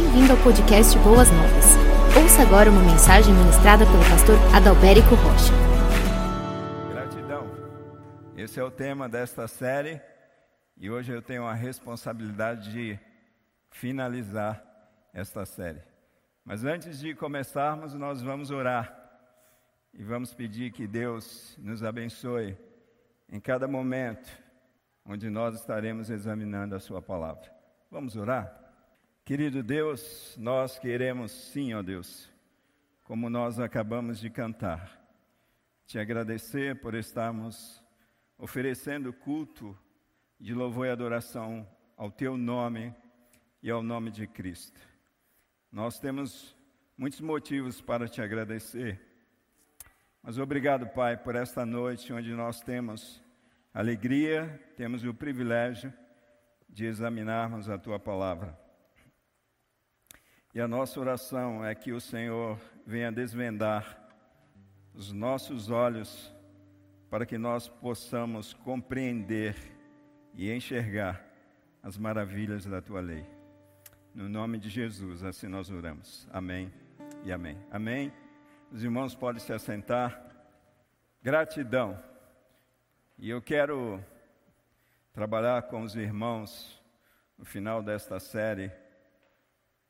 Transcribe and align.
Bem-vindo 0.00 0.32
ao 0.32 0.38
podcast 0.44 0.96
Boas 1.00 1.28
Novas. 1.28 1.74
Ouça 2.22 2.42
agora 2.42 2.70
uma 2.70 2.82
mensagem 2.82 3.34
ministrada 3.34 3.84
pelo 3.84 3.98
pastor 4.08 4.36
Adalberico 4.54 5.16
Rocha. 5.16 5.52
Gratidão. 6.88 7.50
Esse 8.36 8.60
é 8.60 8.62
o 8.62 8.70
tema 8.70 9.08
desta 9.08 9.48
série 9.48 10.00
e 10.76 10.88
hoje 10.88 11.12
eu 11.12 11.20
tenho 11.20 11.44
a 11.44 11.52
responsabilidade 11.52 12.70
de 12.70 12.98
finalizar 13.70 14.62
esta 15.12 15.44
série. 15.44 15.82
Mas 16.44 16.64
antes 16.64 17.00
de 17.00 17.12
começarmos, 17.12 17.92
nós 17.94 18.22
vamos 18.22 18.52
orar 18.52 18.96
e 19.92 20.04
vamos 20.04 20.32
pedir 20.32 20.70
que 20.70 20.86
Deus 20.86 21.58
nos 21.58 21.82
abençoe 21.82 22.56
em 23.28 23.40
cada 23.40 23.66
momento 23.66 24.30
onde 25.04 25.28
nós 25.28 25.56
estaremos 25.56 26.08
examinando 26.08 26.76
a 26.76 26.80
Sua 26.80 27.02
palavra. 27.02 27.52
Vamos 27.90 28.14
orar? 28.14 28.67
Querido 29.28 29.62
Deus, 29.62 30.34
nós 30.38 30.78
queremos 30.78 31.30
sim, 31.30 31.74
ó 31.74 31.82
Deus, 31.82 32.32
como 33.04 33.28
nós 33.28 33.60
acabamos 33.60 34.18
de 34.18 34.30
cantar, 34.30 34.98
te 35.84 35.98
agradecer 35.98 36.80
por 36.80 36.94
estarmos 36.94 37.84
oferecendo 38.38 39.12
culto 39.12 39.78
de 40.40 40.54
louvor 40.54 40.86
e 40.86 40.90
adoração 40.90 41.68
ao 41.94 42.10
Teu 42.10 42.38
nome 42.38 42.94
e 43.62 43.70
ao 43.70 43.82
nome 43.82 44.10
de 44.10 44.26
Cristo. 44.26 44.80
Nós 45.70 45.98
temos 45.98 46.56
muitos 46.96 47.20
motivos 47.20 47.82
para 47.82 48.08
te 48.08 48.22
agradecer, 48.22 48.98
mas 50.22 50.38
obrigado, 50.38 50.86
Pai, 50.86 51.18
por 51.18 51.36
esta 51.36 51.66
noite 51.66 52.14
onde 52.14 52.32
nós 52.32 52.62
temos 52.62 53.22
alegria, 53.74 54.58
temos 54.74 55.04
o 55.04 55.12
privilégio 55.12 55.92
de 56.66 56.86
examinarmos 56.86 57.68
a 57.68 57.76
tua 57.76 58.00
palavra. 58.00 58.67
E 60.54 60.60
a 60.60 60.66
nossa 60.66 60.98
oração 60.98 61.64
é 61.64 61.74
que 61.74 61.92
o 61.92 62.00
Senhor 62.00 62.58
venha 62.86 63.12
desvendar 63.12 64.08
os 64.94 65.12
nossos 65.12 65.68
olhos 65.68 66.34
para 67.10 67.26
que 67.26 67.36
nós 67.36 67.68
possamos 67.68 68.54
compreender 68.54 69.54
e 70.34 70.50
enxergar 70.50 71.22
as 71.82 71.98
maravilhas 71.98 72.64
da 72.64 72.80
tua 72.80 73.00
lei. 73.00 73.26
No 74.14 74.26
nome 74.26 74.58
de 74.58 74.70
Jesus, 74.70 75.22
assim 75.22 75.48
nós 75.48 75.70
oramos. 75.70 76.26
Amém 76.32 76.72
e 77.24 77.30
amém. 77.30 77.58
Amém. 77.70 78.10
Os 78.72 78.82
irmãos 78.82 79.14
podem 79.14 79.40
se 79.40 79.52
assentar. 79.52 80.18
Gratidão. 81.22 82.02
E 83.18 83.28
eu 83.28 83.42
quero 83.42 84.02
trabalhar 85.12 85.62
com 85.64 85.82
os 85.82 85.94
irmãos 85.94 86.82
no 87.36 87.44
final 87.44 87.82
desta 87.82 88.18
série 88.18 88.72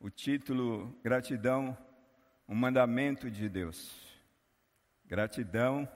o 0.01 0.09
título 0.09 0.97
Gratidão, 1.03 1.77
um 2.49 2.55
mandamento 2.55 3.31
de 3.31 3.49
Deus. 3.49 4.07
Gratidão, 5.05 5.89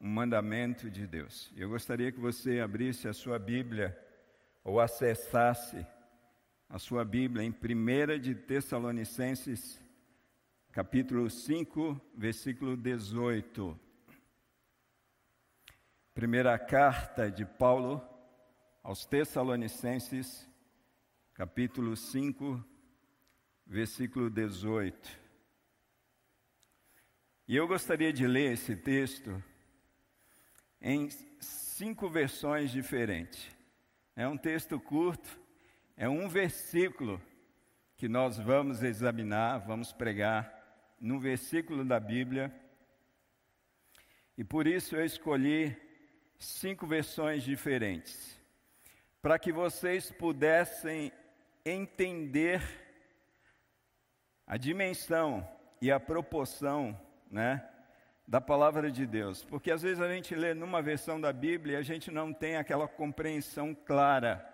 um 0.00 0.08
mandamento 0.08 0.88
de 0.90 1.06
Deus. 1.06 1.52
Eu 1.56 1.68
gostaria 1.68 2.12
que 2.12 2.20
você 2.20 2.60
abrisse 2.60 3.08
a 3.08 3.12
sua 3.12 3.38
Bíblia 3.38 3.98
ou 4.62 4.80
acessasse 4.80 5.84
a 6.68 6.78
sua 6.78 7.04
Bíblia 7.04 7.44
em 7.44 7.50
1 7.50 8.20
de 8.20 8.34
Tessalonicenses, 8.34 9.82
capítulo 10.70 11.28
5, 11.28 12.00
versículo 12.14 12.76
18. 12.76 13.78
Primeira 16.14 16.56
carta 16.58 17.30
de 17.30 17.44
Paulo 17.44 18.00
aos 18.82 19.04
Tessalonicenses, 19.04 20.48
capítulo 21.34 21.96
5, 21.96 22.71
versículo 23.66 24.28
18. 24.30 25.20
E 27.48 27.56
eu 27.56 27.66
gostaria 27.66 28.12
de 28.12 28.26
ler 28.26 28.52
esse 28.52 28.76
texto 28.76 29.42
em 30.80 31.08
cinco 31.40 32.08
versões 32.08 32.70
diferentes. 32.70 33.50
É 34.14 34.26
um 34.26 34.36
texto 34.36 34.78
curto, 34.78 35.40
é 35.96 36.08
um 36.08 36.28
versículo 36.28 37.20
que 37.96 38.08
nós 38.08 38.36
vamos 38.36 38.82
examinar, 38.82 39.58
vamos 39.58 39.92
pregar 39.92 40.52
num 41.00 41.18
versículo 41.18 41.84
da 41.84 42.00
Bíblia. 42.00 42.52
E 44.36 44.44
por 44.44 44.66
isso 44.66 44.96
eu 44.96 45.04
escolhi 45.04 45.76
cinco 46.38 46.86
versões 46.86 47.42
diferentes, 47.42 48.38
para 49.20 49.38
que 49.38 49.52
vocês 49.52 50.10
pudessem 50.10 51.12
entender 51.64 52.81
a 54.52 54.58
dimensão 54.58 55.48
e 55.80 55.90
a 55.90 55.98
proporção, 55.98 56.94
né, 57.30 57.66
da 58.28 58.38
palavra 58.38 58.92
de 58.92 59.06
Deus. 59.06 59.42
Porque 59.42 59.70
às 59.70 59.80
vezes 59.80 59.98
a 59.98 60.12
gente 60.12 60.34
lê 60.34 60.52
numa 60.52 60.82
versão 60.82 61.18
da 61.18 61.32
Bíblia 61.32 61.76
e 61.76 61.80
a 61.80 61.82
gente 61.82 62.10
não 62.10 62.34
tem 62.34 62.56
aquela 62.56 62.86
compreensão 62.86 63.74
clara. 63.74 64.46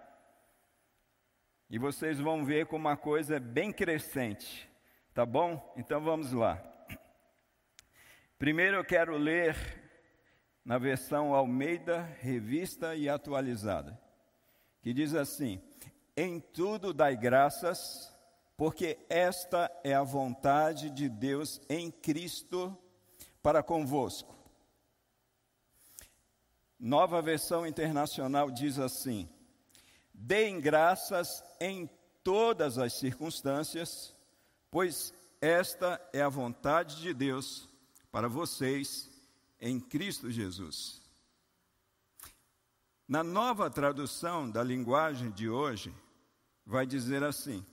E 1.69 1.81
vocês 1.81 2.21
vão 2.21 2.45
ver 2.45 2.67
como 2.67 2.87
uma 2.87 2.97
coisa 2.97 3.39
é 3.39 3.41
bem 3.41 3.73
crescente, 3.73 4.71
tá 5.13 5.27
bom? 5.27 5.75
Então 5.77 6.01
vamos 6.01 6.33
lá. 6.33 6.63
Primeiro 8.39 8.77
eu 8.77 8.85
quero 8.85 9.17
ler 9.17 9.57
na 10.65 10.79
versão 10.79 11.35
Almeida, 11.35 12.03
revista 12.21 12.95
e 12.95 13.09
atualizada, 13.09 14.01
que 14.81 14.95
diz 14.95 15.13
assim: 15.13 15.61
Em 16.17 16.39
tudo 16.39 16.95
dai 16.95 17.17
graças, 17.17 18.17
porque 18.59 18.99
esta 19.09 19.71
é 19.85 19.95
a 19.95 20.03
vontade 20.03 20.91
de 20.91 21.09
Deus 21.09 21.61
em 21.69 21.93
Cristo 21.93 22.77
para 23.41 23.63
convosco. 23.63 24.37
Nova 26.77 27.23
versão 27.23 27.65
internacional 27.65 28.51
diz 28.51 28.77
assim: 28.81 29.29
Deem 30.13 30.61
graças 30.61 31.41
em 31.61 31.89
todas 32.25 32.79
as 32.79 32.95
circunstâncias, 32.95 34.13
pois 34.73 35.15
esta 35.41 36.01
é 36.13 36.21
a 36.21 36.29
vontade 36.29 37.01
de 37.01 37.15
Deus 37.15 37.69
para 38.11 38.29
vocês 38.29 39.09
em 39.61 39.79
Cristo 39.79 40.33
Jesus. 40.33 41.01
Na 43.07 43.23
nova 43.23 43.71
tradução 43.71 44.51
da 44.51 44.65
linguagem 44.65 45.31
de 45.31 45.49
hoje, 45.49 45.95
vai 46.67 46.85
dizer 46.85 47.23
assim: 47.23 47.65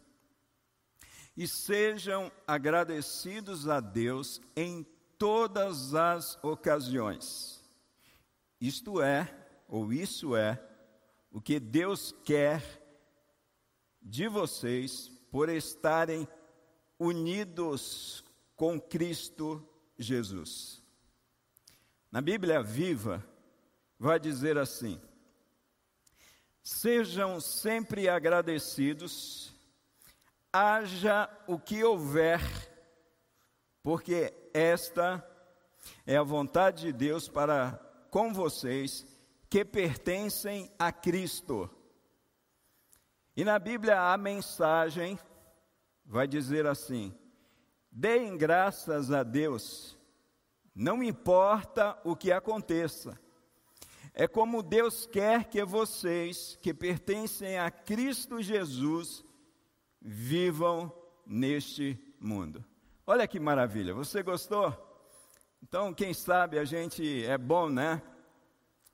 E 1.35 1.47
sejam 1.47 2.31
agradecidos 2.47 3.67
a 3.67 3.79
Deus 3.79 4.41
em 4.55 4.85
todas 5.17 5.93
as 5.93 6.41
ocasiões. 6.43 7.63
Isto 8.59 9.01
é, 9.01 9.33
ou 9.67 9.91
isso 9.91 10.35
é, 10.35 10.61
o 11.31 11.41
que 11.41 11.59
Deus 11.59 12.13
quer 12.23 12.63
de 14.01 14.27
vocês 14.27 15.09
por 15.29 15.49
estarem 15.49 16.27
unidos 16.97 18.23
com 18.55 18.79
Cristo 18.79 19.67
Jesus. 19.97 20.81
Na 22.11 22.21
Bíblia 22.21 22.63
Viva, 22.63 23.25
vai 23.99 24.19
dizer 24.19 24.57
assim: 24.57 25.01
Sejam 26.61 27.41
sempre 27.41 28.07
agradecidos, 28.07 29.54
haja 30.55 31.29
o 31.47 31.59
que 31.59 31.83
houver, 31.83 32.39
porque 33.83 34.33
esta 34.53 35.25
é 36.05 36.15
a 36.15 36.23
vontade 36.23 36.83
de 36.83 36.93
Deus 36.93 37.27
para 37.27 37.79
com 38.09 38.33
vocês 38.33 39.05
que 39.49 39.65
pertencem 39.65 40.71
a 40.79 40.91
Cristo. 40.91 41.69
E 43.35 43.43
na 43.43 43.59
Bíblia 43.59 44.13
a 44.13 44.17
mensagem 44.17 45.19
vai 46.05 46.27
dizer 46.27 46.65
assim: 46.65 47.13
Deem 47.91 48.37
graças 48.37 49.11
a 49.11 49.23
Deus 49.23 49.95
não 50.75 51.01
importa 51.01 51.97
o 52.03 52.15
que 52.15 52.33
aconteça. 52.33 53.17
É 54.13 54.27
como 54.27 54.61
Deus 54.61 55.05
quer 55.05 55.45
que 55.45 55.63
vocês, 55.63 56.57
que 56.61 56.73
pertencem 56.73 57.57
a 57.57 57.71
Cristo 57.71 58.41
Jesus, 58.41 59.24
vivam 60.07 60.93
neste 61.25 61.99
mundo. 62.19 62.63
Olha 63.07 63.27
que 63.27 63.39
maravilha, 63.39 63.91
você 63.91 64.21
gostou? 64.21 64.71
Então, 65.63 65.91
quem 65.91 66.13
sabe 66.13 66.59
a 66.59 66.63
gente 66.63 67.25
é 67.25 67.39
bom, 67.39 67.69
né? 67.69 68.03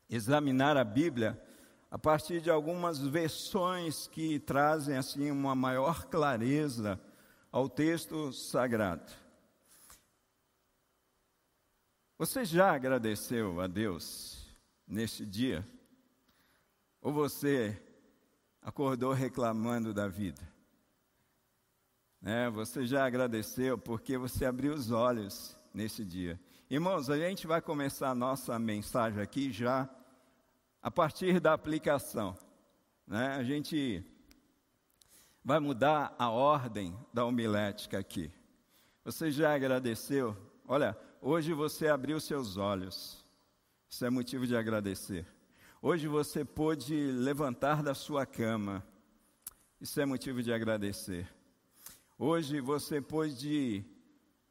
Examinar 0.09 0.77
a 0.77 0.85
Bíblia 0.85 1.41
a 1.89 1.99
partir 1.99 2.39
de 2.39 2.49
algumas 2.49 2.99
versões 2.99 4.07
que 4.07 4.39
trazem 4.39 4.95
assim 4.95 5.29
uma 5.29 5.53
maior 5.53 6.05
clareza 6.05 6.97
ao 7.51 7.67
texto 7.67 8.31
sagrado. 8.31 9.11
Você 12.17 12.45
já 12.45 12.71
agradeceu 12.71 13.59
a 13.59 13.67
Deus 13.67 14.55
neste 14.87 15.25
dia? 15.25 15.67
Ou 17.01 17.11
você 17.11 17.81
acordou 18.61 19.11
reclamando 19.11 19.93
da 19.93 20.07
vida? 20.07 20.50
Né? 22.21 22.49
Você 22.51 22.85
já 22.85 23.05
agradeceu 23.05 23.77
porque 23.77 24.17
você 24.17 24.45
abriu 24.45 24.73
os 24.73 24.91
olhos 24.91 25.57
nesse 25.73 26.05
dia. 26.05 26.39
Irmãos, 26.69 27.09
a 27.09 27.17
gente 27.17 27.47
vai 27.47 27.61
começar 27.61 28.11
a 28.11 28.15
nossa 28.15 28.57
mensagem 28.59 29.21
aqui 29.21 29.51
já 29.51 29.89
a 30.81 30.91
partir 30.91 31.39
da 31.39 31.53
aplicação. 31.53 32.37
Né? 33.07 33.35
A 33.35 33.43
gente 33.43 34.05
vai 35.43 35.59
mudar 35.59 36.15
a 36.17 36.29
ordem 36.29 36.95
da 37.11 37.25
homilética 37.25 37.97
aqui. 37.97 38.31
Você 39.03 39.31
já 39.31 39.55
agradeceu? 39.55 40.37
Olha, 40.67 40.95
hoje 41.19 41.53
você 41.53 41.87
abriu 41.87 42.19
seus 42.19 42.55
olhos. 42.55 43.25
Isso 43.89 44.05
é 44.05 44.09
motivo 44.09 44.45
de 44.45 44.55
agradecer. 44.55 45.25
Hoje 45.81 46.07
você 46.07 46.45
pôde 46.45 46.93
levantar 47.11 47.81
da 47.81 47.95
sua 47.95 48.25
cama. 48.27 48.85
Isso 49.81 49.99
é 49.99 50.05
motivo 50.05 50.43
de 50.43 50.53
agradecer. 50.53 51.27
Hoje 52.23 52.61
você 52.61 53.01
pôde 53.01 53.83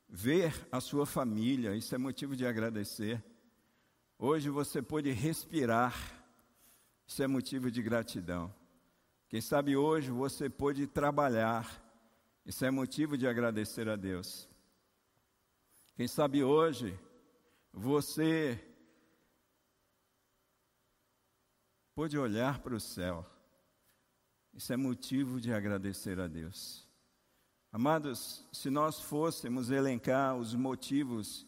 ver 0.09 0.53
a 0.73 0.81
sua 0.81 1.07
família. 1.07 1.77
Isso 1.77 1.95
é 1.95 1.99
motivo 1.99 2.35
de 2.35 2.45
agradecer. 2.45 3.25
Hoje 4.19 4.51
você 4.51 4.83
pôde 4.83 5.13
respirar. 5.13 5.95
Isso 7.07 7.23
é 7.23 7.29
motivo 7.29 7.71
de 7.71 7.81
gratidão. 7.81 8.53
Quem 9.29 9.41
sabe 9.41 9.77
hoje 9.77 10.11
você 10.11 10.51
pôde 10.51 10.85
trabalhar. 10.89 11.81
Isso 12.45 12.65
é 12.65 12.73
motivo 12.73 13.17
de 13.17 13.29
agradecer 13.29 13.89
a 13.89 13.95
Deus. 13.95 14.49
Quem 15.95 16.09
sabe 16.09 16.43
hoje 16.43 16.99
você 17.73 18.59
pôde 21.95 22.19
olhar 22.19 22.59
para 22.59 22.75
o 22.75 22.81
céu. 22.81 23.25
Isso 24.53 24.73
é 24.73 24.77
motivo 24.77 25.41
de 25.41 25.53
agradecer 25.53 26.19
a 26.19 26.27
Deus. 26.27 26.90
Amados, 27.73 28.45
se 28.53 28.69
nós 28.69 29.01
fôssemos 29.01 29.71
elencar 29.71 30.37
os 30.37 30.55
motivos 30.55 31.47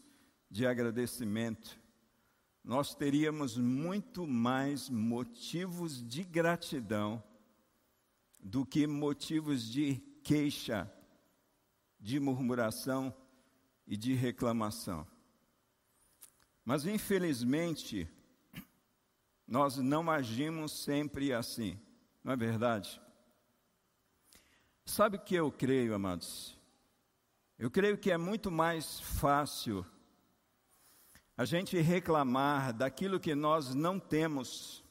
de 0.49 0.65
agradecimento, 0.65 1.77
nós 2.63 2.95
teríamos 2.95 3.57
muito 3.57 4.25
mais 4.25 4.89
motivos 4.89 6.01
de 6.01 6.23
gratidão 6.23 7.21
do 8.39 8.65
que 8.65 8.87
motivos 8.87 9.69
de 9.69 9.97
queixa, 10.23 10.89
de 11.99 12.21
murmuração 12.21 13.13
e 13.85 13.97
de 13.97 14.15
reclamação. 14.15 15.05
Mas, 16.65 16.87
infelizmente, 16.87 18.09
nós 19.45 19.77
não 19.77 20.09
agimos 20.09 20.71
sempre 20.71 21.33
assim, 21.33 21.77
não 22.23 22.33
é 22.33 22.37
verdade? 22.37 23.01
Sabe 24.85 25.17
o 25.17 25.21
que 25.21 25.35
eu 25.35 25.51
creio, 25.51 25.95
amados? 25.95 26.59
Eu 27.59 27.71
creio 27.71 27.97
que 27.97 28.11
é 28.11 28.17
muito 28.17 28.51
mais 28.51 29.01
fácil 29.01 29.87
a 31.37 31.45
gente 31.45 31.81
reclamar 31.81 32.73
daquilo 32.73 33.21
que 33.21 33.35
nós 33.35 33.75
não 33.75 33.99
temos 33.99 34.83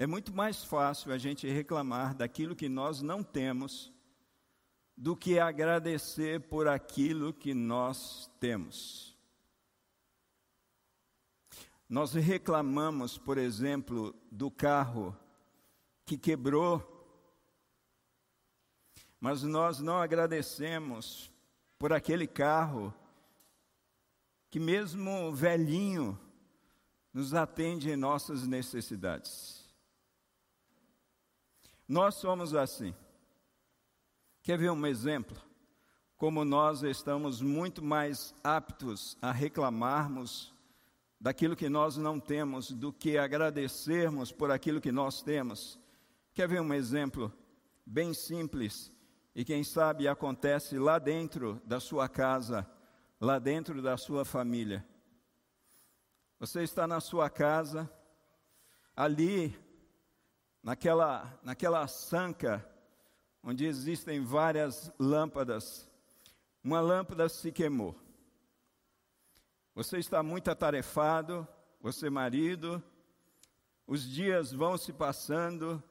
é 0.00 0.06
muito 0.06 0.32
mais 0.34 0.64
fácil 0.64 1.12
a 1.12 1.18
gente 1.18 1.46
reclamar 1.46 2.14
daquilo 2.14 2.56
que 2.56 2.70
nós 2.70 3.02
não 3.02 3.22
temos 3.22 3.92
do 4.96 5.14
que 5.14 5.38
agradecer 5.38 6.40
por 6.40 6.66
aquilo 6.66 7.34
que 7.34 7.52
nós 7.52 8.30
temos. 8.40 9.14
Nós 11.86 12.14
reclamamos, 12.14 13.18
por 13.18 13.36
exemplo, 13.36 14.14
do 14.32 14.50
carro 14.50 15.14
que 16.06 16.16
quebrou, 16.16 16.99
mas 19.20 19.42
nós 19.42 19.80
não 19.80 19.98
agradecemos 19.98 21.30
por 21.78 21.92
aquele 21.92 22.26
carro 22.26 22.92
que, 24.48 24.58
mesmo 24.58 25.32
velhinho, 25.32 26.18
nos 27.12 27.34
atende 27.34 27.90
em 27.90 27.96
nossas 27.96 28.46
necessidades. 28.46 29.68
Nós 31.86 32.14
somos 32.14 32.54
assim. 32.54 32.94
Quer 34.42 34.56
ver 34.56 34.70
um 34.70 34.86
exemplo? 34.86 35.36
Como 36.16 36.44
nós 36.44 36.82
estamos 36.82 37.42
muito 37.42 37.82
mais 37.82 38.34
aptos 38.42 39.18
a 39.20 39.30
reclamarmos 39.32 40.54
daquilo 41.20 41.56
que 41.56 41.68
nós 41.68 41.96
não 41.96 42.18
temos 42.18 42.70
do 42.70 42.92
que 42.92 43.18
agradecermos 43.18 44.32
por 44.32 44.50
aquilo 44.50 44.80
que 44.80 44.90
nós 44.90 45.20
temos. 45.20 45.78
Quer 46.32 46.48
ver 46.48 46.60
um 46.60 46.72
exemplo 46.72 47.32
bem 47.84 48.14
simples 48.14 48.90
e 49.40 49.44
quem 49.44 49.64
sabe 49.64 50.06
acontece 50.06 50.78
lá 50.78 50.98
dentro 50.98 51.62
da 51.64 51.80
sua 51.80 52.10
casa, 52.10 52.70
lá 53.18 53.38
dentro 53.38 53.80
da 53.80 53.96
sua 53.96 54.22
família? 54.22 54.86
Você 56.38 56.62
está 56.62 56.86
na 56.86 57.00
sua 57.00 57.30
casa, 57.30 57.90
ali 58.94 59.58
naquela, 60.62 61.40
naquela 61.42 61.88
sanca 61.88 62.62
onde 63.42 63.64
existem 63.64 64.22
várias 64.22 64.92
lâmpadas, 64.98 65.88
uma 66.62 66.82
lâmpada 66.82 67.26
se 67.26 67.50
queimou. 67.50 67.98
Você 69.74 69.96
está 69.96 70.22
muito 70.22 70.50
atarefado, 70.50 71.48
você 71.80 72.10
marido, 72.10 72.84
os 73.86 74.06
dias 74.06 74.52
vão 74.52 74.76
se 74.76 74.92
passando 74.92 75.82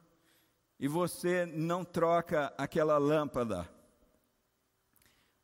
e 0.80 0.88
você 0.88 1.46
não 1.46 1.84
troca 1.84 2.54
aquela 2.58 2.98
lâmpada. 2.98 3.70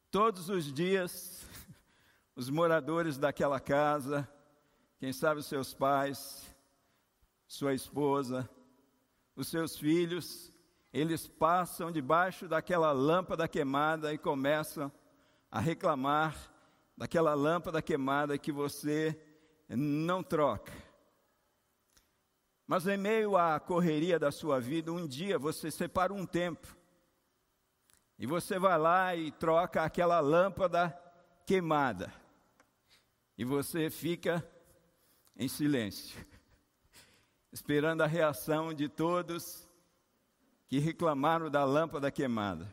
Todos 0.09 0.47
os 0.49 0.71
dias, 0.71 1.45
os 2.35 2.49
moradores 2.49 3.17
daquela 3.17 3.59
casa, 3.59 4.27
quem 4.97 5.11
sabe 5.11 5.41
os 5.41 5.45
seus 5.45 5.73
pais, 5.73 6.49
sua 7.45 7.73
esposa, 7.73 8.49
os 9.35 9.49
seus 9.49 9.77
filhos, 9.77 10.53
eles 10.93 11.27
passam 11.27 11.91
debaixo 11.91 12.47
daquela 12.47 12.93
lâmpada 12.93 13.47
queimada 13.47 14.13
e 14.13 14.17
começam 14.17 14.89
a 15.51 15.59
reclamar 15.59 16.33
daquela 16.95 17.33
lâmpada 17.33 17.81
queimada 17.81 18.37
que 18.37 18.53
você 18.53 19.19
não 19.67 20.23
troca. 20.23 20.71
Mas 22.67 22.87
em 22.87 22.97
meio 22.97 23.37
à 23.37 23.59
correria 23.59 24.17
da 24.17 24.31
sua 24.31 24.59
vida, 24.59 24.91
um 24.91 25.07
dia 25.07 25.37
você 25.37 25.69
separa 25.69 26.13
um 26.13 26.25
tempo 26.25 26.75
e 28.17 28.25
você 28.25 28.57
vai 28.57 28.77
lá 28.77 29.15
e 29.15 29.31
troca 29.31 29.83
aquela 29.83 30.19
lâmpada 30.19 30.97
queimada. 31.45 32.11
E 33.37 33.43
você 33.43 33.89
fica 33.89 34.43
em 35.35 35.47
silêncio 35.47 36.25
esperando 37.51 38.01
a 38.01 38.07
reação 38.07 38.73
de 38.73 38.89
todos 38.89 39.69
que 40.67 40.79
reclamaram 40.79 41.49
da 41.49 41.63
lâmpada 41.63 42.09
queimada. 42.09 42.67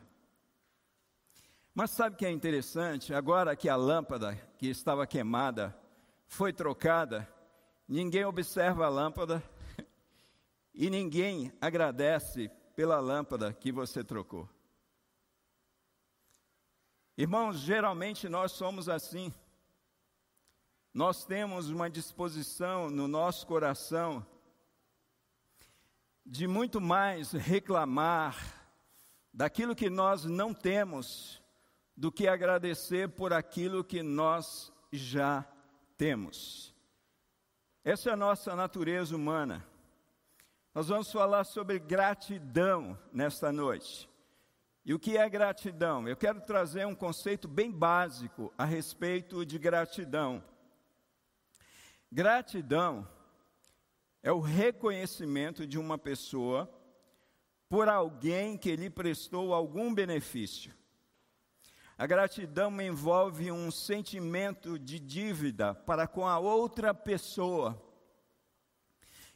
Mas 1.75 1.91
sabe 1.91 2.15
o 2.15 2.17
que 2.17 2.25
é 2.25 2.31
interessante? 2.31 3.13
Agora 3.13 3.55
que 3.55 3.67
a 3.67 3.75
lâmpada 3.75 4.35
que 4.57 4.67
estava 4.67 5.05
queimada 5.05 5.77
foi 6.25 6.53
trocada, 6.53 7.27
ninguém 7.87 8.25
observa 8.25 8.85
a 8.85 8.89
lâmpada 8.89 9.43
e 10.73 10.89
ninguém 10.89 11.51
agradece 11.61 12.49
pela 12.75 12.99
lâmpada 12.99 13.53
que 13.53 13.71
você 13.71 14.03
trocou. 14.03 14.49
Irmãos, 17.15 17.59
geralmente 17.59 18.27
nós 18.27 18.53
somos 18.53 18.89
assim. 18.89 19.31
Nós 20.93 21.25
temos 21.25 21.69
uma 21.69 21.89
disposição 21.89 22.89
no 22.89 23.07
nosso 23.07 23.45
coração 23.45 24.25
de 26.25 26.47
muito 26.47 26.79
mais 26.79 27.31
reclamar 27.31 28.63
daquilo 29.33 29.75
que 29.75 29.89
nós 29.89 30.23
não 30.23 30.53
temos 30.53 31.41
do 31.95 32.11
que 32.11 32.27
agradecer 32.27 33.09
por 33.09 33.33
aquilo 33.33 33.83
que 33.83 34.01
nós 34.01 34.71
já 34.91 35.45
temos. 35.97 36.73
Essa 37.83 38.09
é 38.09 38.13
a 38.13 38.17
nossa 38.17 38.55
natureza 38.55 39.15
humana. 39.15 39.67
Nós 40.73 40.87
vamos 40.87 41.11
falar 41.11 41.43
sobre 41.43 41.77
gratidão 41.77 42.97
nesta 43.11 43.51
noite. 43.51 44.09
E 44.83 44.91
o 44.91 44.97
que 44.97 45.15
é 45.15 45.29
gratidão? 45.29 46.07
Eu 46.07 46.17
quero 46.17 46.41
trazer 46.41 46.87
um 46.87 46.95
conceito 46.95 47.47
bem 47.47 47.71
básico 47.71 48.51
a 48.57 48.65
respeito 48.65 49.45
de 49.45 49.59
gratidão. 49.59 50.43
Gratidão 52.11 53.07
é 54.23 54.31
o 54.31 54.39
reconhecimento 54.39 55.67
de 55.67 55.77
uma 55.77 55.95
pessoa 55.95 56.67
por 57.69 57.87
alguém 57.87 58.57
que 58.57 58.75
lhe 58.75 58.89
prestou 58.89 59.53
algum 59.53 59.93
benefício. 59.93 60.73
A 61.95 62.07
gratidão 62.07 62.81
envolve 62.81 63.51
um 63.51 63.69
sentimento 63.69 64.79
de 64.79 64.99
dívida 64.99 65.75
para 65.75 66.07
com 66.07 66.27
a 66.27 66.39
outra 66.39 66.95
pessoa, 66.95 67.79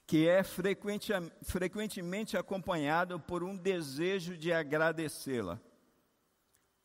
que 0.08 0.26
é 0.26 0.42
frequente, 0.42 1.12
frequentemente 1.42 2.38
acompanhado 2.38 3.20
por 3.20 3.44
um 3.44 3.58
desejo 3.58 4.38
de 4.38 4.54
agradecê-la. 4.54 5.60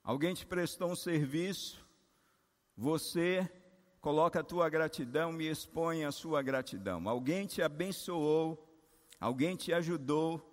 Alguém 0.03 0.35
te 0.35 0.45
prestou 0.45 0.91
um 0.91 0.97
serviço, 0.97 1.87
você 2.77 3.49
coloca 4.01 4.41
a 4.41 4.43
tua 4.43 4.69
gratidão 4.69 5.41
e 5.41 5.49
expõe 5.49 6.05
a 6.05 6.11
sua 6.11 6.43
gratidão. 6.43 7.09
Alguém 7.09 7.47
te 7.47 7.63
abençoou, 7.63 8.69
alguém 9.21 9.55
te 9.55 9.73
ajudou, 9.73 10.53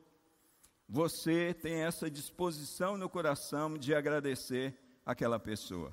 você 0.88 1.56
tem 1.56 1.82
essa 1.82 2.10
disposição 2.10 2.96
no 2.96 3.10
coração 3.10 3.80
de 3.80 3.96
agradecer 3.96 4.78
aquela 5.04 5.40
pessoa. 5.40 5.92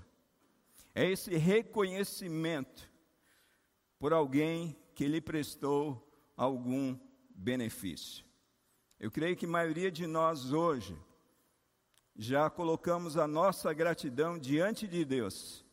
É 0.95 1.11
esse 1.11 1.35
reconhecimento 1.39 2.91
por 3.99 4.13
alguém 4.13 4.77
que 4.95 5.09
lhe 5.09 5.23
prestou 5.23 6.06
algum 6.37 6.99
benefício. 7.31 8.25
Eu 8.99 9.11
creio 9.11 9.37
que 9.37 9.47
a 9.47 9.49
maioria 9.49 9.91
de 9.91 10.07
nós 10.07 10.53
hoje 10.53 10.97
já 12.15 12.49
colocamos 12.49 13.17
a 13.17 13.27
nossa 13.27 13.73
gratidão 13.73 14.39
diante 14.39 14.87
de 14.87 15.05
Deus, 15.05 15.65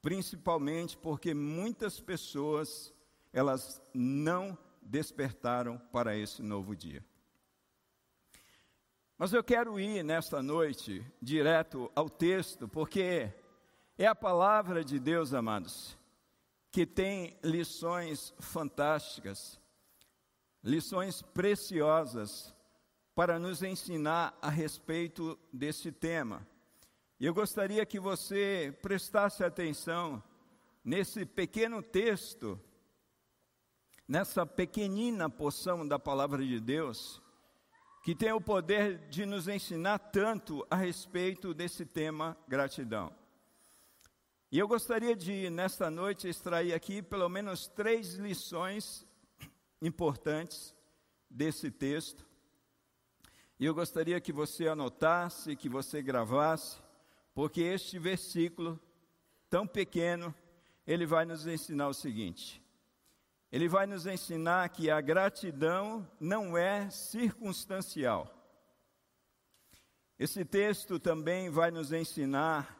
principalmente 0.00 0.96
porque 0.96 1.32
muitas 1.32 1.98
pessoas 2.00 2.92
elas 3.32 3.80
não 3.94 4.56
despertaram 4.82 5.78
para 5.90 6.16
esse 6.16 6.42
novo 6.42 6.76
dia. 6.76 7.04
Mas 9.16 9.32
eu 9.32 9.42
quero 9.42 9.78
ir 9.78 10.02
nesta 10.02 10.42
noite 10.42 11.06
direto 11.20 11.90
ao 11.94 12.10
texto, 12.10 12.66
porque 12.66 13.32
é 13.96 14.06
a 14.06 14.14
palavra 14.14 14.84
de 14.84 14.98
Deus, 14.98 15.32
amados, 15.32 15.96
que 16.70 16.84
tem 16.84 17.38
lições 17.42 18.34
fantásticas, 18.40 19.60
lições 20.62 21.22
preciosas 21.22 22.54
para 23.14 23.38
nos 23.38 23.62
ensinar 23.62 24.36
a 24.40 24.48
respeito 24.48 25.38
desse 25.52 25.90
tema. 25.90 26.46
Eu 27.20 27.34
gostaria 27.34 27.84
que 27.84 28.00
você 28.00 28.76
prestasse 28.80 29.44
atenção 29.44 30.22
nesse 30.84 31.24
pequeno 31.24 31.82
texto, 31.82 32.58
nessa 34.08 34.46
pequenina 34.46 35.28
porção 35.28 35.86
da 35.86 35.98
palavra 35.98 36.44
de 36.44 36.58
Deus, 36.58 37.20
que 38.02 38.14
tem 38.14 38.32
o 38.32 38.40
poder 38.40 38.98
de 39.08 39.24
nos 39.24 39.46
ensinar 39.46 39.98
tanto 39.98 40.66
a 40.68 40.76
respeito 40.76 41.54
desse 41.54 41.86
tema 41.86 42.36
gratidão. 42.48 43.12
E 44.50 44.58
eu 44.58 44.66
gostaria 44.66 45.14
de, 45.14 45.48
nesta 45.48 45.90
noite, 45.90 46.28
extrair 46.28 46.74
aqui 46.74 47.00
pelo 47.00 47.28
menos 47.28 47.68
três 47.68 48.14
lições 48.14 49.06
importantes 49.82 50.74
desse 51.28 51.70
texto 51.70 52.32
e 53.62 53.64
eu 53.64 53.72
gostaria 53.72 54.20
que 54.20 54.32
você 54.32 54.66
anotasse, 54.66 55.54
que 55.54 55.68
você 55.68 56.02
gravasse, 56.02 56.82
porque 57.32 57.60
este 57.60 57.96
versículo, 57.96 58.76
tão 59.48 59.68
pequeno, 59.68 60.34
ele 60.84 61.06
vai 61.06 61.24
nos 61.24 61.46
ensinar 61.46 61.86
o 61.86 61.94
seguinte: 61.94 62.60
ele 63.52 63.68
vai 63.68 63.86
nos 63.86 64.04
ensinar 64.04 64.68
que 64.70 64.90
a 64.90 65.00
gratidão 65.00 66.04
não 66.18 66.58
é 66.58 66.90
circunstancial. 66.90 68.36
Esse 70.18 70.44
texto 70.44 70.98
também 70.98 71.48
vai 71.48 71.70
nos 71.70 71.92
ensinar 71.92 72.76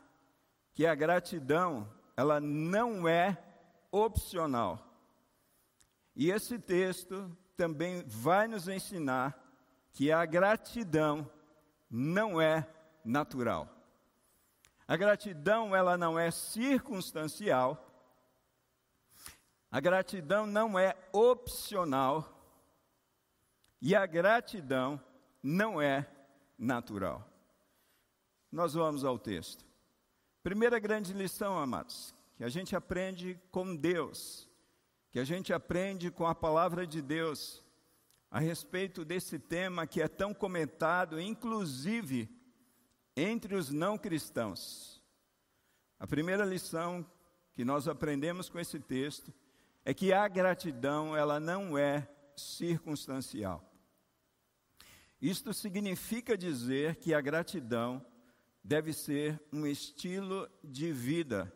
que 0.75 0.85
a 0.85 0.97
gratidão, 0.97 1.89
ela 2.17 2.41
não 2.41 3.07
é 3.07 3.41
opcional. 3.93 4.92
E 6.15 6.31
esse 6.31 6.59
texto 6.59 7.37
também 7.57 8.03
vai 8.07 8.47
nos 8.47 8.69
ensinar 8.69 9.39
que 9.93 10.11
a 10.11 10.25
gratidão 10.25 11.31
não 11.91 12.41
é 12.41 12.67
natural. 13.05 13.69
A 14.87 14.97
gratidão 14.97 15.75
ela 15.75 15.97
não 15.97 16.19
é 16.19 16.31
circunstancial. 16.31 17.89
A 19.71 19.81
gratidão 19.81 20.47
não 20.47 20.79
é 20.79 20.97
opcional. 21.13 22.29
E 23.81 23.95
a 23.95 24.05
gratidão 24.07 25.01
não 25.43 25.81
é 25.81 26.07
natural. 26.59 27.27
Nós 28.51 28.75
vamos 28.75 29.05
ao 29.05 29.19
texto. 29.19 29.65
Primeira 30.43 30.79
grande 30.79 31.13
lição, 31.13 31.59
amados, 31.59 32.15
que 32.37 32.45
a 32.45 32.49
gente 32.49 32.77
aprende 32.77 33.41
com 33.51 33.75
Deus, 33.75 34.49
que 35.13 35.21
a 35.21 35.25
gente 35.25 35.53
aprende 35.53 36.11
com 36.11 36.27
a 36.27 36.35
palavra 36.35 36.87
de 36.87 37.03
Deus, 37.03 37.63
a 38.31 38.41
respeito 38.41 39.05
desse 39.05 39.39
tema 39.39 39.87
que 39.87 40.01
é 40.01 40.09
tão 40.09 40.33
comentado, 40.33 41.21
inclusive 41.21 42.31
entre 43.15 43.55
os 43.55 43.71
não 43.71 43.99
cristãos. 43.99 45.03
A 46.01 46.07
primeira 46.07 46.47
lição 46.47 47.07
que 47.53 47.63
nós 47.63 47.87
aprendemos 47.87 48.49
com 48.49 48.59
esse 48.59 48.81
texto 48.81 49.33
é 49.85 49.93
que 49.93 50.15
a 50.15 50.27
gratidão, 50.27 51.15
ela 51.15 51.39
não 51.39 51.77
é 51.77 52.09
circunstancial. 52.35 53.71
Isto 55.21 55.53
significa 55.53 56.39
dizer 56.39 56.97
que 56.97 57.13
a 57.13 57.21
gratidão 57.21 58.05
deve 58.65 58.95
ser 58.95 59.39
um 59.53 59.67
estilo 59.67 60.49
de 60.65 60.91
vida 60.91 61.53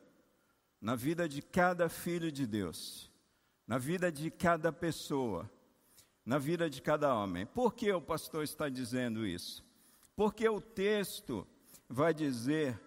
na 0.79 0.95
vida 0.95 1.27
de 1.27 1.41
cada 1.41 1.89
filho 1.89 2.31
de 2.31 2.47
Deus, 2.47 3.11
na 3.67 3.79
vida 3.79 4.13
de 4.13 4.31
cada 4.31 4.73
pessoa 4.73 5.51
na 6.27 6.39
vida 6.39 6.69
de 6.69 6.83
cada 6.83 7.15
homem. 7.15 7.47
Por 7.47 7.73
que 7.73 7.91
o 7.93 8.03
pastor 8.03 8.43
está 8.43 8.69
dizendo 8.69 9.25
isso? 9.25 9.65
Porque 10.17 10.49
o 10.49 10.61
texto 10.61 11.47
vai 11.89 12.13
dizer, 12.13 12.81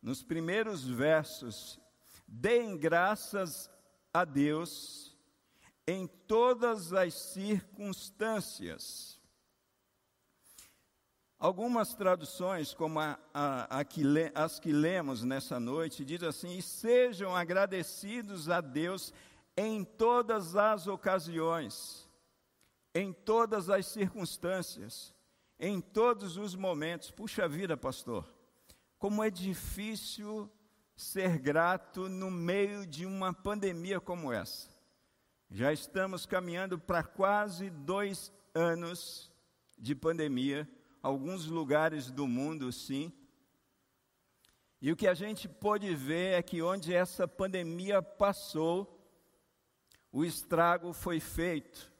nos 0.00 0.22
primeiros 0.22 0.82
versos, 0.82 1.78
deem 2.26 2.78
graças 2.78 3.70
a 4.12 4.24
Deus 4.24 5.14
em 5.86 6.06
todas 6.06 6.94
as 6.94 7.12
circunstâncias. 7.12 9.20
Algumas 11.38 11.92
traduções, 11.92 12.72
como 12.72 13.00
a, 13.00 13.18
a, 13.34 13.80
a 13.80 13.84
que 13.84 14.02
le, 14.04 14.32
as 14.34 14.58
que 14.60 14.72
lemos 14.72 15.22
nessa 15.24 15.60
noite, 15.60 16.04
diz 16.04 16.22
assim: 16.22 16.56
e 16.56 16.62
sejam 16.62 17.36
agradecidos 17.36 18.48
a 18.48 18.60
Deus 18.60 19.12
em 19.56 19.84
todas 19.84 20.56
as 20.56 20.86
ocasiões 20.86 22.08
em 22.94 23.12
todas 23.12 23.70
as 23.70 23.86
circunstâncias, 23.86 25.14
em 25.58 25.80
todos 25.80 26.36
os 26.36 26.54
momentos. 26.54 27.10
Puxa 27.10 27.48
vida, 27.48 27.76
pastor, 27.76 28.28
como 28.98 29.22
é 29.22 29.30
difícil 29.30 30.50
ser 30.94 31.38
grato 31.38 32.08
no 32.08 32.30
meio 32.30 32.86
de 32.86 33.06
uma 33.06 33.32
pandemia 33.32 34.00
como 34.00 34.32
essa. 34.32 34.70
Já 35.50 35.72
estamos 35.72 36.26
caminhando 36.26 36.78
para 36.78 37.02
quase 37.02 37.70
dois 37.70 38.32
anos 38.54 39.30
de 39.78 39.94
pandemia, 39.94 40.68
alguns 41.02 41.46
lugares 41.46 42.10
do 42.10 42.26
mundo, 42.26 42.70
sim. 42.72 43.12
E 44.80 44.90
o 44.90 44.96
que 44.96 45.06
a 45.06 45.14
gente 45.14 45.48
pôde 45.48 45.94
ver 45.94 46.34
é 46.34 46.42
que 46.42 46.62
onde 46.62 46.92
essa 46.92 47.26
pandemia 47.26 48.02
passou, 48.02 48.91
o 50.12 50.24
estrago 50.24 50.92
foi 50.92 51.18
feito. 51.18 51.90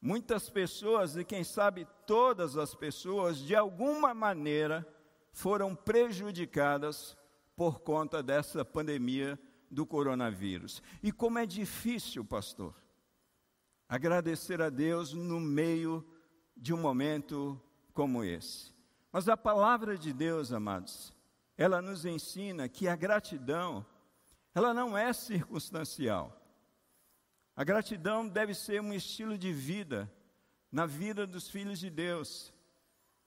Muitas 0.00 0.48
pessoas, 0.48 1.16
e 1.16 1.24
quem 1.24 1.42
sabe 1.44 1.86
todas 2.06 2.56
as 2.56 2.74
pessoas, 2.74 3.38
de 3.38 3.54
alguma 3.54 4.14
maneira 4.14 4.86
foram 5.32 5.74
prejudicadas 5.74 7.16
por 7.56 7.80
conta 7.80 8.22
dessa 8.22 8.64
pandemia 8.64 9.38
do 9.70 9.86
coronavírus. 9.86 10.82
E 11.02 11.10
como 11.10 11.38
é 11.38 11.46
difícil, 11.46 12.24
pastor, 12.24 12.74
agradecer 13.88 14.60
a 14.60 14.70
Deus 14.70 15.12
no 15.12 15.40
meio 15.40 16.04
de 16.56 16.72
um 16.72 16.78
momento 16.78 17.60
como 17.94 18.24
esse. 18.24 18.72
Mas 19.10 19.28
a 19.28 19.36
palavra 19.36 19.96
de 19.96 20.12
Deus, 20.12 20.52
amados, 20.52 21.12
ela 21.56 21.82
nos 21.82 22.04
ensina 22.04 22.68
que 22.68 22.88
a 22.88 22.96
gratidão, 22.96 23.84
ela 24.54 24.72
não 24.74 24.96
é 24.96 25.12
circunstancial. 25.12 26.41
A 27.54 27.64
gratidão 27.64 28.26
deve 28.26 28.54
ser 28.54 28.80
um 28.80 28.92
estilo 28.92 29.36
de 29.36 29.52
vida 29.52 30.10
na 30.70 30.86
vida 30.86 31.26
dos 31.26 31.50
filhos 31.50 31.78
de 31.78 31.90
Deus. 31.90 32.52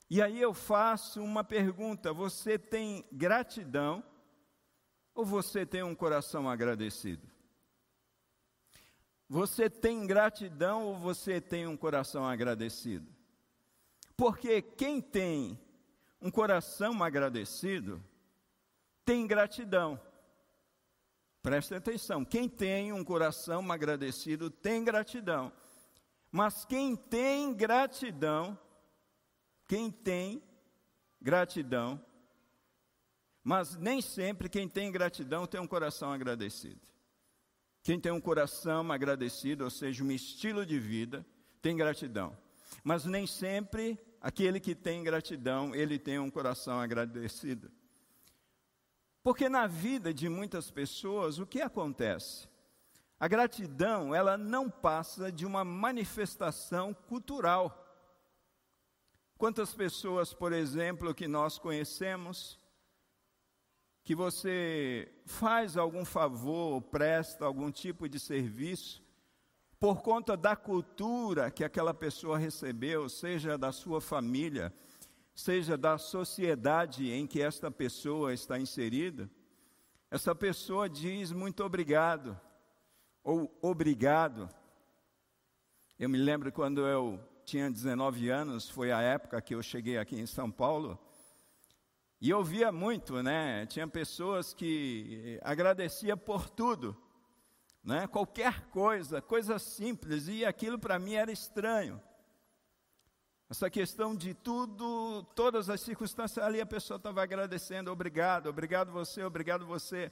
E 0.10 0.22
aí 0.22 0.42
eu 0.42 0.54
faço 0.54 1.24
uma 1.24 1.44
pergunta: 1.44 2.12
você 2.12 2.58
tem 2.58 3.06
gratidão 3.12 4.04
ou 5.14 5.24
você 5.26 5.66
tem 5.66 5.84
um 5.84 5.96
coração 5.96 6.50
agradecido? 6.50 7.28
Você 9.28 9.70
tem 9.70 10.06
gratidão 10.06 10.86
ou 10.86 10.98
você 10.98 11.42
tem 11.42 11.68
um 11.68 11.78
coração 11.78 12.28
agradecido? 12.28 13.08
Porque 14.16 14.62
quem 14.62 15.02
tem 15.02 15.60
um 16.22 16.32
coração 16.32 17.04
agradecido 17.04 18.04
tem 19.04 19.28
gratidão. 19.28 20.00
Preste 21.46 21.76
atenção: 21.76 22.26
quem 22.26 22.50
tem 22.50 22.92
um 22.92 23.04
coração 23.04 23.72
agradecido 23.72 24.50
tem 24.50 24.84
gratidão. 24.84 25.54
Mas 26.32 26.66
quem 26.66 26.96
tem 26.96 27.54
gratidão, 27.54 28.58
quem 29.68 29.92
tem 29.92 30.42
gratidão, 31.22 32.04
Mas 33.44 33.76
nem 33.76 34.02
sempre 34.02 34.50
quem 34.50 34.68
tem 34.68 34.92
gratidão 34.92 35.46
tem 35.46 35.62
um 35.62 35.68
coração 35.68 36.12
agradecido. 36.12 36.82
Quem 37.84 38.00
tem 38.00 38.12
um 38.12 38.20
coração 38.20 38.92
agradecido, 38.92 39.66
ou 39.66 39.70
seja, 39.70 40.04
um 40.04 40.12
estilo 40.12 40.66
de 40.66 40.80
vida, 40.80 41.24
tem 41.62 41.78
gratidão. 41.78 42.36
Mas 42.84 43.06
nem 43.06 43.28
sempre 43.28 44.00
aquele 44.20 44.60
que 44.60 44.74
tem 44.74 45.04
gratidão, 45.04 45.76
ele 45.76 46.00
tem 46.00 46.18
um 46.18 46.32
coração 46.32 46.80
agradecido. 46.80 47.72
Porque 49.26 49.50
na 49.50 49.66
vida 49.66 50.14
de 50.14 50.30
muitas 50.30 50.70
pessoas, 50.70 51.40
o 51.40 51.48
que 51.48 51.60
acontece? 51.60 52.48
A 53.20 53.28
gratidão, 53.28 54.14
ela 54.14 54.38
não 54.38 54.70
passa 54.70 55.32
de 55.32 55.48
uma 55.48 55.66
manifestação 55.66 56.94
cultural. 56.94 57.76
Quantas 59.36 59.74
pessoas, 59.74 60.32
por 60.32 60.54
exemplo, 60.54 61.12
que 61.12 61.28
nós 61.28 61.58
conhecemos, 61.58 62.60
que 64.04 64.14
você 64.14 65.12
faz 65.26 65.76
algum 65.76 66.06
favor, 66.06 66.80
presta 66.84 67.46
algum 67.46 67.72
tipo 67.72 68.08
de 68.08 68.20
serviço, 68.20 69.04
por 69.80 70.04
conta 70.04 70.38
da 70.38 70.56
cultura 70.56 71.50
que 71.50 71.64
aquela 71.64 71.96
pessoa 71.96 72.38
recebeu, 72.38 73.10
seja 73.10 73.58
da 73.58 73.72
sua 73.72 74.00
família, 74.00 74.72
seja 75.36 75.78
da 75.78 75.98
sociedade 75.98 77.12
em 77.12 77.28
que 77.28 77.42
esta 77.42 77.70
pessoa 77.70 78.34
está 78.34 78.58
inserida, 78.58 79.30
essa 80.10 80.34
pessoa 80.34 80.90
diz 80.90 81.34
muito 81.34 81.62
obrigado, 81.62 82.40
ou 83.22 83.54
obrigado. 83.62 84.50
Eu 86.00 86.08
me 86.08 86.18
lembro 86.18 86.54
quando 86.54 86.88
eu 86.88 87.20
tinha 87.44 87.70
19 87.70 88.30
anos, 88.30 88.70
foi 88.70 88.94
a 88.94 89.02
época 89.02 89.42
que 89.42 89.54
eu 89.54 89.62
cheguei 89.62 89.98
aqui 89.98 90.16
em 90.18 90.26
São 90.26 90.50
Paulo, 90.50 90.98
e 92.22 92.30
eu 92.30 92.42
via 92.42 92.72
muito, 92.72 93.22
né? 93.22 93.66
Tinha 93.66 93.88
pessoas 93.88 94.54
que 94.54 95.38
agradecia 95.44 96.16
por 96.16 96.50
tudo, 96.50 96.96
né? 97.84 98.08
Qualquer 98.08 98.70
coisa, 98.70 99.22
coisa 99.22 99.60
simples, 99.60 100.30
e 100.30 100.46
aquilo 100.46 100.80
para 100.80 100.98
mim 100.98 101.16
era 101.16 101.32
estranho. 101.32 102.02
Essa 103.56 103.70
questão 103.70 104.14
de 104.14 104.34
tudo, 104.34 105.24
todas 105.34 105.70
as 105.70 105.80
circunstâncias 105.80 106.46
ali, 106.46 106.60
a 106.60 106.66
pessoa 106.66 106.98
estava 106.98 107.24
agradecendo, 107.24 107.90
obrigado, 107.90 108.48
obrigado 108.48 108.92
você, 108.92 109.24
obrigado 109.24 109.66
você. 109.66 110.12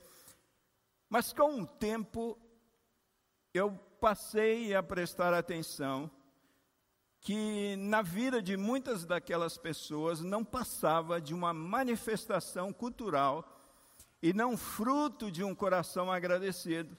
Mas 1.09 1.33
com 1.33 1.59
o 1.59 1.67
tempo, 1.67 2.39
eu 3.53 3.73
passei 3.99 4.73
a 4.73 4.81
prestar 4.81 5.33
atenção 5.33 6.09
que 7.19 7.75
na 7.75 8.01
vida 8.01 8.41
de 8.41 8.55
muitas 8.55 9.03
daquelas 9.03 9.57
pessoas 9.57 10.21
não 10.21 10.45
passava 10.45 11.19
de 11.19 11.33
uma 11.33 11.53
manifestação 11.53 12.71
cultural 12.71 13.45
e 14.21 14.31
não 14.31 14.55
fruto 14.55 15.29
de 15.29 15.43
um 15.43 15.53
coração 15.53 16.09
agradecido, 16.09 16.97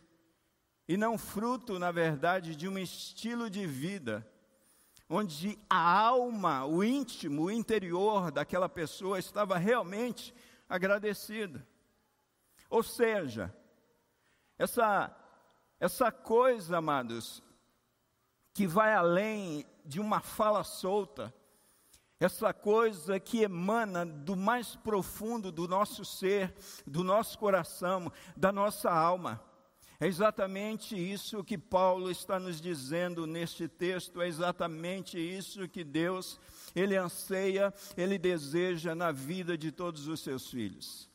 e 0.87 0.95
não 0.99 1.17
fruto, 1.17 1.79
na 1.79 1.91
verdade, 1.91 2.55
de 2.55 2.69
um 2.69 2.79
estilo 2.79 3.49
de 3.49 3.67
vida 3.67 4.31
onde 5.15 5.57
a 5.71 5.79
alma, 5.79 6.65
o 6.67 6.83
íntimo, 6.83 7.45
o 7.45 7.51
interior 7.51 8.33
daquela 8.33 8.69
pessoa 8.69 9.19
estava 9.19 9.57
realmente 9.57 10.35
agradecida. 10.69 11.65
Ou 12.69 12.83
seja, 12.83 13.55
essa, 14.59 15.15
essa 15.79 16.11
coisa, 16.11 16.79
amados, 16.79 17.41
que 18.53 18.67
vai 18.67 18.93
além 18.93 19.65
de 19.85 20.01
uma 20.01 20.21
fala 20.21 20.65
solta, 20.65 21.33
essa 22.19 22.53
coisa 22.53 23.21
que 23.21 23.43
emana 23.43 24.05
do 24.05 24.35
mais 24.35 24.75
profundo 24.75 25.53
do 25.53 25.69
nosso 25.69 26.05
ser, 26.05 26.53
do 26.85 27.05
nosso 27.05 27.39
coração, 27.39 28.11
da 28.37 28.51
nossa 28.51 28.91
alma. 28.91 29.41
É 30.01 30.07
exatamente 30.07 30.97
isso 30.97 31.45
que 31.45 31.57
Paulo 31.57 32.11
está 32.11 32.39
nos 32.41 32.61
dizendo 32.61 33.27
neste 33.27 33.69
texto, 33.69 34.21
é 34.21 34.27
exatamente 34.27 35.19
isso 35.19 35.69
que 35.69 35.85
Deus, 35.85 36.41
Ele 36.75 36.97
anseia, 36.97 37.73
Ele 37.97 38.19
deseja 38.19 38.95
na 38.95 39.13
vida 39.13 39.57
de 39.57 39.71
todos 39.71 40.09
os 40.09 40.21
seus 40.21 40.51
filhos. 40.51 41.09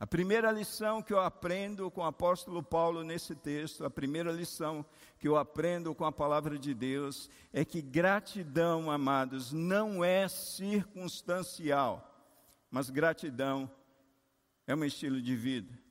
A 0.00 0.06
primeira 0.06 0.52
lição 0.52 1.02
que 1.02 1.12
eu 1.12 1.18
aprendo 1.18 1.90
com 1.90 2.02
o 2.02 2.04
apóstolo 2.04 2.62
Paulo 2.62 3.02
nesse 3.02 3.34
texto, 3.34 3.84
a 3.84 3.90
primeira 3.90 4.30
lição 4.30 4.86
que 5.18 5.26
eu 5.26 5.36
aprendo 5.36 5.92
com 5.92 6.04
a 6.04 6.12
palavra 6.12 6.56
de 6.56 6.72
Deus, 6.72 7.28
é 7.52 7.64
que 7.64 7.82
gratidão, 7.82 8.92
amados, 8.92 9.52
não 9.52 10.04
é 10.04 10.28
circunstancial, 10.28 12.14
mas 12.70 12.90
gratidão 12.90 13.68
é 14.68 14.74
um 14.76 14.84
estilo 14.84 15.20
de 15.20 15.34
vida. 15.34 15.87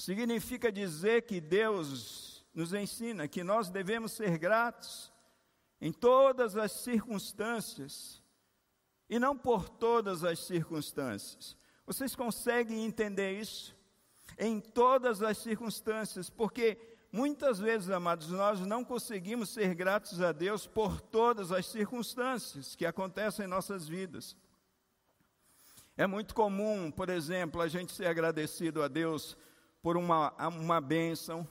Significa 0.00 0.72
dizer 0.72 1.26
que 1.26 1.42
Deus 1.42 2.42
nos 2.54 2.72
ensina 2.72 3.28
que 3.28 3.44
nós 3.44 3.68
devemos 3.68 4.12
ser 4.12 4.38
gratos 4.38 5.12
em 5.78 5.92
todas 5.92 6.56
as 6.56 6.72
circunstâncias 6.72 8.22
e 9.10 9.18
não 9.18 9.36
por 9.36 9.68
todas 9.68 10.24
as 10.24 10.38
circunstâncias. 10.38 11.54
Vocês 11.84 12.16
conseguem 12.16 12.82
entender 12.82 13.38
isso? 13.38 13.76
Em 14.38 14.58
todas 14.58 15.20
as 15.20 15.36
circunstâncias, 15.36 16.30
porque 16.30 16.78
muitas 17.12 17.58
vezes, 17.58 17.90
amados, 17.90 18.30
nós 18.30 18.58
não 18.60 18.82
conseguimos 18.82 19.50
ser 19.50 19.74
gratos 19.74 20.22
a 20.22 20.32
Deus 20.32 20.66
por 20.66 20.98
todas 20.98 21.52
as 21.52 21.66
circunstâncias 21.66 22.74
que 22.74 22.86
acontecem 22.86 23.44
em 23.44 23.48
nossas 23.48 23.86
vidas. 23.86 24.34
É 25.94 26.06
muito 26.06 26.34
comum, 26.34 26.90
por 26.90 27.10
exemplo, 27.10 27.60
a 27.60 27.68
gente 27.68 27.92
ser 27.92 28.06
agradecido 28.06 28.82
a 28.82 28.88
Deus 28.88 29.36
por 29.82 29.96
uma, 29.96 30.32
uma 30.48 30.80
bênção, 30.80 31.46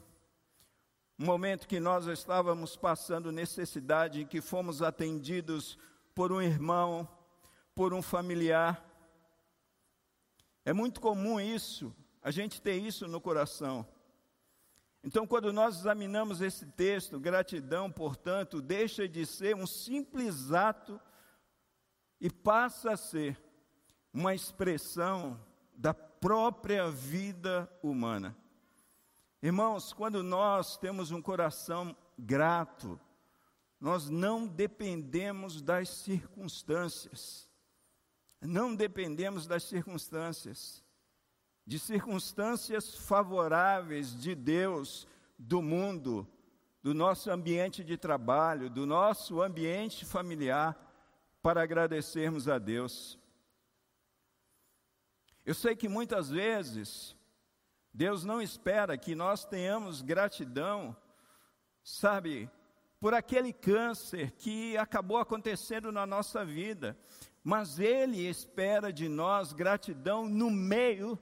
um 1.18 1.26
momento 1.26 1.68
que 1.68 1.80
nós 1.80 2.06
estávamos 2.06 2.76
passando 2.76 3.32
necessidade, 3.32 4.26
que 4.26 4.40
fomos 4.40 4.82
atendidos 4.82 5.78
por 6.14 6.32
um 6.32 6.42
irmão, 6.42 7.08
por 7.76 7.94
um 7.94 8.02
familiar. 8.02 8.86
É 10.64 10.72
muito 10.72 11.02
comum 11.02 11.40
isso, 11.40 11.94
a 12.22 12.32
gente 12.32 12.62
ter 12.62 12.76
isso 12.76 13.08
no 13.08 13.20
coração. 13.20 13.86
Então, 15.04 15.26
quando 15.26 15.52
nós 15.52 15.80
examinamos 15.80 16.42
esse 16.42 16.66
texto, 16.66 17.20
gratidão, 17.20 17.90
portanto, 17.90 18.62
deixa 18.62 19.08
de 19.08 19.26
ser 19.26 19.56
um 19.56 19.66
simples 19.66 20.52
ato 20.52 21.00
e 22.20 22.30
passa 22.30 22.92
a 22.92 22.98
ser 22.98 23.42
uma 24.14 24.36
expressão 24.36 25.40
da 25.74 25.94
própria 26.20 26.90
vida 26.90 27.70
humana. 27.82 28.36
Irmãos, 29.42 29.94
quando 29.94 30.22
nós 30.22 30.78
temos 30.78 31.12
um 31.12 31.22
coração 31.22 31.96
grato, 32.18 33.00
nós 33.80 34.10
não 34.10 34.46
dependemos 34.46 35.62
das 35.62 35.90
circunstâncias. 35.90 37.48
Não 38.42 38.76
dependemos 38.76 39.48
das 39.48 39.64
circunstâncias. 39.64 40.84
De 41.66 41.78
circunstâncias 41.78 42.96
favoráveis 42.96 44.20
de 44.20 44.34
Deus, 44.34 45.08
do 45.38 45.62
mundo, 45.62 46.28
do 46.82 46.94
nosso 46.94 47.30
ambiente 47.30 47.84
de 47.84 47.98
trabalho, 47.98 48.70
do 48.70 48.86
nosso 48.86 49.42
ambiente 49.42 50.06
familiar, 50.06 50.78
para 51.42 51.62
agradecermos 51.62 52.48
a 52.48 52.58
Deus. 52.58 53.19
Eu 55.50 55.56
sei 55.56 55.76
que 55.76 55.90
muitas 55.90 56.30
vezes 56.30 57.18
Deus 57.92 58.24
não 58.24 58.40
espera 58.40 58.96
que 58.96 59.16
nós 59.16 59.46
tenhamos 59.46 60.04
gratidão, 60.04 60.96
sabe, 61.84 62.48
por 63.00 63.16
aquele 63.16 63.52
câncer 63.52 64.30
que 64.34 64.78
acabou 64.78 65.18
acontecendo 65.18 65.92
na 65.92 66.06
nossa 66.06 66.46
vida, 66.46 66.96
mas 67.44 67.80
Ele 67.80 68.28
espera 68.28 68.94
de 68.94 69.10
nós 69.10 69.52
gratidão 69.52 70.30
no 70.30 70.52
meio 70.52 71.18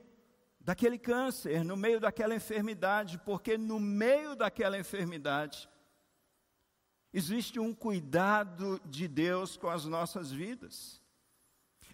daquele 0.60 0.98
câncer, 0.98 1.64
no 1.64 1.74
meio 1.74 1.98
daquela 1.98 2.34
enfermidade, 2.34 3.16
porque 3.24 3.56
no 3.56 3.80
meio 3.80 4.36
daquela 4.36 4.78
enfermidade 4.78 5.66
existe 7.14 7.58
um 7.58 7.72
cuidado 7.72 8.78
de 8.84 9.08
Deus 9.08 9.56
com 9.56 9.70
as 9.70 9.86
nossas 9.86 10.30
vidas. 10.30 10.97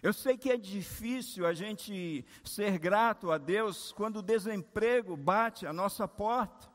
Eu 0.05 0.13
sei 0.13 0.37
que 0.37 0.51
é 0.51 0.55
difícil 0.55 1.47
a 1.47 1.53
gente 1.55 2.23
ser 2.43 2.77
grato 2.77 3.31
a 3.31 3.39
Deus 3.39 3.91
quando 3.91 4.17
o 4.17 4.21
desemprego 4.21 5.17
bate 5.17 5.65
a 5.65 5.73
nossa 5.73 6.07
porta, 6.07 6.71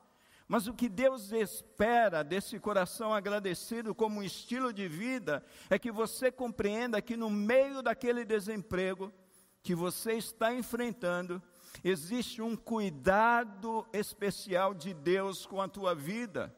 mas 0.49 0.67
o 0.67 0.73
que 0.73 0.89
Deus 0.89 1.31
espera 1.31 2.25
desse 2.25 2.59
coração 2.59 3.13
agradecido 3.13 3.95
como 3.95 4.19
um 4.19 4.21
estilo 4.21 4.73
de 4.73 4.85
vida 4.85 5.41
é 5.69 5.79
que 5.79 5.93
você 5.93 6.29
compreenda 6.29 7.01
que 7.01 7.15
no 7.15 7.29
meio 7.29 7.81
daquele 7.81 8.25
desemprego 8.25 9.13
que 9.63 9.73
você 9.73 10.15
está 10.15 10.53
enfrentando, 10.53 11.41
existe 11.85 12.41
um 12.41 12.53
cuidado 12.53 13.87
especial 13.93 14.73
de 14.73 14.93
Deus 14.93 15.45
com 15.45 15.61
a 15.61 15.69
tua 15.69 15.95
vida, 15.95 16.53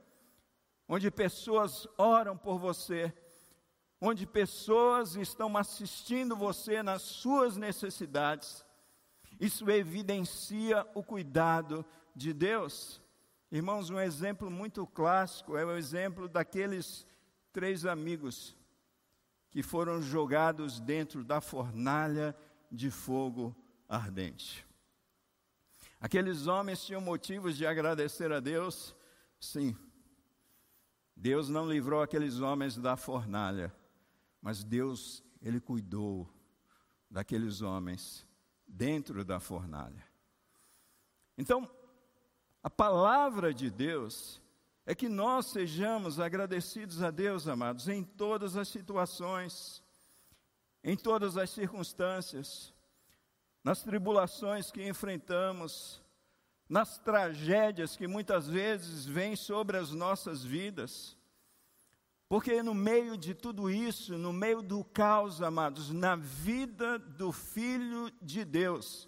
onde 0.90 1.12
pessoas 1.12 1.88
oram 2.00 2.36
por 2.36 2.58
você, 2.58 3.14
onde 4.06 4.28
pessoas 4.28 5.16
estão 5.16 5.56
assistindo 5.56 6.36
você 6.36 6.84
nas 6.84 7.02
suas 7.02 7.56
necessidades, 7.56 8.66
Isso 9.40 9.70
evidencia 9.70 10.86
o 10.94 11.02
cuidado 11.02 11.86
de 12.16 12.34
Deus. 12.34 13.02
Irmãos, 13.52 13.90
um 13.90 14.00
exemplo 14.00 14.52
muito 14.52 14.86
clássico 14.86 15.58
é 15.58 15.66
o 15.66 15.76
exemplo 15.76 16.28
daqueles 16.28 17.06
três 17.52 17.86
amigos 17.86 18.56
que 19.50 19.64
foram 19.64 20.02
jogados 20.02 20.80
dentro 20.80 21.24
da 21.24 21.42
fornalha 21.42 22.36
de 22.72 22.92
fogo 22.92 23.56
ardente. 23.88 24.66
Aqueles 26.00 26.46
homens 26.48 26.86
tinham 26.86 27.02
motivos 27.02 27.58
de 27.58 27.66
agradecer 27.66 28.32
a 28.32 28.40
Deus? 28.40 28.96
Sim. 29.40 29.76
Deus 31.16 31.50
não 31.50 31.70
livrou 31.70 32.02
aqueles 32.02 32.40
homens 32.40 32.76
da 32.78 32.98
fornalha, 32.98 33.74
mas 34.44 34.62
Deus, 34.62 35.24
Ele 35.42 35.62
cuidou 35.62 36.30
daqueles 37.10 37.62
homens 37.62 38.28
dentro 38.68 39.24
da 39.24 39.40
fornalha. 39.40 40.06
Então, 41.38 41.70
a 42.62 42.70
palavra 42.70 43.54
de 43.54 43.72
Deus 43.72 44.42
é 44.86 44.94
que 44.94 45.08
nós 45.08 45.46
sejamos 45.46 46.20
agradecidos 46.20 47.02
a 47.02 47.10
Deus, 47.10 47.48
amados, 47.48 47.88
em 47.88 48.04
todas 48.04 48.58
as 48.58 48.68
situações, 48.68 49.82
em 50.84 50.98
todas 50.98 51.38
as 51.38 51.50
circunstâncias, 51.50 52.74
nas 53.64 53.82
tribulações 53.82 54.70
que 54.70 54.86
enfrentamos, 54.86 56.02
nas 56.68 56.98
tragédias 56.98 57.96
que 57.96 58.08
muitas 58.08 58.46
vezes 58.46 59.06
vêm 59.06 59.38
sobre 59.38 59.78
as 59.78 59.92
nossas 59.92 60.44
vidas. 60.44 61.18
Porque 62.34 62.64
no 62.64 62.74
meio 62.74 63.16
de 63.16 63.36
tudo 63.36 63.70
isso, 63.70 64.18
no 64.18 64.34
meio 64.34 64.64
do 64.64 64.84
caos, 64.84 65.40
amados, 65.40 65.92
na 65.92 66.16
vida 66.16 66.98
do 66.98 67.32
Filho 67.32 68.12
de 68.20 68.44
Deus, 68.44 69.08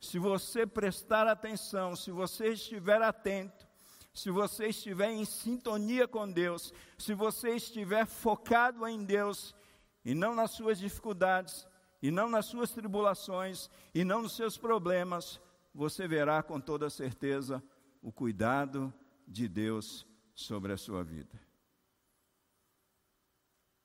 se 0.00 0.18
você 0.18 0.66
prestar 0.66 1.28
atenção, 1.28 1.94
se 1.94 2.10
você 2.10 2.54
estiver 2.54 3.02
atento, 3.02 3.68
se 4.14 4.30
você 4.30 4.68
estiver 4.68 5.10
em 5.10 5.26
sintonia 5.26 6.08
com 6.08 6.32
Deus, 6.32 6.72
se 6.96 7.12
você 7.12 7.50
estiver 7.50 8.06
focado 8.06 8.86
em 8.86 9.04
Deus 9.04 9.54
e 10.02 10.14
não 10.14 10.34
nas 10.34 10.52
suas 10.52 10.78
dificuldades, 10.78 11.66
e 12.00 12.10
não 12.10 12.30
nas 12.30 12.46
suas 12.46 12.70
tribulações, 12.70 13.68
e 13.94 14.02
não 14.02 14.22
nos 14.22 14.34
seus 14.34 14.56
problemas, 14.56 15.38
você 15.74 16.08
verá 16.08 16.42
com 16.42 16.58
toda 16.58 16.88
certeza 16.88 17.62
o 18.00 18.10
cuidado 18.10 18.94
de 19.26 19.46
Deus 19.46 20.06
sobre 20.34 20.72
a 20.72 20.78
sua 20.78 21.04
vida. 21.04 21.47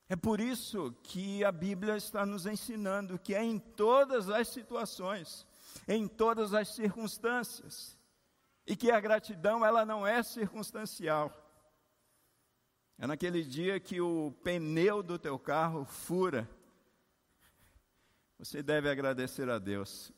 É 0.10 0.16
por 0.16 0.40
isso 0.40 0.94
que 1.04 1.44
a 1.44 1.52
Bíblia 1.52 1.96
está 1.96 2.26
nos 2.26 2.46
ensinando 2.46 3.18
que 3.18 3.34
é 3.34 3.44
em 3.44 3.58
todas 3.58 4.30
as 4.30 4.48
situações, 4.50 5.46
em 5.88 6.08
todas 6.08 6.54
as 6.54 6.76
circunstâncias, 6.76 7.98
e 8.68 8.76
que 8.76 8.92
a 8.92 9.00
gratidão 9.00 9.66
ela 9.66 9.86
não 9.86 10.06
é 10.06 10.22
circunstancial. 10.22 11.32
É 12.98 13.08
naquele 13.08 13.44
dia 13.44 13.80
que 13.80 14.00
o 14.00 14.32
pneu 14.44 15.02
do 15.02 15.18
teu 15.18 15.40
carro 15.40 15.84
fura. 15.86 16.50
Você 18.38 18.62
deve 18.62 18.90
agradecer 18.90 19.50
a 19.50 19.58
Deus. 19.58 20.12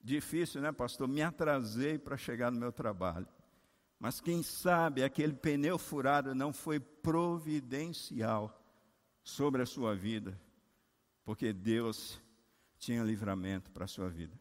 Difícil, 0.00 0.60
né, 0.60 0.72
pastor? 0.72 1.08
Me 1.08 1.22
atrasei 1.22 1.98
para 1.98 2.16
chegar 2.16 2.50
no 2.50 2.58
meu 2.58 2.72
trabalho. 2.72 3.28
Mas 3.98 4.20
quem 4.20 4.42
sabe 4.42 5.02
aquele 5.02 5.32
pneu 5.32 5.78
furado 5.78 6.34
não 6.34 6.52
foi 6.52 6.78
providencial 6.78 8.62
sobre 9.26 9.60
a 9.60 9.66
sua 9.66 9.92
vida, 9.92 10.40
porque 11.24 11.52
Deus 11.52 12.20
tinha 12.78 13.02
livramento 13.02 13.72
para 13.72 13.84
a 13.84 13.88
sua 13.88 14.08
vida. 14.08 14.38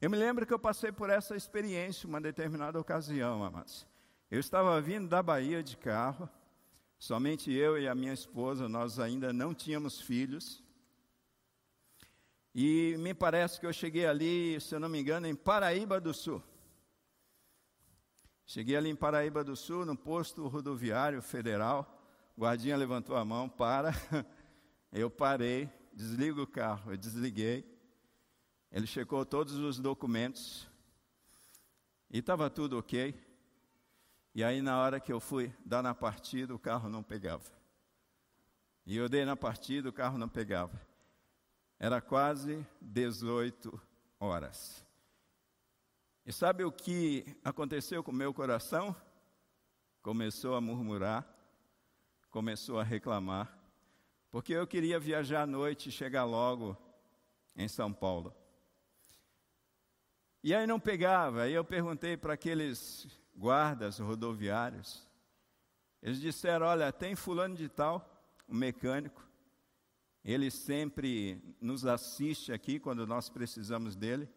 Eu 0.00 0.08
me 0.08 0.16
lembro 0.16 0.46
que 0.46 0.54
eu 0.54 0.58
passei 0.58 0.92
por 0.92 1.10
essa 1.10 1.34
experiência 1.34 2.08
uma 2.08 2.20
determinada 2.20 2.78
ocasião, 2.78 3.42
amados. 3.42 3.84
Eu 4.30 4.38
estava 4.38 4.80
vindo 4.80 5.08
da 5.08 5.20
Bahia 5.20 5.64
de 5.64 5.76
carro, 5.76 6.30
somente 6.96 7.52
eu 7.52 7.76
e 7.76 7.88
a 7.88 7.94
minha 7.94 8.12
esposa, 8.12 8.68
nós 8.68 9.00
ainda 9.00 9.32
não 9.32 9.52
tínhamos 9.52 10.00
filhos. 10.00 10.62
E 12.54 12.94
me 13.00 13.12
parece 13.12 13.58
que 13.58 13.66
eu 13.66 13.72
cheguei 13.72 14.06
ali, 14.06 14.60
se 14.60 14.72
eu 14.72 14.78
não 14.78 14.88
me 14.88 15.00
engano, 15.00 15.26
em 15.26 15.34
Paraíba 15.34 16.00
do 16.00 16.14
Sul. 16.14 16.40
Cheguei 18.46 18.76
ali 18.76 18.90
em 18.90 18.96
Paraíba 18.96 19.42
do 19.42 19.56
Sul, 19.56 19.84
no 19.84 19.96
posto 19.96 20.46
rodoviário 20.46 21.20
federal. 21.20 21.99
O 22.36 22.42
guardinha 22.42 22.76
levantou 22.76 23.16
a 23.16 23.24
mão, 23.24 23.48
para. 23.48 23.92
Eu 24.92 25.08
parei, 25.08 25.70
desligo 25.92 26.42
o 26.42 26.46
carro, 26.46 26.90
eu 26.90 26.96
desliguei. 26.96 27.64
Ele 28.72 28.88
checou 28.88 29.24
todos 29.24 29.54
os 29.54 29.78
documentos 29.78 30.68
e 32.10 32.18
estava 32.18 32.50
tudo 32.50 32.76
ok. 32.76 33.14
E 34.34 34.42
aí, 34.42 34.60
na 34.60 34.80
hora 34.80 34.98
que 34.98 35.12
eu 35.12 35.20
fui 35.20 35.54
dar 35.64 35.82
na 35.82 35.94
partida, 35.94 36.52
o 36.54 36.58
carro 36.58 36.88
não 36.88 37.04
pegava. 37.04 37.44
E 38.84 38.96
eu 38.96 39.08
dei 39.08 39.24
na 39.24 39.36
partida, 39.36 39.88
o 39.88 39.92
carro 39.92 40.18
não 40.18 40.28
pegava. 40.28 40.80
Era 41.78 42.00
quase 42.00 42.66
18 42.80 43.80
horas. 44.18 44.84
E 46.26 46.32
sabe 46.32 46.64
o 46.64 46.70
que 46.70 47.24
aconteceu 47.44 48.02
com 48.04 48.10
o 48.10 48.14
meu 48.14 48.34
coração? 48.34 48.94
Começou 50.02 50.54
a 50.54 50.60
murmurar, 50.60 51.26
começou 52.30 52.78
a 52.78 52.84
reclamar, 52.84 53.58
porque 54.30 54.52
eu 54.52 54.66
queria 54.66 55.00
viajar 55.00 55.42
à 55.42 55.46
noite 55.46 55.88
e 55.88 55.92
chegar 55.92 56.24
logo 56.24 56.76
em 57.56 57.66
São 57.66 57.92
Paulo. 57.92 58.34
E 60.42 60.54
aí 60.54 60.66
não 60.66 60.80
pegava. 60.80 61.42
Aí 61.42 61.52
eu 61.52 61.64
perguntei 61.64 62.16
para 62.16 62.34
aqueles 62.34 63.06
guardas 63.36 63.98
rodoviários. 63.98 65.06
Eles 66.00 66.20
disseram: 66.20 66.66
Olha, 66.66 66.92
tem 66.92 67.14
fulano 67.14 67.56
de 67.56 67.68
tal, 67.68 68.08
um 68.48 68.54
mecânico. 68.54 69.28
Ele 70.24 70.50
sempre 70.50 71.42
nos 71.60 71.84
assiste 71.84 72.52
aqui 72.52 72.78
quando 72.78 73.06
nós 73.06 73.28
precisamos 73.28 73.96
dele. 73.96 74.28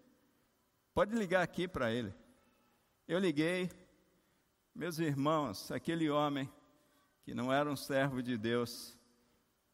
Pode 0.94 1.16
ligar 1.16 1.44
aqui 1.44 1.68
para 1.68 1.92
ele. 1.92 2.14
Eu 3.08 3.20
liguei. 3.20 3.70
Meus 4.74 4.98
irmãos, 4.98 5.72
aquele 5.72 6.10
homem 6.10 6.50
que 7.24 7.34
não 7.34 7.52
era 7.52 7.72
um 7.72 7.76
servo 7.76 8.22
de 8.22 8.38
Deus, 8.38 8.98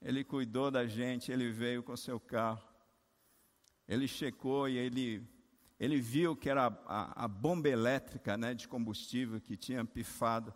ele 0.02 0.24
cuidou 0.24 0.72
da 0.72 0.86
gente, 0.86 1.32
ele 1.32 1.52
veio 1.52 1.84
com 1.84 1.98
seu 1.98 2.20
carro. 2.20 2.64
Ele 3.88 4.08
checou 4.08 4.70
e 4.70 4.78
ele 4.78 5.28
ele 5.80 6.02
viu 6.02 6.36
que 6.36 6.50
era 6.50 6.68
a, 6.68 6.74
a, 6.86 7.26
a 7.26 7.28
bomba 7.28 7.70
elétrica 7.70 8.38
né, 8.38 8.54
de 8.54 8.68
combustível 8.68 9.40
que 9.40 9.56
tinha 9.56 9.86
pifado. 9.86 10.54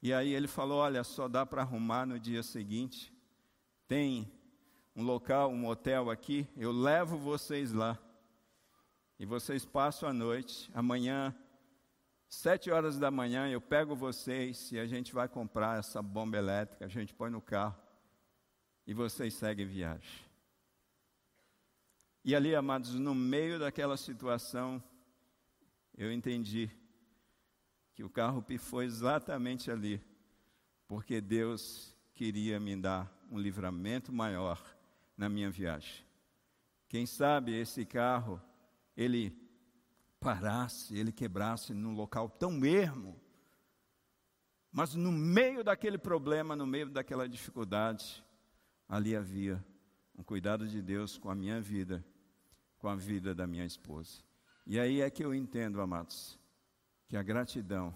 E 0.00 0.12
aí 0.12 0.32
ele 0.32 0.46
falou: 0.46 0.78
Olha, 0.78 1.02
só 1.02 1.26
dá 1.26 1.44
para 1.44 1.62
arrumar 1.62 2.06
no 2.06 2.18
dia 2.18 2.44
seguinte. 2.44 3.12
Tem 3.88 4.32
um 4.94 5.02
local, 5.02 5.50
um 5.50 5.66
hotel 5.66 6.10
aqui, 6.10 6.46
eu 6.56 6.70
levo 6.70 7.18
vocês 7.18 7.72
lá. 7.72 7.98
E 9.18 9.26
vocês 9.26 9.64
passam 9.64 10.08
a 10.08 10.12
noite. 10.12 10.70
Amanhã, 10.72 11.34
sete 12.28 12.70
horas 12.70 12.98
da 12.98 13.10
manhã, 13.10 13.48
eu 13.48 13.60
pego 13.60 13.94
vocês 13.94 14.70
e 14.72 14.78
a 14.78 14.86
gente 14.86 15.12
vai 15.12 15.28
comprar 15.28 15.78
essa 15.78 16.02
bomba 16.02 16.36
elétrica, 16.36 16.84
a 16.84 16.88
gente 16.88 17.14
põe 17.14 17.30
no 17.30 17.40
carro. 17.40 17.76
E 18.86 18.94
vocês 18.94 19.34
seguem 19.34 19.66
viagem. 19.66 20.24
E 22.24 22.34
ali, 22.34 22.54
amados, 22.54 22.94
no 22.94 23.14
meio 23.14 23.58
daquela 23.58 23.96
situação, 23.96 24.82
eu 25.96 26.12
entendi 26.12 26.70
que 27.94 28.04
o 28.04 28.10
carro 28.10 28.42
pifou 28.42 28.82
exatamente 28.82 29.70
ali, 29.70 30.00
porque 30.86 31.20
Deus 31.20 31.94
queria 32.14 32.60
me 32.60 32.76
dar 32.76 33.10
um 33.30 33.38
livramento 33.38 34.12
maior 34.12 34.62
na 35.16 35.28
minha 35.28 35.50
viagem. 35.50 36.04
Quem 36.88 37.06
sabe 37.06 37.58
esse 37.58 37.84
carro, 37.84 38.40
ele 38.96 39.30
parasse, 40.26 40.98
ele 40.98 41.12
quebrasse 41.12 41.72
num 41.72 41.94
local 41.94 42.28
tão 42.28 42.64
ermo, 42.64 43.16
mas 44.72 44.92
no 44.92 45.12
meio 45.12 45.62
daquele 45.62 45.96
problema, 45.96 46.56
no 46.56 46.66
meio 46.66 46.90
daquela 46.90 47.28
dificuldade, 47.28 48.24
ali 48.88 49.14
havia 49.14 49.64
um 50.18 50.24
cuidado 50.24 50.66
de 50.66 50.82
Deus 50.82 51.16
com 51.16 51.30
a 51.30 51.34
minha 51.34 51.60
vida 51.60 52.04
com 52.78 52.88
a 52.88 52.96
vida 52.96 53.34
da 53.34 53.46
minha 53.46 53.64
esposa. 53.64 54.22
E 54.66 54.78
aí 54.78 55.00
é 55.00 55.08
que 55.08 55.24
eu 55.24 55.34
entendo, 55.34 55.80
amados, 55.80 56.38
que 57.08 57.16
a 57.16 57.22
gratidão, 57.22 57.94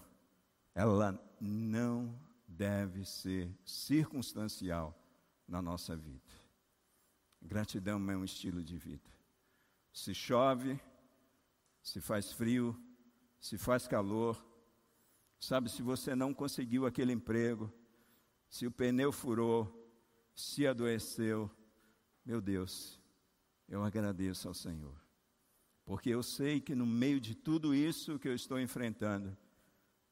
ela 0.73 1.21
não 1.39 2.17
deve 2.47 3.05
ser 3.05 3.53
circunstancial 3.65 4.97
na 5.45 5.61
nossa 5.61 5.97
vida. 5.97 6.31
Gratidão 7.41 8.09
é 8.09 8.15
um 8.15 8.23
estilo 8.23 8.63
de 8.63 8.77
vida. 8.77 9.09
Se 9.91 10.13
chove, 10.13 10.79
se 11.81 11.99
faz 11.99 12.31
frio, 12.31 12.79
se 13.39 13.57
faz 13.57 13.87
calor, 13.87 14.43
sabe, 15.39 15.69
se 15.69 15.81
você 15.81 16.15
não 16.15 16.33
conseguiu 16.33 16.85
aquele 16.85 17.11
emprego, 17.11 17.71
se 18.49 18.67
o 18.67 18.71
pneu 18.71 19.11
furou, 19.11 19.89
se 20.35 20.67
adoeceu, 20.67 21.49
meu 22.25 22.39
Deus, 22.41 22.99
eu 23.67 23.83
agradeço 23.83 24.47
ao 24.47 24.53
Senhor. 24.53 24.95
Porque 25.85 26.09
eu 26.09 26.21
sei 26.21 26.61
que 26.61 26.75
no 26.75 26.85
meio 26.85 27.19
de 27.19 27.33
tudo 27.35 27.73
isso 27.73 28.19
que 28.19 28.27
eu 28.27 28.35
estou 28.35 28.59
enfrentando, 28.59 29.35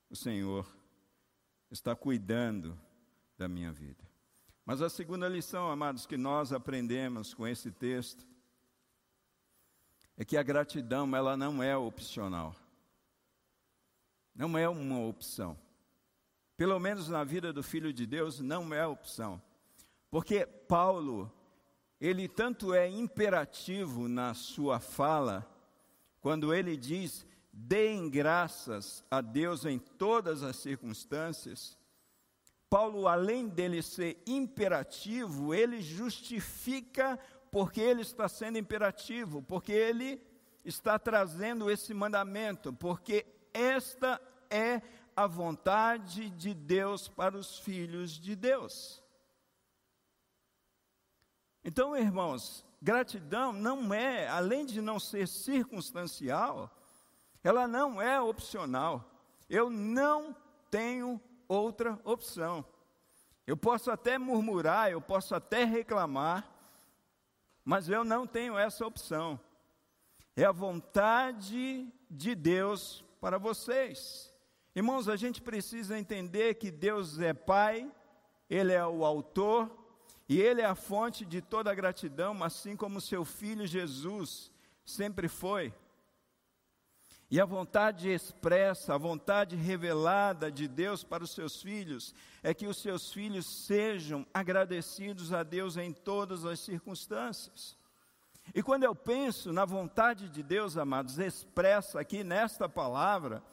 o 0.10 0.16
Senhor 0.16 0.68
está 1.70 1.96
cuidando 1.96 2.80
da 3.38 3.48
minha 3.48 3.72
vida. 3.72 4.04
Mas 4.66 4.82
a 4.82 4.90
segunda 4.90 5.28
lição, 5.28 5.70
amados, 5.70 6.06
que 6.06 6.18
nós 6.18 6.52
aprendemos 6.52 7.34
com 7.34 7.48
esse 7.48 7.72
texto 7.72 8.29
é 10.20 10.26
que 10.26 10.36
a 10.36 10.44
gratidão, 10.44 11.16
ela 11.16 11.38
não 11.38 11.64
é 11.64 11.78
opcional. 11.78 12.54
Não 14.36 14.58
é 14.58 14.68
uma 14.68 15.00
opção. 15.00 15.58
Pelo 16.58 16.78
menos 16.78 17.08
na 17.08 17.24
vida 17.24 17.54
do 17.54 17.64
filho 17.64 17.94
de 17.94 18.06
Deus 18.06 18.42
não 18.42 18.74
é 18.74 18.86
opção. 18.86 19.42
Porque 20.12 20.46
Paulo, 20.46 21.32
ele 22.02 22.28
tanto 22.28 22.74
é 22.74 22.86
imperativo 22.90 24.10
na 24.10 24.34
sua 24.34 24.78
fala, 24.82 25.50
quando 26.20 26.54
ele 26.54 26.76
diz: 26.76 27.26
deem 27.54 28.10
graças 28.10 29.06
a 29.10 29.22
Deus 29.22 29.64
em 29.64 29.80
todas 29.80 30.44
as 30.44 30.58
circunstâncias. 30.58 31.78
Paulo, 32.70 33.08
além 33.08 33.48
dele 33.48 33.82
ser 33.82 34.22
imperativo, 34.28 35.54
ele 35.54 35.82
justifica 35.82 37.18
porque 37.52 37.82
ele 37.82 38.02
está 38.02 38.28
sendo 38.28 38.58
imperativo, 38.58 39.42
porque 39.42 39.72
ele 39.72 40.22
está 40.64 41.00
trazendo 41.00 41.70
esse 41.70 41.94
mandamento, 41.94 42.74
porque 42.74 43.26
esta 43.54 44.22
é 44.50 44.82
a 45.16 45.28
vontade 45.28 46.30
de 46.30 46.54
Deus 46.54 47.08
para 47.08 47.38
os 47.38 47.60
filhos 47.60 48.12
de 48.12 48.36
Deus. 48.36 49.04
Então, 51.64 51.96
irmãos, 51.96 52.66
gratidão 52.82 53.52
não 53.52 53.94
é, 53.94 54.28
além 54.28 54.66
de 54.66 54.82
não 54.82 55.00
ser 55.00 55.28
circunstancial, 55.28 56.74
ela 57.44 57.68
não 57.68 58.02
é 58.02 58.20
opcional. 58.20 59.12
Eu 59.50 59.70
não 59.70 60.36
tenho 60.70 61.20
outra 61.48 62.00
opção. 62.04 62.66
Eu 63.46 63.58
posso 63.58 63.90
até 63.90 64.18
murmurar, 64.18 64.92
eu 64.92 65.02
posso 65.02 65.34
até 65.34 65.64
reclamar, 65.64 66.48
mas 67.64 67.90
eu 67.90 68.04
não 68.04 68.26
tenho 68.26 68.58
essa 68.58 68.86
opção. 68.86 69.40
É 70.36 70.46
a 70.46 70.52
vontade 70.52 71.88
de 72.10 72.36
Deus 72.36 73.04
para 73.20 73.38
vocês. 73.38 74.34
Irmãos, 74.76 75.10
a 75.10 75.16
gente 75.16 75.42
precisa 75.42 75.98
entender 75.98 76.56
que 76.56 76.72
Deus 76.72 77.20
é 77.20 77.34
Pai, 77.34 77.92
Ele 78.50 78.72
é 78.72 78.86
o 78.86 79.04
autor 79.04 79.70
e 80.28 80.40
Ele 80.40 80.62
é 80.62 80.66
a 80.66 80.76
fonte 80.76 81.26
de 81.26 81.42
toda 81.42 81.72
a 81.72 81.76
gratidão, 81.76 82.44
assim 82.44 82.76
como 82.76 83.02
seu 83.02 83.26
Filho 83.26 83.68
Jesus 83.68 84.52
sempre 84.86 85.28
foi. 85.28 85.74
E 87.32 87.40
a 87.40 87.46
vontade 87.46 88.10
expressa, 88.10 88.96
a 88.96 88.98
vontade 88.98 89.56
revelada 89.56 90.52
de 90.52 90.68
Deus 90.68 91.04
para 91.04 91.24
os 91.24 91.30
seus 91.30 91.62
filhos 91.62 92.16
é 92.42 92.56
que 92.56 92.66
os 92.66 92.82
seus 92.82 93.14
filhos 93.14 93.46
sejam 93.68 94.26
agradecidos 94.34 95.32
a 95.32 95.44
Deus 95.44 95.78
em 95.78 95.94
todas 95.94 96.44
as 96.44 96.60
circunstâncias. 96.60 97.78
E 98.56 98.64
quando 98.64 98.84
eu 98.84 98.96
penso 98.96 99.54
na 99.54 99.64
vontade 99.64 100.28
de 100.28 100.42
Deus, 100.42 100.76
amados, 100.76 101.20
expressa 101.20 102.00
aqui 102.00 102.24
nesta 102.24 102.68
palavra, 102.68 103.44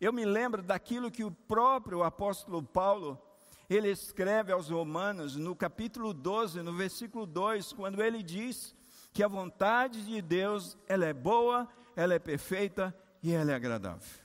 eu 0.00 0.14
me 0.14 0.24
lembro 0.24 0.62
daquilo 0.62 1.10
que 1.10 1.22
o 1.22 1.30
próprio 1.30 2.02
apóstolo 2.02 2.62
Paulo, 2.62 3.20
ele 3.68 3.90
escreve 3.90 4.50
aos 4.50 4.70
Romanos 4.70 5.36
no 5.36 5.54
capítulo 5.54 6.14
12, 6.14 6.62
no 6.62 6.72
versículo 6.72 7.26
2, 7.26 7.74
quando 7.74 8.02
ele 8.02 8.22
diz 8.22 8.74
que 9.12 9.22
a 9.22 9.28
vontade 9.28 10.06
de 10.06 10.22
Deus, 10.22 10.78
ela 10.88 11.04
é 11.04 11.12
boa, 11.12 11.68
ela 11.94 12.14
é 12.14 12.18
perfeita 12.18 12.94
e 13.22 13.32
ela 13.32 13.52
é 13.52 13.54
agradável. 13.54 14.24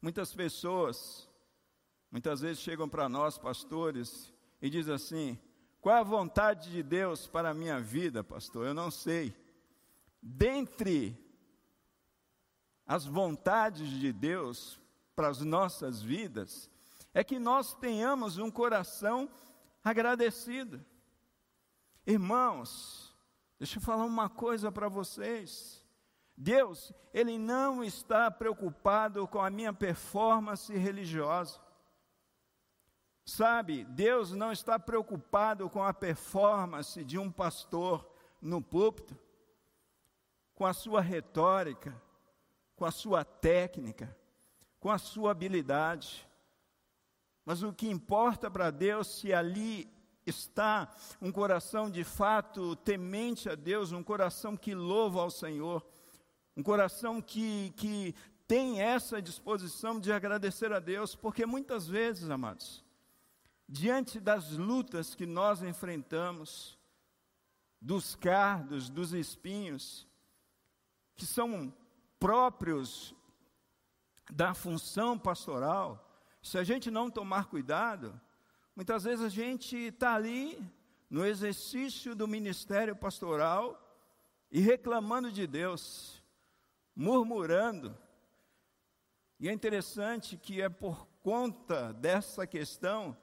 Muitas 0.00 0.34
pessoas, 0.34 1.28
muitas 2.10 2.40
vezes 2.40 2.62
chegam 2.62 2.88
para 2.88 3.08
nós, 3.08 3.38
pastores, 3.38 4.32
e 4.60 4.70
dizem 4.70 4.94
assim: 4.94 5.38
qual 5.80 5.96
é 5.96 6.00
a 6.00 6.04
vontade 6.04 6.70
de 6.70 6.82
Deus 6.82 7.26
para 7.26 7.50
a 7.50 7.54
minha 7.54 7.80
vida, 7.80 8.24
pastor? 8.24 8.66
Eu 8.66 8.74
não 8.74 8.90
sei. 8.90 9.34
Dentre 10.20 11.16
as 12.86 13.04
vontades 13.04 13.88
de 13.88 14.12
Deus 14.12 14.80
para 15.14 15.28
as 15.28 15.40
nossas 15.40 16.02
vidas, 16.02 16.70
é 17.14 17.24
que 17.24 17.38
nós 17.38 17.74
tenhamos 17.74 18.36
um 18.36 18.50
coração 18.50 19.30
agradecido. 19.82 20.84
Irmãos, 22.06 23.16
deixa 23.58 23.78
eu 23.78 23.82
falar 23.82 24.04
uma 24.04 24.28
coisa 24.28 24.70
para 24.70 24.88
vocês. 24.88 25.85
Deus, 26.36 26.92
Ele 27.14 27.38
não 27.38 27.82
está 27.82 28.30
preocupado 28.30 29.26
com 29.26 29.40
a 29.40 29.48
minha 29.48 29.72
performance 29.72 30.72
religiosa. 30.76 31.58
Sabe, 33.24 33.84
Deus 33.84 34.32
não 34.32 34.52
está 34.52 34.78
preocupado 34.78 35.68
com 35.70 35.82
a 35.82 35.92
performance 35.94 37.02
de 37.02 37.18
um 37.18 37.30
pastor 37.30 38.08
no 38.40 38.62
púlpito, 38.62 39.18
com 40.54 40.64
a 40.66 40.72
sua 40.72 41.00
retórica, 41.00 42.00
com 42.76 42.84
a 42.84 42.90
sua 42.90 43.24
técnica, 43.24 44.16
com 44.78 44.90
a 44.90 44.98
sua 44.98 45.32
habilidade. 45.32 46.28
Mas 47.44 47.62
o 47.62 47.72
que 47.72 47.88
importa 47.88 48.50
para 48.50 48.70
Deus, 48.70 49.08
se 49.08 49.32
ali 49.32 49.90
está 50.26 50.90
um 51.20 51.32
coração 51.32 51.90
de 51.90 52.04
fato 52.04 52.76
temente 52.76 53.48
a 53.48 53.54
Deus, 53.54 53.92
um 53.92 54.02
coração 54.02 54.56
que 54.56 54.74
louva 54.74 55.20
ao 55.20 55.30
Senhor, 55.30 55.84
um 56.56 56.62
coração 56.62 57.20
que, 57.20 57.72
que 57.76 58.14
tem 58.46 58.80
essa 58.80 59.20
disposição 59.20 60.00
de 60.00 60.12
agradecer 60.12 60.72
a 60.72 60.78
Deus, 60.78 61.14
porque 61.14 61.44
muitas 61.44 61.86
vezes, 61.86 62.30
amados, 62.30 62.84
diante 63.68 64.18
das 64.20 64.52
lutas 64.52 65.14
que 65.14 65.26
nós 65.26 65.62
enfrentamos, 65.62 66.78
dos 67.80 68.16
cardos, 68.16 68.88
dos 68.88 69.12
espinhos, 69.12 70.06
que 71.14 71.26
são 71.26 71.72
próprios 72.18 73.14
da 74.30 74.54
função 74.54 75.18
pastoral, 75.18 76.02
se 76.42 76.58
a 76.58 76.64
gente 76.64 76.90
não 76.90 77.10
tomar 77.10 77.46
cuidado, 77.46 78.18
muitas 78.74 79.04
vezes 79.04 79.24
a 79.24 79.28
gente 79.28 79.76
está 79.76 80.14
ali 80.14 80.58
no 81.08 81.24
exercício 81.24 82.14
do 82.14 82.26
ministério 82.26 82.96
pastoral 82.96 83.82
e 84.50 84.60
reclamando 84.60 85.30
de 85.30 85.46
Deus, 85.46 86.22
murmurando. 86.96 87.96
E 89.38 89.48
é 89.50 89.52
interessante 89.52 90.38
que 90.38 90.62
é 90.62 90.68
por 90.70 91.06
conta 91.22 91.92
dessa 91.92 92.46
questão 92.46 93.14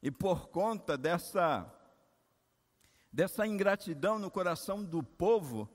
e 0.00 0.10
por 0.10 0.48
conta 0.48 0.96
dessa, 0.96 1.68
dessa 3.12 3.44
ingratidão 3.44 4.18
no 4.18 4.30
coração 4.30 4.84
do 4.84 5.02
povo, 5.02 5.68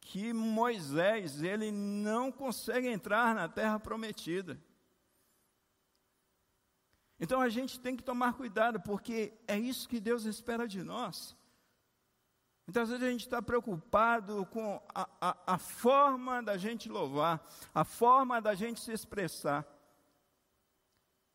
que 0.00 0.32
Moisés, 0.32 1.40
ele 1.40 1.70
não 1.70 2.32
consegue 2.32 2.88
entrar 2.88 3.34
na 3.34 3.48
terra 3.48 3.78
prometida. 3.78 4.60
Então 7.20 7.40
a 7.40 7.48
gente 7.48 7.78
tem 7.78 7.96
que 7.96 8.02
tomar 8.02 8.34
cuidado, 8.34 8.80
porque 8.80 9.32
é 9.46 9.56
isso 9.56 9.88
que 9.88 10.00
Deus 10.00 10.24
espera 10.24 10.66
de 10.66 10.82
nós. 10.82 11.36
Muitas 12.72 12.88
vezes 12.88 13.04
a 13.04 13.10
gente 13.10 13.20
está 13.26 13.42
preocupado 13.42 14.46
com 14.46 14.80
a, 14.94 15.06
a, 15.20 15.36
a, 15.46 15.58
forma 15.58 16.42
da 16.42 16.56
gente 16.56 16.88
louvar, 16.88 17.46
a 17.74 17.84
forma 17.84 18.40
da 18.40 18.54
gente 18.54 18.80
se 18.80 18.90
expressar. 18.90 19.62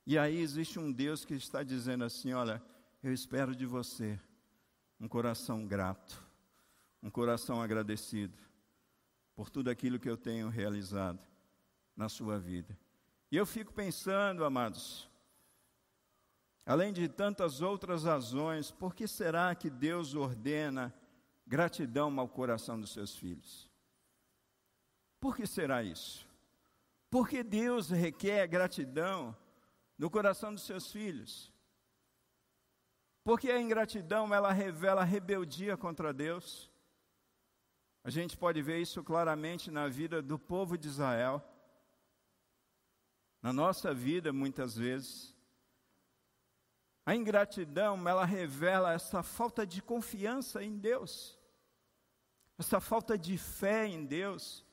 E 0.03 0.17
aí 0.17 0.39
existe 0.39 0.79
um 0.79 0.91
Deus 0.91 1.23
que 1.23 1.35
está 1.35 1.61
dizendo 1.61 2.03
assim: 2.03 2.33
olha, 2.33 2.59
eu 3.03 3.13
espero 3.13 3.55
de 3.55 3.67
você 3.67 4.19
um 4.99 5.07
coração 5.07 5.67
grato, 5.67 6.25
um 7.03 7.11
coração 7.11 7.61
agradecido 7.61 8.35
por 9.35 9.51
tudo 9.51 9.69
aquilo 9.69 9.99
que 9.99 10.09
eu 10.09 10.17
tenho 10.17 10.49
realizado 10.49 11.19
na 11.95 12.09
sua 12.09 12.39
vida. 12.39 12.75
E 13.31 13.37
eu 13.37 13.45
fico 13.45 13.71
pensando, 13.71 14.43
amados, 14.43 15.07
além 16.65 16.91
de 16.91 17.07
tantas 17.07 17.61
outras 17.61 18.05
razões, 18.05 18.71
por 18.71 18.95
que 18.95 19.07
será 19.07 19.53
que 19.53 19.69
Deus 19.69 20.15
ordena 20.15 20.91
gratidão 21.47 22.19
ao 22.19 22.27
coração 22.27 22.79
dos 22.79 22.91
seus 22.91 23.15
filhos? 23.15 23.69
Por 25.19 25.35
que 25.35 25.47
será 25.47 25.81
isso? 25.81 26.27
Porque 27.09 27.41
Deus 27.43 27.89
requer 27.89 28.45
gratidão 28.47 29.35
no 29.97 30.09
coração 30.09 30.53
dos 30.53 30.63
seus 30.63 30.91
filhos. 30.91 31.51
Porque 33.23 33.49
a 33.49 33.59
ingratidão, 33.59 34.33
ela 34.33 34.51
revela 34.51 35.03
rebeldia 35.03 35.75
contra 35.75 36.13
Deus. 36.13 36.71
A 38.03 38.09
gente 38.09 38.37
pode 38.37 38.61
ver 38.61 38.79
isso 38.79 39.03
claramente 39.03 39.71
na 39.71 39.87
vida 39.87 40.21
do 40.21 40.37
povo 40.37 40.77
de 40.77 40.87
Israel. 40.87 41.43
Na 43.41 43.51
nossa 43.51 43.93
vida, 43.93 44.31
muitas 44.31 44.77
vezes. 44.77 45.35
A 47.05 47.15
ingratidão, 47.15 48.07
ela 48.07 48.25
revela 48.25 48.93
essa 48.93 49.23
falta 49.23 49.65
de 49.65 49.81
confiança 49.81 50.63
em 50.63 50.77
Deus. 50.77 51.36
Essa 52.57 52.79
falta 52.79 53.17
de 53.17 53.37
fé 53.37 53.85
em 53.85 54.05
Deus, 54.05 54.65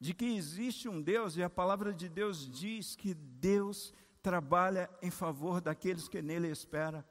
de 0.00 0.14
que 0.14 0.24
existe 0.24 0.88
um 0.88 1.00
Deus 1.00 1.36
e 1.36 1.42
a 1.42 1.50
palavra 1.50 1.92
de 1.92 2.08
Deus 2.08 2.50
diz 2.50 2.96
que 2.96 3.14
Deus 3.14 3.92
trabalha 4.22 4.90
em 5.00 5.10
favor 5.10 5.60
daqueles 5.60 6.08
que 6.08 6.22
nele 6.22 6.48
esperam. 6.48 7.04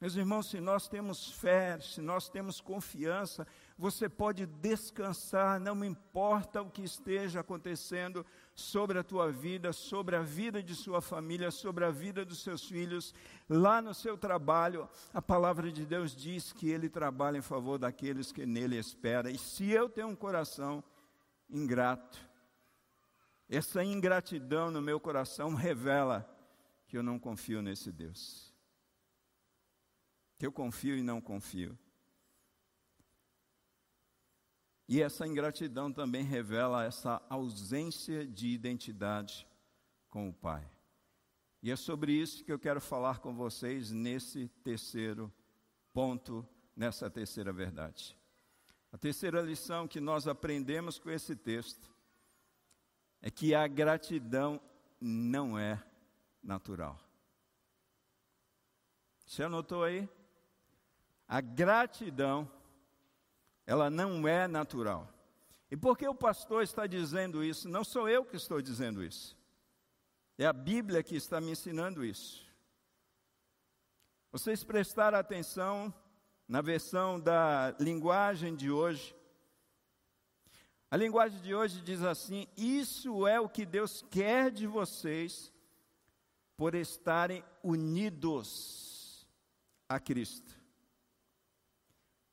Meus 0.00 0.16
irmãos, 0.16 0.50
se 0.50 0.60
nós 0.60 0.86
temos 0.86 1.32
fé, 1.32 1.80
se 1.80 2.00
nós 2.00 2.28
temos 2.28 2.60
confiança, 2.60 3.46
você 3.76 4.08
pode 4.08 4.44
descansar, 4.44 5.58
não 5.58 5.84
importa 5.84 6.60
o 6.60 6.70
que 6.70 6.82
esteja 6.82 7.40
acontecendo 7.40 8.24
sobre 8.54 8.98
a 8.98 9.02
tua 9.02 9.30
vida, 9.30 9.72
sobre 9.72 10.16
a 10.16 10.22
vida 10.22 10.62
de 10.62 10.74
sua 10.74 11.00
família, 11.00 11.50
sobre 11.50 11.84
a 11.84 11.90
vida 11.90 12.24
dos 12.24 12.40
seus 12.40 12.64
filhos, 12.64 13.14
lá 13.48 13.82
no 13.82 13.92
seu 13.92 14.16
trabalho, 14.16 14.88
a 15.12 15.20
palavra 15.20 15.70
de 15.72 15.84
Deus 15.84 16.14
diz 16.14 16.52
que 16.52 16.70
ele 16.70 16.88
trabalha 16.88 17.38
em 17.38 17.42
favor 17.42 17.78
daqueles 17.78 18.30
que 18.30 18.46
nele 18.46 18.78
esperam. 18.78 19.30
E 19.30 19.38
se 19.38 19.70
eu 19.70 19.88
tenho 19.88 20.08
um 20.08 20.16
coração 20.16 20.82
ingrato, 21.50 22.18
essa 23.48 23.84
ingratidão 23.84 24.70
no 24.70 24.80
meu 24.80 24.98
coração 24.98 25.54
revela 25.54 26.28
que 26.86 26.96
eu 26.96 27.02
não 27.02 27.18
confio 27.18 27.60
nesse 27.60 27.90
Deus 27.90 28.54
que 30.38 30.46
eu 30.46 30.52
confio 30.52 30.96
e 30.96 31.02
não 31.02 31.20
confio. 31.20 31.78
E 34.88 35.00
essa 35.00 35.26
ingratidão 35.26 35.92
também 35.92 36.22
revela 36.22 36.84
essa 36.84 37.22
ausência 37.28 38.26
de 38.26 38.48
identidade 38.48 39.46
com 40.10 40.28
o 40.28 40.32
Pai. 40.32 40.68
E 41.62 41.70
é 41.70 41.76
sobre 41.76 42.12
isso 42.12 42.44
que 42.44 42.52
eu 42.52 42.58
quero 42.58 42.80
falar 42.80 43.20
com 43.20 43.34
vocês 43.34 43.90
nesse 43.90 44.48
terceiro 44.62 45.32
ponto, 45.94 46.46
nessa 46.76 47.08
terceira 47.08 47.52
verdade. 47.52 48.14
A 48.92 48.98
terceira 48.98 49.40
lição 49.40 49.88
que 49.88 49.98
nós 49.98 50.28
aprendemos 50.28 50.98
com 50.98 51.10
esse 51.10 51.34
texto 51.34 51.90
é 53.22 53.30
que 53.30 53.54
a 53.54 53.66
gratidão 53.66 54.60
não 55.00 55.58
é 55.58 55.82
natural. 56.42 57.00
Você 59.26 59.42
anotou 59.42 59.82
aí? 59.82 60.08
A 61.26 61.40
gratidão, 61.40 62.48
ela 63.66 63.90
não 63.90 64.26
é 64.26 64.46
natural. 64.46 65.08
E 65.70 65.76
por 65.76 65.96
que 65.96 66.06
o 66.06 66.14
pastor 66.14 66.62
está 66.62 66.86
dizendo 66.86 67.42
isso? 67.42 67.68
Não 67.68 67.82
sou 67.82 68.08
eu 68.08 68.24
que 68.24 68.36
estou 68.36 68.60
dizendo 68.60 69.02
isso. 69.02 69.36
É 70.36 70.46
a 70.46 70.52
Bíblia 70.52 71.02
que 71.02 71.16
está 71.16 71.40
me 71.40 71.50
ensinando 71.50 72.04
isso. 72.04 72.44
Vocês 74.30 74.64
prestaram 74.64 75.18
atenção 75.18 75.94
na 76.46 76.60
versão 76.60 77.18
da 77.20 77.74
linguagem 77.78 78.54
de 78.54 78.70
hoje. 78.70 79.14
A 80.90 80.96
linguagem 80.96 81.40
de 81.40 81.54
hoje 81.54 81.80
diz 81.80 82.02
assim: 82.02 82.46
Isso 82.56 83.26
é 83.26 83.40
o 83.40 83.48
que 83.48 83.64
Deus 83.64 84.04
quer 84.10 84.50
de 84.50 84.66
vocês 84.66 85.52
por 86.56 86.74
estarem 86.74 87.44
unidos 87.62 89.26
a 89.88 89.98
Cristo. 89.98 90.63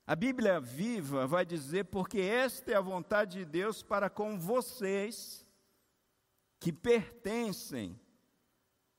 A 0.06 0.16
Bíblia 0.16 0.60
viva 0.60 1.28
vai 1.28 1.46
dizer: 1.46 1.86
porque 1.86 2.20
esta 2.20 2.72
é 2.72 2.76
a 2.76 2.82
vontade 2.82 3.40
de 3.40 3.46
Deus 3.46 3.84
para 3.84 4.10
com 4.10 4.40
vocês 4.40 5.46
que 6.60 6.72
pertencem 6.72 8.00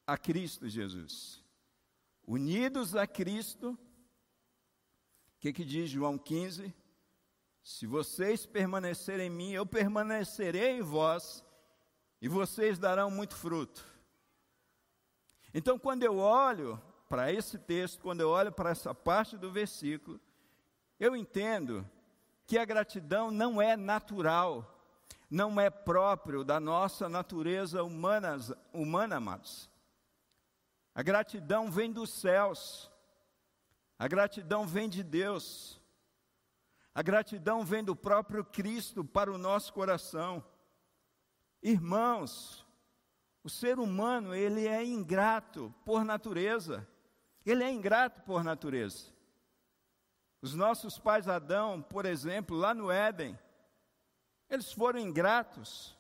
a 0.06 0.16
Cristo 0.16 0.68
Jesus. 0.68 1.42
Unidos 2.26 2.94
a 2.94 3.06
Cristo, 3.06 3.70
o 3.72 3.78
que, 5.40 5.52
que 5.52 5.64
diz 5.64 5.90
João 5.90 6.16
15? 6.16 6.74
Se 7.62 7.86
vocês 7.86 8.44
permanecerem 8.44 9.28
em 9.28 9.30
mim, 9.30 9.52
eu 9.52 9.64
permanecerei 9.64 10.78
em 10.78 10.82
vós, 10.82 11.44
e 12.20 12.28
vocês 12.28 12.78
darão 12.78 13.10
muito 13.10 13.36
fruto. 13.36 13.84
Então, 15.54 15.78
quando 15.78 16.02
eu 16.02 16.18
olho 16.18 16.80
para 17.08 17.32
esse 17.32 17.58
texto, 17.58 18.00
quando 18.00 18.20
eu 18.20 18.30
olho 18.30 18.50
para 18.50 18.70
essa 18.70 18.94
parte 18.94 19.36
do 19.36 19.52
versículo, 19.52 20.20
eu 21.02 21.16
entendo 21.16 21.84
que 22.46 22.56
a 22.56 22.64
gratidão 22.64 23.28
não 23.28 23.60
é 23.60 23.76
natural, 23.76 24.72
não 25.28 25.60
é 25.60 25.68
próprio 25.68 26.44
da 26.44 26.60
nossa 26.60 27.08
natureza 27.08 27.82
humana, 27.82 28.36
humana 28.72 29.16
amados. 29.16 29.68
A 30.94 31.02
gratidão 31.02 31.72
vem 31.72 31.90
dos 31.90 32.08
céus, 32.08 32.88
a 33.98 34.06
gratidão 34.06 34.64
vem 34.64 34.88
de 34.88 35.02
Deus, 35.02 35.80
a 36.94 37.02
gratidão 37.02 37.64
vem 37.64 37.82
do 37.82 37.96
próprio 37.96 38.44
Cristo 38.44 39.04
para 39.04 39.32
o 39.32 39.36
nosso 39.36 39.72
coração. 39.72 40.44
Irmãos, 41.60 42.64
o 43.42 43.50
ser 43.50 43.80
humano, 43.80 44.36
ele 44.36 44.68
é 44.68 44.84
ingrato 44.84 45.74
por 45.84 46.04
natureza, 46.04 46.86
ele 47.44 47.64
é 47.64 47.72
ingrato 47.72 48.22
por 48.22 48.44
natureza. 48.44 49.12
Os 50.42 50.54
nossos 50.54 50.98
pais 50.98 51.28
Adão, 51.28 51.80
por 51.80 52.04
exemplo, 52.04 52.56
lá 52.56 52.74
no 52.74 52.90
Éden, 52.90 53.38
eles 54.50 54.72
foram 54.72 54.98
ingratos. 54.98 55.96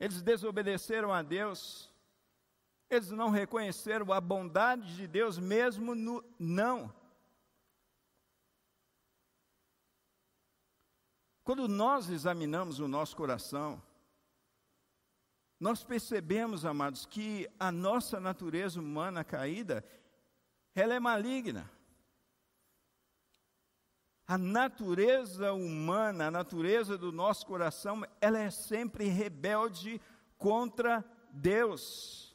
Eles 0.00 0.20
desobedeceram 0.20 1.12
a 1.12 1.22
Deus. 1.22 1.88
Eles 2.90 3.10
não 3.10 3.30
reconheceram 3.30 4.12
a 4.12 4.20
bondade 4.20 4.96
de 4.96 5.06
Deus 5.06 5.38
mesmo 5.38 5.94
no 5.94 6.24
não. 6.36 6.92
Quando 11.44 11.68
nós 11.68 12.10
examinamos 12.10 12.80
o 12.80 12.88
nosso 12.88 13.14
coração, 13.14 13.80
nós 15.60 15.84
percebemos, 15.84 16.64
amados, 16.64 17.06
que 17.06 17.48
a 17.60 17.70
nossa 17.70 18.18
natureza 18.18 18.80
humana 18.80 19.22
caída, 19.22 19.84
ela 20.74 20.94
é 20.94 21.00
maligna. 21.00 21.70
A 24.26 24.38
natureza 24.38 25.52
humana, 25.52 26.28
a 26.28 26.30
natureza 26.30 26.96
do 26.96 27.12
nosso 27.12 27.44
coração, 27.44 28.02
ela 28.20 28.38
é 28.38 28.50
sempre 28.50 29.06
rebelde 29.08 30.00
contra 30.38 31.04
Deus. 31.30 32.34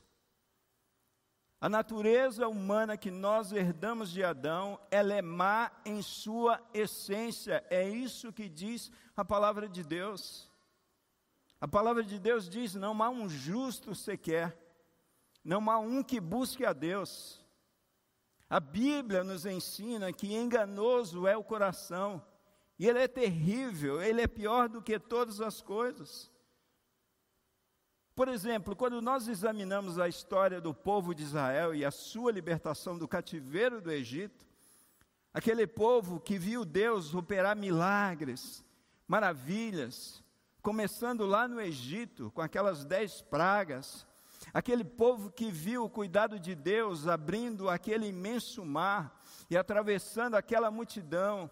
A 1.62 1.67
natureza 1.67 2.47
humana 2.47 2.95
que 2.95 3.12
nós 3.12 3.52
herdamos 3.52 4.12
de 4.12 4.23
Adão, 4.23 4.80
ela 4.89 5.13
é 5.13 5.21
má 5.21 5.71
em 5.84 6.02
sua 6.02 6.62
essência. 6.73 7.65
É 7.69 7.89
isso 7.89 8.32
que 8.32 8.47
diz 8.47 8.91
a 9.15 9.25
palavra 9.25 9.67
de 9.67 9.84
Deus. 9.84 10.49
A 11.60 11.67
palavra 11.67 12.04
de 12.04 12.17
Deus 12.17 12.47
diz: 12.47 12.75
não 12.75 13.04
há 13.04 13.10
um 13.10 13.28
justo 13.28 13.93
sequer, 13.93 14.58
não 15.43 15.69
há 15.69 15.80
um 15.80 16.02
que 16.02 16.19
busque 16.21 16.65
a 16.65 16.71
Deus. 16.71 17.38
A 18.50 18.60
Bíblia 18.60 19.24
nos 19.24 19.46
ensina 19.46 20.12
que 20.12 20.34
enganoso 20.34 21.28
é 21.28 21.38
o 21.38 21.44
coração, 21.44 22.26
e 22.80 22.88
ele 22.88 22.98
é 22.98 23.08
terrível, 23.08 24.02
ele 24.02 24.22
é 24.22 24.28
pior 24.28 24.68
do 24.68 24.82
que 24.82 24.98
todas 24.98 25.40
as 25.40 25.62
coisas. 25.62 26.32
Por 28.16 28.28
exemplo, 28.28 28.76
quando 28.76 29.02
nós 29.02 29.28
examinamos 29.28 30.00
a 30.00 30.08
história 30.08 30.60
do 30.60 30.74
povo 30.74 31.14
de 31.14 31.24
Israel 31.24 31.76
e 31.76 31.86
a 31.86 31.92
sua 31.92 32.32
libertação 32.32 32.98
do 32.98 33.08
cativeiro 33.08 33.80
do 33.80 33.92
Egito, 33.92 34.46
aquele 35.34 35.68
povo 35.68 36.20
que 36.20 36.38
viu 36.38 36.66
Deus 36.66 37.14
operar 37.14 37.56
milagres, 37.56 38.66
maravilhas, 39.08 40.24
começando 40.62 41.26
lá 41.26 41.47
no 41.47 41.62
Egito, 41.62 42.32
com 42.32 42.41
aquelas 42.41 42.84
dez 42.84 43.22
pragas, 43.22 44.06
Aquele 44.54 44.84
povo 44.84 45.32
que 45.32 45.52
viu 45.52 45.86
o 45.86 45.89
cuidado 45.89 46.39
de 46.39 46.56
Deus 46.56 47.08
abrindo 47.08 47.70
aquele 47.70 48.08
imenso 48.08 48.66
mar 48.66 49.22
e 49.50 49.58
atravessando 49.58 50.36
aquela 50.36 50.72
multidão. 50.72 51.50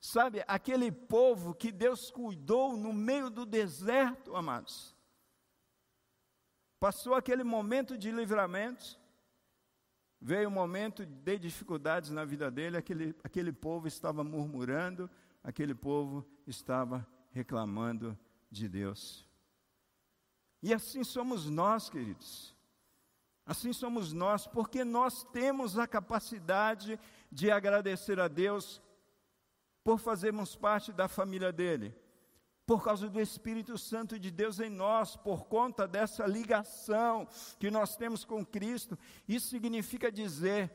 Sabe, 0.00 0.42
aquele 0.46 0.90
povo 0.90 1.54
que 1.54 1.70
Deus 1.70 2.10
cuidou 2.10 2.76
no 2.76 2.92
meio 2.92 3.28
do 3.28 3.44
deserto, 3.44 4.34
amados. 4.34 4.96
Passou 6.78 7.14
aquele 7.14 7.44
momento 7.44 7.98
de 7.98 8.10
livramento, 8.10 8.98
veio 10.18 10.48
um 10.48 10.52
momento 10.52 11.04
de 11.04 11.38
dificuldades 11.38 12.10
na 12.10 12.24
vida 12.24 12.50
dele, 12.50 12.78
aquele, 12.78 13.14
aquele 13.22 13.52
povo 13.52 13.86
estava 13.86 14.24
murmurando, 14.24 15.10
aquele 15.44 15.74
povo 15.74 16.26
estava 16.46 17.06
reclamando 17.30 18.18
de 18.50 18.66
Deus. 18.66 19.29
E 20.62 20.74
assim 20.74 21.02
somos 21.04 21.48
nós, 21.48 21.88
queridos. 21.88 22.54
Assim 23.46 23.72
somos 23.72 24.12
nós, 24.12 24.46
porque 24.46 24.84
nós 24.84 25.24
temos 25.24 25.78
a 25.78 25.86
capacidade 25.86 27.00
de 27.32 27.50
agradecer 27.50 28.20
a 28.20 28.28
Deus 28.28 28.80
por 29.82 29.98
fazermos 29.98 30.54
parte 30.54 30.92
da 30.92 31.08
família 31.08 31.50
dele, 31.50 31.94
por 32.66 32.84
causa 32.84 33.08
do 33.08 33.20
Espírito 33.20 33.76
Santo 33.76 34.18
de 34.18 34.30
Deus 34.30 34.60
em 34.60 34.70
nós, 34.70 35.16
por 35.16 35.46
conta 35.46 35.88
dessa 35.88 36.26
ligação 36.26 37.26
que 37.58 37.70
nós 37.70 37.96
temos 37.96 38.24
com 38.24 38.44
Cristo. 38.44 38.98
Isso 39.26 39.48
significa 39.48 40.12
dizer 40.12 40.70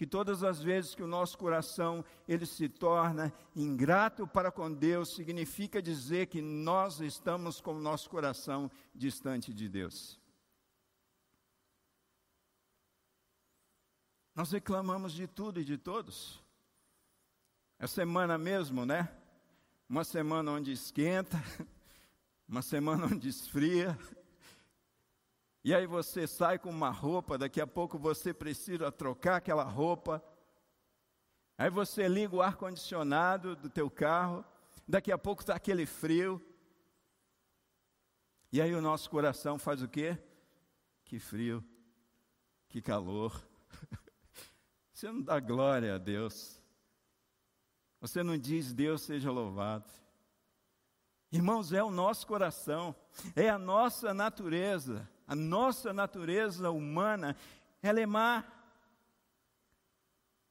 que 0.00 0.06
todas 0.06 0.42
as 0.42 0.62
vezes 0.62 0.94
que 0.94 1.02
o 1.02 1.06
nosso 1.06 1.36
coração 1.36 2.02
ele 2.26 2.46
se 2.46 2.70
torna 2.70 3.30
ingrato 3.54 4.26
para 4.26 4.50
com 4.50 4.72
Deus, 4.72 5.14
significa 5.14 5.82
dizer 5.82 6.28
que 6.28 6.40
nós 6.40 7.00
estamos 7.00 7.60
com 7.60 7.74
o 7.74 7.78
nosso 7.82 8.08
coração 8.08 8.70
distante 8.94 9.52
de 9.52 9.68
Deus. 9.68 10.18
Nós 14.34 14.50
reclamamos 14.50 15.12
de 15.12 15.26
tudo 15.26 15.60
e 15.60 15.66
de 15.66 15.76
todos. 15.76 16.42
É 17.78 17.86
semana 17.86 18.38
mesmo, 18.38 18.86
né? 18.86 19.14
Uma 19.86 20.02
semana 20.02 20.52
onde 20.52 20.72
esquenta, 20.72 21.36
uma 22.48 22.62
semana 22.62 23.04
onde 23.04 23.28
esfria, 23.28 23.98
e 25.62 25.74
aí 25.74 25.86
você 25.86 26.26
sai 26.26 26.58
com 26.58 26.70
uma 26.70 26.90
roupa, 26.90 27.36
daqui 27.36 27.60
a 27.60 27.66
pouco 27.66 27.98
você 27.98 28.32
precisa 28.32 28.90
trocar 28.90 29.36
aquela 29.36 29.64
roupa. 29.64 30.24
Aí 31.58 31.68
você 31.68 32.08
liga 32.08 32.34
o 32.34 32.40
ar 32.40 32.56
condicionado 32.56 33.54
do 33.54 33.68
teu 33.68 33.90
carro, 33.90 34.42
daqui 34.88 35.12
a 35.12 35.18
pouco 35.18 35.42
está 35.42 35.54
aquele 35.54 35.84
frio. 35.84 36.42
E 38.50 38.60
aí 38.60 38.74
o 38.74 38.80
nosso 38.80 39.10
coração 39.10 39.58
faz 39.58 39.82
o 39.82 39.88
quê? 39.88 40.18
Que 41.04 41.18
frio, 41.18 41.62
que 42.68 42.80
calor. 42.80 43.46
Você 44.94 45.12
não 45.12 45.22
dá 45.22 45.38
glória 45.38 45.94
a 45.94 45.98
Deus. 45.98 46.60
Você 48.00 48.22
não 48.22 48.38
diz 48.38 48.72
Deus 48.72 49.02
seja 49.02 49.30
louvado. 49.30 49.90
Irmãos, 51.32 51.72
é 51.72 51.82
o 51.82 51.90
nosso 51.90 52.26
coração, 52.26 52.94
é 53.36 53.48
a 53.48 53.58
nossa 53.58 54.12
natureza. 54.12 55.08
A 55.28 55.36
nossa 55.36 55.92
natureza 55.92 56.72
humana, 56.72 57.36
ela 57.80 58.00
é 58.00 58.06
má. 58.06 58.44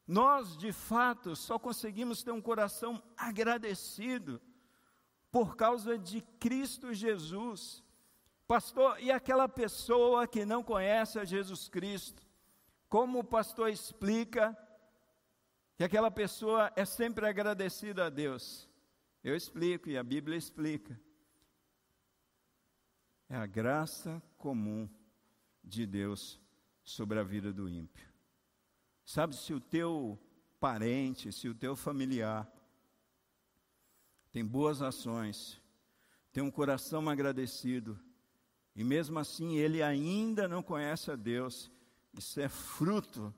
Nós, 0.07 0.57
de 0.57 0.71
fato, 0.71 1.35
só 1.35 1.59
conseguimos 1.59 2.23
ter 2.23 2.31
um 2.31 2.41
coração 2.41 3.03
agradecido 3.17 4.41
por 5.29 5.57
causa 5.57 5.97
de 5.97 6.21
Cristo 6.39 6.93
Jesus. 6.93 7.83
Pastor, 8.47 9.01
e 9.01 9.11
aquela 9.11 9.49
pessoa 9.49 10.25
que 10.25 10.45
não 10.45 10.63
conhece 10.63 11.19
a 11.19 11.25
Jesus 11.25 11.67
Cristo? 11.67 12.23
Como 12.87 13.19
o 13.19 13.23
pastor 13.23 13.69
explica 13.69 14.57
que 15.75 15.83
aquela 15.83 16.09
pessoa 16.09 16.71
é 16.73 16.85
sempre 16.85 17.27
agradecida 17.27 18.05
a 18.05 18.09
Deus? 18.09 18.68
Eu 19.23 19.35
explico 19.35 19.89
e 19.89 19.97
a 19.97 20.03
Bíblia 20.03 20.37
explica 20.37 20.99
é 23.29 23.35
a 23.35 23.45
graça 23.45 24.21
comum 24.37 24.89
de 25.63 25.85
Deus 25.85 26.39
sobre 26.83 27.19
a 27.19 27.23
vida 27.23 27.53
do 27.53 27.69
ímpio. 27.69 28.09
Sabe, 29.05 29.35
se 29.35 29.53
o 29.53 29.59
teu 29.59 30.19
parente, 30.59 31.31
se 31.31 31.47
o 31.47 31.53
teu 31.53 31.75
familiar 31.75 32.51
tem 34.31 34.43
boas 34.43 34.81
ações, 34.81 35.61
tem 36.31 36.41
um 36.41 36.51
coração 36.51 37.07
agradecido, 37.07 37.99
e 38.75 38.83
mesmo 38.83 39.19
assim 39.19 39.57
ele 39.57 39.83
ainda 39.83 40.47
não 40.47 40.63
conhece 40.63 41.11
a 41.11 41.15
Deus, 41.15 41.71
isso 42.13 42.39
é 42.39 42.49
fruto 42.49 43.33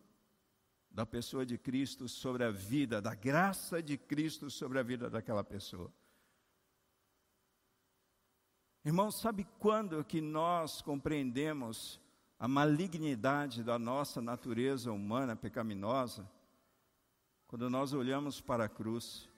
da 0.92 1.06
pessoa 1.06 1.46
de 1.46 1.58
Cristo 1.58 2.08
sobre 2.10 2.44
a 2.44 2.52
vida, 2.52 3.02
da 3.02 3.16
graça 3.16 3.82
de 3.82 3.98
Cristo 3.98 4.50
sobre 4.50 4.78
a 4.78 4.84
vida 4.84 5.10
daquela 5.10 5.44
pessoa. 5.44 5.92
Irmãos, 8.84 9.16
sabe 9.16 9.48
quando 9.60 10.04
que 10.04 10.20
nós 10.20 10.82
compreendemos 10.82 12.00
a 12.38 12.48
malignidade 12.48 13.64
da 13.64 13.78
nossa 13.78 14.22
natureza 14.22 14.92
humana 14.92 15.36
pecaminosa? 15.36 16.30
Quando 17.48 17.70
nós 17.70 17.94
olhamos 17.94 18.42
para 18.42 18.66
a 18.66 18.70
cruz, 18.70 19.30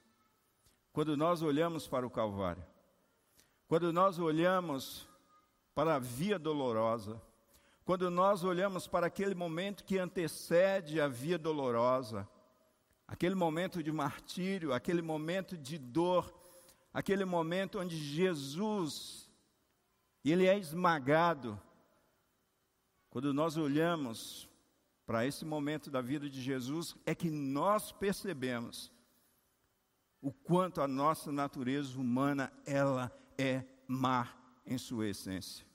quando 0.92 1.18
nós 1.18 1.42
olhamos 1.42 1.88
para 1.88 2.08
o 2.08 2.10
Calvário, 2.10 2.66
quando 3.68 3.92
nós 3.92 4.18
olhamos 4.18 5.08
para 5.76 5.96
a 5.96 6.00
via 6.00 6.40
dolorosa, 6.40 7.22
quando 7.86 8.10
nós 8.10 8.44
olhamos 8.44 8.88
para 8.88 9.08
aquele 9.08 9.36
momento 9.36 9.84
que 9.84 9.98
antecede 9.98 11.02
a 11.02 11.08
via 11.08 11.38
dolorosa, 11.38 12.28
aquele 13.08 13.36
momento 13.36 13.84
de 13.84 13.92
martírio, 13.92 14.74
aquele 14.74 15.02
momento 15.02 15.58
de 15.58 15.78
dor, 15.78 16.34
aquele 16.94 17.26
momento 17.26 17.80
onde 17.80 17.98
Jesus 17.98 19.30
ele 20.24 20.48
é 20.48 20.58
esmagado. 20.58 21.60
Quando 23.10 23.34
nós 23.34 23.58
olhamos 23.58 24.48
para 25.06 25.26
esse 25.26 25.44
momento 25.44 25.92
da 25.92 26.02
vida 26.02 26.30
de 26.30 26.42
Jesus, 26.42 26.96
é 27.06 27.14
que 27.14 27.30
nós 27.30 27.92
percebemos 27.92 28.92
o 30.22 30.32
quanto 30.32 30.80
a 30.82 30.88
nossa 30.88 31.32
natureza 31.32 32.00
humana 32.00 32.52
ela 32.66 33.12
é 33.38 33.66
má 33.86 34.30
em 34.66 34.78
sua 34.78 35.10
essência. 35.10 35.73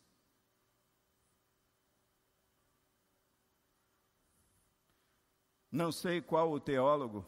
Não 5.70 5.92
sei 5.92 6.20
qual 6.20 6.50
o 6.50 6.60
teólogo 6.60 7.26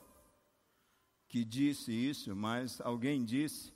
que 1.28 1.44
disse 1.44 1.92
isso, 1.92 2.34
mas 2.34 2.80
alguém 2.80 3.24
disse 3.24 3.72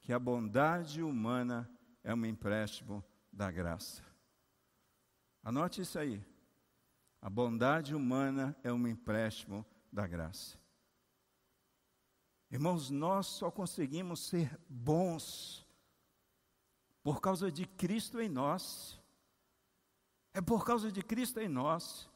que 0.00 0.12
a 0.12 0.18
bondade 0.18 1.02
humana 1.02 1.70
é 2.02 2.14
um 2.14 2.24
empréstimo 2.24 3.04
da 3.32 3.50
graça. 3.50 4.02
Anote 5.42 5.82
isso 5.82 5.98
aí. 5.98 6.24
A 7.20 7.28
bondade 7.28 7.94
humana 7.94 8.56
é 8.62 8.72
um 8.72 8.86
empréstimo 8.86 9.64
da 9.92 10.06
graça. 10.06 10.58
Irmãos, 12.50 12.90
nós 12.90 13.26
só 13.26 13.50
conseguimos 13.50 14.20
ser 14.20 14.58
bons 14.68 15.66
por 17.02 17.20
causa 17.20 17.52
de 17.52 17.66
Cristo 17.66 18.20
em 18.20 18.28
nós. 18.28 18.98
É 20.32 20.40
por 20.40 20.64
causa 20.64 20.90
de 20.90 21.02
Cristo 21.02 21.40
em 21.40 21.48
nós. 21.48 22.08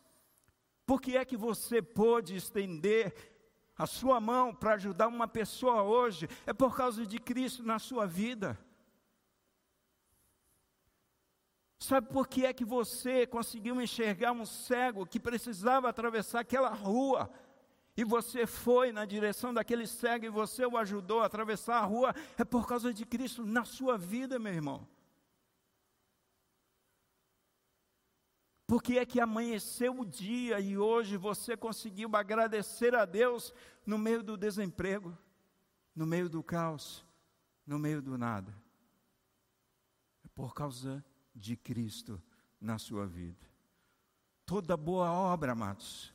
Por 0.92 1.00
que 1.00 1.16
é 1.16 1.24
que 1.24 1.38
você 1.38 1.80
pôde 1.80 2.36
estender 2.36 3.14
a 3.78 3.86
sua 3.86 4.20
mão 4.20 4.54
para 4.54 4.74
ajudar 4.74 5.08
uma 5.08 5.26
pessoa 5.26 5.82
hoje? 5.82 6.28
É 6.44 6.52
por 6.52 6.76
causa 6.76 7.06
de 7.06 7.18
Cristo 7.18 7.62
na 7.62 7.78
sua 7.78 8.06
vida. 8.06 8.58
Sabe 11.78 12.08
por 12.08 12.28
que 12.28 12.44
é 12.44 12.52
que 12.52 12.62
você 12.62 13.26
conseguiu 13.26 13.80
enxergar 13.80 14.32
um 14.32 14.44
cego 14.44 15.06
que 15.06 15.18
precisava 15.18 15.88
atravessar 15.88 16.40
aquela 16.40 16.68
rua? 16.68 17.30
E 17.96 18.04
você 18.04 18.46
foi 18.46 18.92
na 18.92 19.06
direção 19.06 19.54
daquele 19.54 19.86
cego 19.86 20.26
e 20.26 20.28
você 20.28 20.66
o 20.66 20.76
ajudou 20.76 21.20
a 21.20 21.24
atravessar 21.24 21.78
a 21.78 21.86
rua? 21.86 22.14
É 22.36 22.44
por 22.44 22.68
causa 22.68 22.92
de 22.92 23.06
Cristo 23.06 23.46
na 23.46 23.64
sua 23.64 23.96
vida, 23.96 24.38
meu 24.38 24.52
irmão. 24.52 24.86
Porque 28.72 28.96
é 28.96 29.04
que 29.04 29.20
amanheceu 29.20 30.00
o 30.00 30.06
dia 30.06 30.58
e 30.58 30.78
hoje 30.78 31.18
você 31.18 31.54
conseguiu 31.54 32.08
agradecer 32.16 32.94
a 32.94 33.04
Deus 33.04 33.52
no 33.84 33.98
meio 33.98 34.22
do 34.22 34.34
desemprego, 34.34 35.14
no 35.94 36.06
meio 36.06 36.26
do 36.26 36.42
caos, 36.42 37.04
no 37.66 37.78
meio 37.78 38.00
do 38.00 38.16
nada? 38.16 38.50
É 40.24 40.28
por 40.34 40.54
causa 40.54 41.04
de 41.34 41.54
Cristo 41.54 42.18
na 42.58 42.78
sua 42.78 43.06
vida. 43.06 43.46
Toda 44.46 44.74
boa 44.74 45.12
obra, 45.12 45.52
amados, 45.52 46.10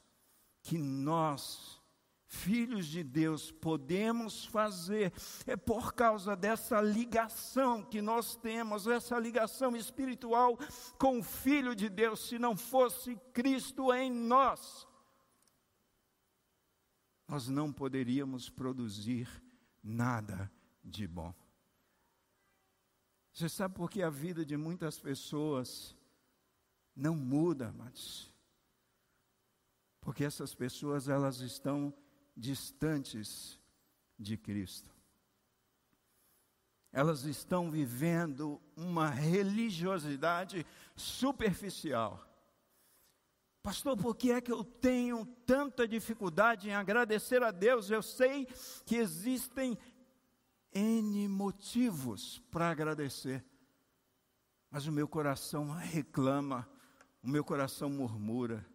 que 0.64 0.80
nós, 0.80 1.80
filhos 2.28 2.88
de 2.88 3.04
Deus, 3.04 3.52
podemos 3.52 4.46
fazer, 4.46 5.14
é 5.46 5.56
por 5.56 5.94
causa 5.94 6.36
dessa 6.36 6.82
ligação 6.82 7.84
que 7.84 8.02
nós 8.02 8.36
temos, 8.36 8.86
essa 8.86 9.18
ligação 9.18 9.76
espiritual 9.76 10.58
com 10.98 11.20
o 11.20 11.24
Filho 11.24 11.76
de 11.76 11.90
Deus. 11.90 12.28
Se 12.28 12.38
não 12.38 12.56
fosse 12.56 13.16
Cristo 13.34 13.94
em 13.94 14.12
nós, 14.12 14.88
nós 17.28 17.48
não 17.48 17.72
poderíamos 17.72 18.50
produzir 18.50 19.30
nada 19.82 20.52
de 20.84 21.08
bom. 21.08 21.34
Você 23.32 23.48
sabe 23.48 23.76
por 23.76 23.90
que 23.90 24.02
a 24.02 24.10
vida 24.10 24.46
de 24.46 24.58
muitas 24.58 25.00
pessoas 25.00 25.96
não 26.96 27.16
muda, 27.16 27.72
mas 27.78 28.34
porque 30.02 30.24
essas 30.24 30.56
pessoas 30.56 31.10
elas 31.10 31.42
estão 31.42 31.94
distantes 32.38 33.60
de 34.18 34.38
Cristo. 34.38 34.96
Elas 36.92 37.24
estão 37.24 37.70
vivendo 37.70 38.62
uma 38.76 39.10
religiosidade 39.10 40.66
superficial. 40.96 42.24
Pastor, 43.62 43.98
por 43.98 44.16
que 44.16 44.32
é 44.32 44.40
que 44.40 44.52
eu 44.52 44.64
tenho 44.64 45.26
tanta 45.46 45.88
dificuldade 45.88 46.70
em 46.70 46.74
agradecer 46.74 47.44
a 47.44 47.52
Deus? 47.52 47.90
Eu 47.90 48.02
sei 48.02 48.46
que 48.86 48.96
existem 48.96 49.78
N 50.72 51.28
motivos 51.28 52.40
para 52.52 52.70
agradecer, 52.70 53.44
mas 54.70 54.88
o 54.88 54.92
meu 54.92 55.08
coração 55.08 55.70
reclama, 55.70 56.70
o 57.22 57.28
meu 57.28 57.44
coração 57.44 57.90
murmura. 57.90 58.66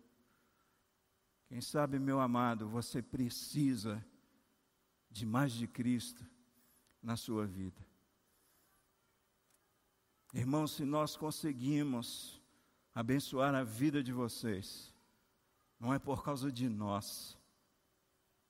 Quem 1.52 1.60
sabe, 1.60 1.98
meu 1.98 2.18
amado, 2.18 2.66
você 2.66 3.02
precisa 3.02 4.02
de 5.10 5.26
mais 5.26 5.52
de 5.52 5.66
Cristo 5.66 6.24
na 7.02 7.14
sua 7.14 7.46
vida. 7.46 7.86
Irmãos, 10.32 10.70
se 10.70 10.86
nós 10.86 11.14
conseguimos 11.14 12.40
abençoar 12.94 13.54
a 13.54 13.62
vida 13.62 14.02
de 14.02 14.14
vocês, 14.14 14.94
não 15.78 15.92
é 15.92 15.98
por 15.98 16.24
causa 16.24 16.50
de 16.50 16.70
nós, 16.70 17.38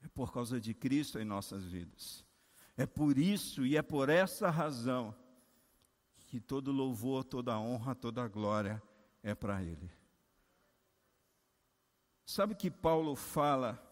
é 0.01 0.07
por 0.07 0.33
causa 0.33 0.61
de 0.61 0.73
Cristo 0.73 1.19
em 1.19 1.25
nossas 1.25 1.65
vidas. 1.65 2.25
É 2.77 2.87
por 2.87 3.19
isso 3.19 3.67
e 3.67 3.77
é 3.77 3.83
por 3.83 4.11
essa 4.11 4.49
razão 4.49 5.13
que 6.29 6.39
todo 6.39 6.71
louvor, 6.71 7.25
toda 7.25 7.59
honra, 7.59 7.97
toda 7.97 8.29
glória 8.29 8.81
é 9.25 9.35
para 9.35 9.61
Ele. 9.61 9.91
Sabe 12.25 12.55
que 12.55 12.71
Paulo 12.71 13.17
fala 13.17 13.83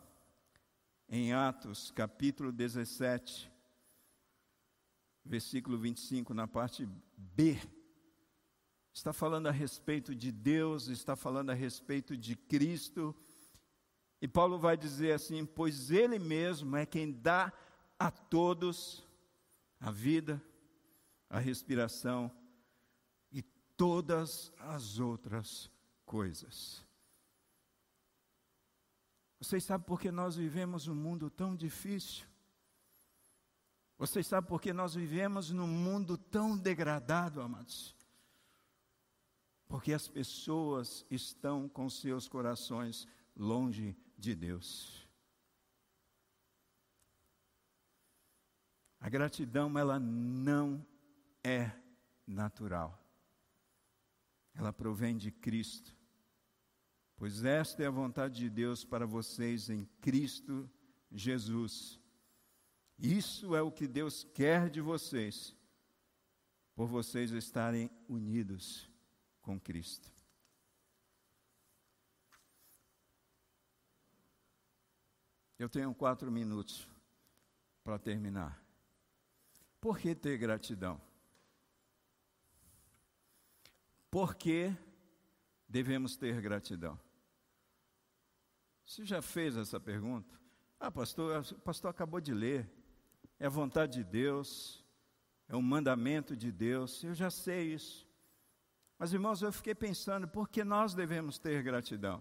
em 1.09 1.33
Atos, 1.33 1.91
capítulo 1.91 2.53
17, 2.53 3.51
versículo 5.25 5.77
25, 5.77 6.33
na 6.33 6.47
parte 6.47 6.89
B. 7.17 7.59
Está 8.93 9.13
falando 9.13 9.49
a 9.49 9.51
respeito 9.51 10.15
de 10.15 10.31
Deus, 10.31 10.87
está 10.87 11.17
falando 11.17 11.51
a 11.51 11.55
respeito 11.55 12.17
de 12.17 12.37
Cristo. 12.37 13.15
E 14.23 14.29
Paulo 14.29 14.59
vai 14.59 14.77
dizer 14.77 15.13
assim: 15.13 15.45
Pois 15.45 15.91
Ele 15.91 16.19
mesmo 16.19 16.77
é 16.77 16.87
quem 16.87 17.11
dá 17.11 17.53
a 17.99 18.11
todos 18.11 19.05
a 19.81 19.91
vida, 19.91 20.41
a 21.29 21.39
respiração 21.39 22.31
e 23.33 23.43
todas 23.77 24.53
as 24.59 24.99
outras 24.99 25.71
coisas. 26.05 26.89
Vocês 29.41 29.65
sabem 29.65 29.87
por 29.87 29.99
que 29.99 30.11
nós 30.11 30.37
vivemos 30.37 30.87
um 30.87 30.95
mundo 30.95 31.31
tão 31.31 31.57
difícil? 31.57 32.27
Vocês 33.97 34.27
sabem 34.27 34.47
por 34.47 34.61
que 34.61 34.71
nós 34.71 34.95
vivemos 34.95 35.51
num 35.51 35.67
mundo 35.67 36.19
tão 36.19 36.59
degradado, 36.59 37.41
amados? 37.41 37.97
Porque 39.67 39.95
as 39.95 40.07
pessoas 40.07 41.07
estão 41.11 41.69
com 41.71 41.89
seus 41.89 42.29
corações 42.29 43.09
longe 43.35 43.97
de 44.19 44.35
Deus. 44.35 45.09
A 49.01 49.09
gratidão, 49.09 49.79
ela 49.79 49.99
não 49.99 50.87
é 51.43 51.73
natural. 52.27 53.03
Ela 54.55 54.73
provém 54.73 55.17
de 55.17 55.31
Cristo 55.31 55.97
pois 57.21 57.45
esta 57.45 57.83
é 57.83 57.87
a 57.87 57.91
vontade 57.91 58.37
de 58.37 58.49
Deus 58.49 58.83
para 58.83 59.05
vocês 59.05 59.69
em 59.69 59.85
Cristo 60.01 60.67
Jesus. 61.13 62.01
Isso 62.99 63.55
é 63.55 63.61
o 63.61 63.71
que 63.71 63.87
Deus 63.87 64.25
quer 64.25 64.71
de 64.71 64.81
vocês, 64.81 65.55
por 66.75 66.89
vocês 66.89 67.31
estarem 67.33 67.91
unidos 68.09 68.89
com 69.43 69.61
Cristo. 69.61 70.11
Eu 75.59 75.69
tenho 75.69 75.95
quatro 75.95 76.33
minutos 76.33 76.89
para 77.85 77.99
terminar. 77.99 78.65
Por 79.79 79.99
que 79.99 80.15
ter 80.15 80.39
gratidão? 80.39 80.99
Por 84.11 84.35
que 84.35 84.75
devemos 85.69 86.17
ter 86.17 86.41
gratidão? 86.41 86.99
Você 88.91 89.05
já 89.05 89.23
fez 89.23 89.57
essa 89.57 89.79
pergunta? 89.79 90.37
Ah, 90.81 90.91
pastor, 90.91 91.47
o 91.53 91.61
pastor 91.61 91.93
acabou 91.93 92.21
de 92.21 92.35
ler. 92.35 92.69
É 93.39 93.47
a 93.47 93.49
vontade 93.49 93.99
de 93.99 94.05
Deus, 94.05 94.85
é 95.47 95.55
um 95.55 95.63
mandamento 95.63 96.37
de 96.37 96.51
Deus. 96.51 97.05
Eu 97.05 97.15
já 97.15 97.31
sei 97.31 97.73
isso. 97.73 98.05
Mas, 98.99 99.13
irmãos, 99.13 99.43
eu 99.43 99.53
fiquei 99.53 99.77
pensando, 99.77 100.27
por 100.27 100.49
que 100.49 100.65
nós 100.65 100.93
devemos 100.93 101.39
ter 101.39 101.63
gratidão? 101.63 102.21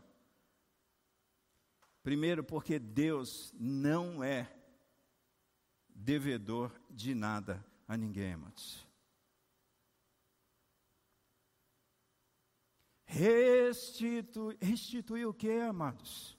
Primeiro, 2.04 2.44
porque 2.44 2.78
Deus 2.78 3.52
não 3.60 4.24
é 4.24 4.56
devedor 5.88 6.72
de 6.88 7.16
nada 7.16 7.66
a 7.88 7.98
ninguém, 7.98 8.30
irmãos. 8.30 8.88
Restitui, 13.06 14.56
restituir 14.62 15.28
o 15.28 15.34
que, 15.34 15.50
amados? 15.50 16.39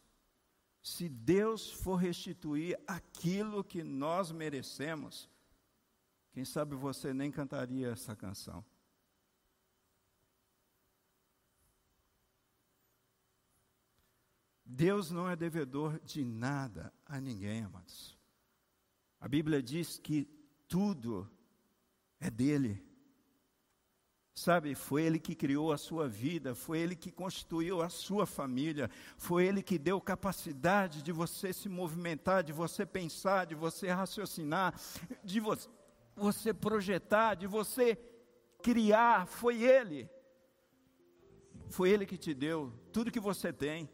Se 0.83 1.09
Deus 1.09 1.71
for 1.71 1.97
restituir 1.97 2.79
aquilo 2.87 3.63
que 3.63 3.83
nós 3.83 4.33
merecemos, 4.33 5.29
quem 6.33 6.45
sabe 6.45 6.75
você 6.75 7.13
nem 7.13 7.31
cantaria 7.31 7.89
essa 7.89 8.17
canção. 8.17 8.65
Deus 14.65 15.11
não 15.11 15.29
é 15.29 15.35
devedor 15.35 16.01
de 16.01 16.25
nada 16.25 16.93
a 17.05 17.21
ninguém, 17.21 17.65
amados. 17.65 18.17
A 19.19 19.29
Bíblia 19.29 19.63
diz 19.63 19.99
que 19.99 20.25
tudo 20.69 21.31
é 22.21 22.31
dele. 22.31 22.90
Sabe, 24.35 24.75
foi 24.75 25.03
Ele 25.03 25.19
que 25.19 25.35
criou 25.35 25.73
a 25.73 25.77
sua 25.77 26.09
vida, 26.09 26.55
foi 26.55 26.79
Ele 26.79 26.95
que 26.95 27.11
constituiu 27.11 27.83
a 27.83 27.89
sua 27.89 28.25
família, 28.25 28.89
foi 29.17 29.45
Ele 29.45 29.63
que 29.63 29.79
deu 29.79 30.01
capacidade 30.01 31.03
de 31.03 31.13
você 31.13 31.53
se 31.53 31.69
movimentar, 31.69 32.43
de 32.43 32.53
você 32.53 32.87
pensar, 32.87 33.47
de 33.47 33.55
você 33.55 33.89
raciocinar, 33.89 34.75
de 35.25 35.41
vo 35.41 35.57
você 36.17 36.53
projetar, 36.53 37.35
de 37.35 37.47
você 37.47 37.99
criar, 38.63 39.27
foi 39.27 39.63
Ele. 39.63 40.09
Foi 41.69 41.91
Ele 41.91 42.07
que 42.07 42.17
te 42.17 42.35
deu 42.35 42.73
tudo 42.93 43.11
que 43.11 43.21
você 43.21 43.53
tem, 43.53 43.89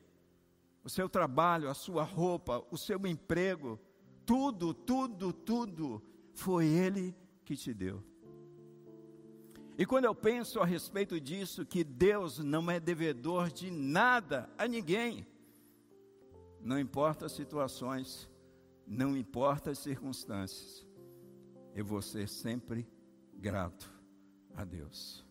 o 0.82 0.88
seu 0.88 1.08
trabalho, 1.08 1.68
a 1.68 1.74
sua 1.74 2.02
roupa, 2.02 2.64
o 2.70 2.76
seu 2.76 3.04
emprego, 3.06 3.78
tudo, 4.24 4.72
tudo, 4.72 5.32
tudo, 5.32 6.02
foi 6.34 6.66
Ele 6.66 7.16
que 7.44 7.56
te 7.56 7.72
deu. 7.72 8.02
E 9.78 9.84
quando 9.84 10.06
eu 10.06 10.14
penso 10.14 10.60
a 10.60 10.64
respeito 10.64 11.20
disso, 11.20 11.66
que 11.66 11.84
Deus 11.84 12.38
não 12.38 12.70
é 12.70 12.80
devedor 12.80 13.50
de 13.50 13.70
nada 13.70 14.48
a 14.56 14.66
ninguém, 14.66 15.26
não 16.60 16.78
importa 16.78 17.26
as 17.26 17.32
situações, 17.32 18.28
não 18.86 19.14
importa 19.14 19.70
as 19.70 19.78
circunstâncias, 19.78 20.86
eu 21.74 21.84
vou 21.84 22.00
ser 22.00 22.26
sempre 22.26 22.88
grato 23.34 23.92
a 24.54 24.64
Deus. 24.64 25.22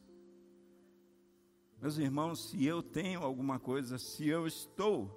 Meus 1.81 1.97
irmãos, 1.97 2.49
se 2.49 2.63
eu 2.63 2.83
tenho 2.83 3.21
alguma 3.21 3.59
coisa, 3.59 3.97
se 3.97 4.27
eu 4.27 4.45
estou 4.45 5.09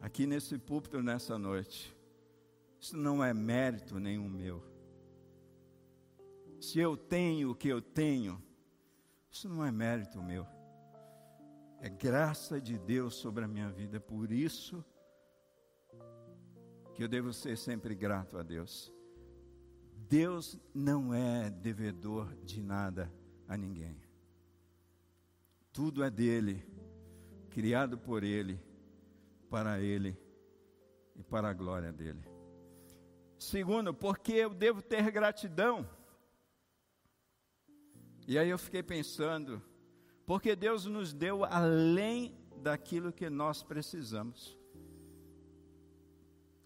aqui 0.00 0.24
nesse 0.24 0.56
púlpito 0.56 1.02
nessa 1.02 1.36
noite, 1.36 1.96
isso 2.78 2.96
não 2.96 3.24
é 3.24 3.34
mérito 3.34 3.98
nenhum 3.98 4.28
meu 4.28 4.75
se 6.60 6.78
eu 6.78 6.96
tenho 6.96 7.50
o 7.50 7.54
que 7.54 7.68
eu 7.68 7.80
tenho, 7.80 8.42
isso 9.30 9.48
não 9.48 9.64
é 9.64 9.70
mérito 9.70 10.22
meu. 10.22 10.46
É 11.80 11.88
graça 11.88 12.60
de 12.60 12.78
Deus 12.78 13.14
sobre 13.14 13.44
a 13.44 13.48
minha 13.48 13.70
vida. 13.70 14.00
Por 14.00 14.32
isso 14.32 14.84
que 16.94 17.02
eu 17.02 17.08
devo 17.08 17.32
ser 17.32 17.58
sempre 17.58 17.94
grato 17.94 18.38
a 18.38 18.42
Deus. 18.42 18.92
Deus 20.08 20.58
não 20.74 21.12
é 21.12 21.50
devedor 21.50 22.34
de 22.44 22.62
nada 22.62 23.12
a 23.46 23.56
ninguém. 23.56 24.00
Tudo 25.72 26.02
é 26.02 26.10
dele, 26.10 26.64
criado 27.50 27.98
por 27.98 28.24
ele, 28.24 28.58
para 29.50 29.80
ele 29.80 30.18
e 31.14 31.22
para 31.22 31.50
a 31.50 31.52
glória 31.52 31.92
dele. 31.92 32.24
Segundo, 33.38 33.92
porque 33.92 34.32
eu 34.32 34.54
devo 34.54 34.80
ter 34.80 35.10
gratidão 35.10 35.86
e 38.26 38.38
aí 38.38 38.48
eu 38.48 38.58
fiquei 38.58 38.82
pensando, 38.82 39.62
porque 40.26 40.56
Deus 40.56 40.84
nos 40.84 41.12
deu 41.12 41.44
além 41.44 42.36
daquilo 42.62 43.12
que 43.12 43.30
nós 43.30 43.62
precisamos. 43.62 44.58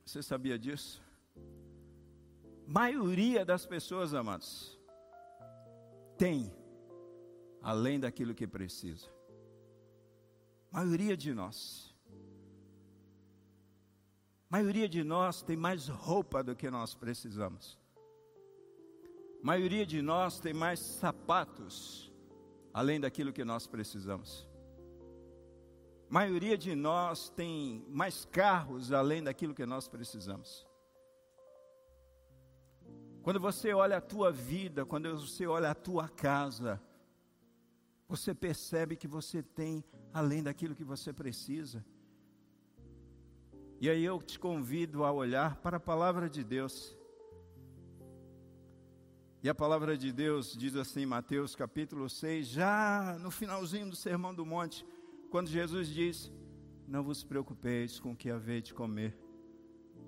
Você 0.04 0.22
sabia 0.22 0.58
disso? 0.58 1.02
Maioria 2.66 3.44
das 3.44 3.66
pessoas, 3.66 4.14
amados, 4.14 4.78
tem 6.16 6.54
além 7.60 8.00
daquilo 8.00 8.34
que 8.34 8.46
precisa. 8.46 9.06
Maioria 10.70 11.16
de 11.16 11.34
nós. 11.34 11.94
Maioria 14.48 14.88
de 14.88 15.04
nós 15.04 15.42
tem 15.42 15.56
mais 15.56 15.88
roupa 15.88 16.42
do 16.42 16.56
que 16.56 16.70
nós 16.70 16.94
precisamos 16.94 17.79
maioria 19.42 19.86
de 19.86 20.02
nós 20.02 20.38
tem 20.38 20.52
mais 20.52 20.80
sapatos 20.80 22.12
além 22.72 23.00
daquilo 23.00 23.32
que 23.32 23.44
nós 23.44 23.66
precisamos. 23.66 24.48
A 26.08 26.12
maioria 26.12 26.58
de 26.58 26.74
nós 26.74 27.30
tem 27.30 27.84
mais 27.88 28.24
carros 28.24 28.92
além 28.92 29.22
daquilo 29.22 29.54
que 29.54 29.64
nós 29.64 29.88
precisamos. 29.88 30.66
Quando 33.22 33.38
você 33.38 33.72
olha 33.72 33.98
a 33.98 34.00
tua 34.00 34.32
vida, 34.32 34.84
quando 34.84 35.18
você 35.18 35.46
olha 35.46 35.70
a 35.70 35.74
tua 35.74 36.08
casa, 36.08 36.80
você 38.08 38.34
percebe 38.34 38.96
que 38.96 39.06
você 39.06 39.42
tem 39.42 39.84
além 40.12 40.42
daquilo 40.42 40.74
que 40.74 40.82
você 40.82 41.12
precisa. 41.12 41.84
E 43.80 43.88
aí 43.88 44.04
eu 44.04 44.20
te 44.20 44.38
convido 44.38 45.04
a 45.04 45.12
olhar 45.12 45.56
para 45.56 45.76
a 45.76 45.80
palavra 45.80 46.28
de 46.28 46.42
Deus. 46.42 46.98
E 49.42 49.48
a 49.48 49.54
palavra 49.54 49.96
de 49.96 50.12
Deus 50.12 50.54
diz 50.54 50.76
assim, 50.76 51.06
Mateus 51.06 51.56
capítulo 51.56 52.10
6, 52.10 52.46
já 52.46 53.16
no 53.22 53.30
finalzinho 53.30 53.88
do 53.88 53.96
Sermão 53.96 54.34
do 54.34 54.44
Monte, 54.44 54.84
quando 55.30 55.48
Jesus 55.48 55.88
diz: 55.88 56.30
Não 56.86 57.02
vos 57.02 57.24
preocupeis 57.24 57.98
com 57.98 58.12
o 58.12 58.16
que 58.16 58.28
haver 58.28 58.60
de 58.60 58.74
comer, 58.74 59.16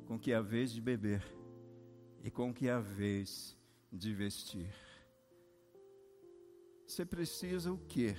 com 0.07 0.17
o 0.17 0.19
que 0.19 0.35
haver 0.35 0.67
de 0.67 0.83
beber 0.83 1.25
e 2.23 2.31
com 2.31 2.51
o 2.51 2.55
que 2.55 2.69
haver 2.69 3.25
de 3.91 4.13
vestir. 4.13 4.71
Você 6.87 7.07
precisa 7.07 7.73
o 7.73 7.79
que, 7.79 8.15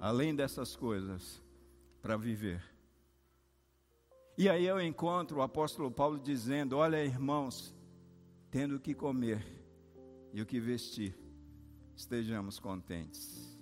além 0.00 0.34
dessas 0.34 0.74
coisas, 0.74 1.40
para 2.02 2.16
viver? 2.16 2.64
E 4.36 4.48
aí 4.48 4.66
eu 4.66 4.80
encontro 4.80 5.38
o 5.38 5.42
apóstolo 5.42 5.88
Paulo 5.88 6.18
dizendo: 6.18 6.78
Olha, 6.78 7.04
irmãos, 7.04 7.72
tendo 8.50 8.74
o 8.74 8.80
que 8.80 8.92
comer 8.92 9.54
e 10.36 10.42
o 10.42 10.44
que 10.44 10.60
vestir, 10.60 11.18
estejamos 11.96 12.60
contentes. 12.60 13.58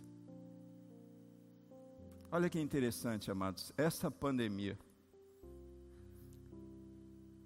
Olha 2.33 2.51
que 2.51 2.59
interessante, 2.59 3.31
amados, 3.31 3.73
essa 3.77 4.11
pandemia. 4.11 4.77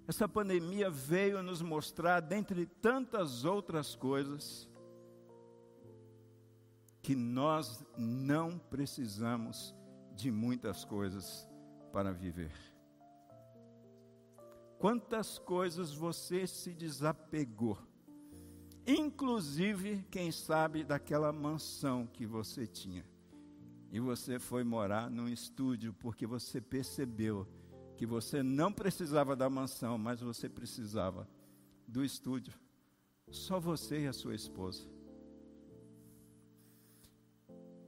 Essa 0.07 0.27
pandemia 0.27 0.89
veio 0.89 1.43
nos 1.43 1.61
mostrar, 1.61 2.21
dentre 2.21 2.65
tantas 2.65 3.45
outras 3.45 3.93
coisas, 3.95 4.67
que 6.99 7.15
nós 7.15 7.85
não 7.95 8.57
precisamos 8.57 9.75
de 10.15 10.31
muitas 10.31 10.83
coisas 10.83 11.47
para 11.93 12.11
viver. 12.11 12.55
Quantas 14.79 15.37
coisas 15.37 15.93
você 15.93 16.47
se 16.47 16.73
desapegou 16.73 17.77
inclusive, 18.97 20.05
quem 20.09 20.31
sabe, 20.31 20.83
daquela 20.83 21.31
mansão 21.31 22.07
que 22.07 22.25
você 22.25 22.65
tinha. 22.65 23.05
E 23.91 23.99
você 23.99 24.39
foi 24.39 24.63
morar 24.63 25.09
num 25.09 25.27
estúdio 25.27 25.93
porque 25.93 26.25
você 26.25 26.61
percebeu 26.61 27.47
que 27.97 28.05
você 28.05 28.41
não 28.41 28.71
precisava 28.71 29.35
da 29.35 29.49
mansão, 29.49 29.97
mas 29.97 30.21
você 30.21 30.47
precisava 30.47 31.27
do 31.87 32.03
estúdio. 32.03 32.53
Só 33.29 33.59
você 33.59 34.01
e 34.01 34.07
a 34.07 34.13
sua 34.13 34.35
esposa. 34.35 34.87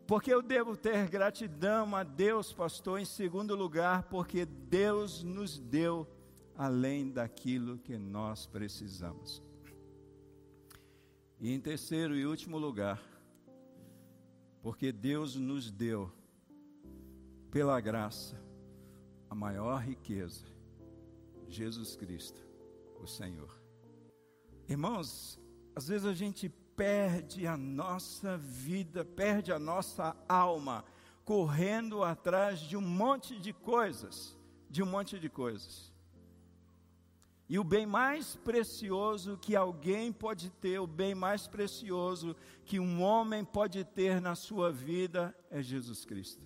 Porque 0.05 0.33
eu 0.33 0.41
devo 0.41 0.75
ter 0.75 1.07
gratidão 1.09 1.95
a 1.95 2.03
Deus, 2.03 2.51
pastor, 2.51 2.99
em 2.99 3.05
segundo 3.05 3.55
lugar, 3.55 4.03
porque 4.03 4.45
Deus 4.45 5.23
nos 5.23 5.57
deu 5.57 6.05
além 6.57 7.09
daquilo 7.09 7.77
que 7.77 7.97
nós 7.97 8.45
precisamos. 8.45 9.41
E 11.41 11.51
em 11.51 11.59
terceiro 11.59 12.15
e 12.15 12.23
último 12.23 12.59
lugar, 12.59 13.01
porque 14.61 14.91
Deus 14.91 15.35
nos 15.35 15.71
deu, 15.71 16.11
pela 17.49 17.81
graça, 17.81 18.39
a 19.27 19.33
maior 19.33 19.81
riqueza, 19.81 20.45
Jesus 21.49 21.95
Cristo, 21.95 22.39
o 23.01 23.07
Senhor. 23.07 23.59
Irmãos, 24.69 25.41
às 25.75 25.87
vezes 25.87 26.05
a 26.05 26.13
gente 26.13 26.47
perde 26.47 27.47
a 27.47 27.57
nossa 27.57 28.37
vida, 28.37 29.03
perde 29.03 29.51
a 29.51 29.57
nossa 29.57 30.15
alma, 30.29 30.85
correndo 31.25 32.03
atrás 32.03 32.59
de 32.59 32.77
um 32.77 32.81
monte 32.81 33.39
de 33.39 33.51
coisas, 33.51 34.37
de 34.69 34.83
um 34.83 34.85
monte 34.85 35.19
de 35.19 35.27
coisas. 35.27 35.90
E 37.51 37.59
o 37.59 37.65
bem 37.65 37.85
mais 37.85 38.37
precioso 38.37 39.37
que 39.37 39.57
alguém 39.57 40.09
pode 40.09 40.49
ter, 40.49 40.79
o 40.79 40.87
bem 40.87 41.13
mais 41.13 41.47
precioso 41.47 42.33
que 42.63 42.79
um 42.79 43.01
homem 43.01 43.43
pode 43.43 43.83
ter 43.83 44.21
na 44.21 44.35
sua 44.35 44.71
vida 44.71 45.35
é 45.49 45.61
Jesus 45.61 46.05
Cristo. 46.05 46.41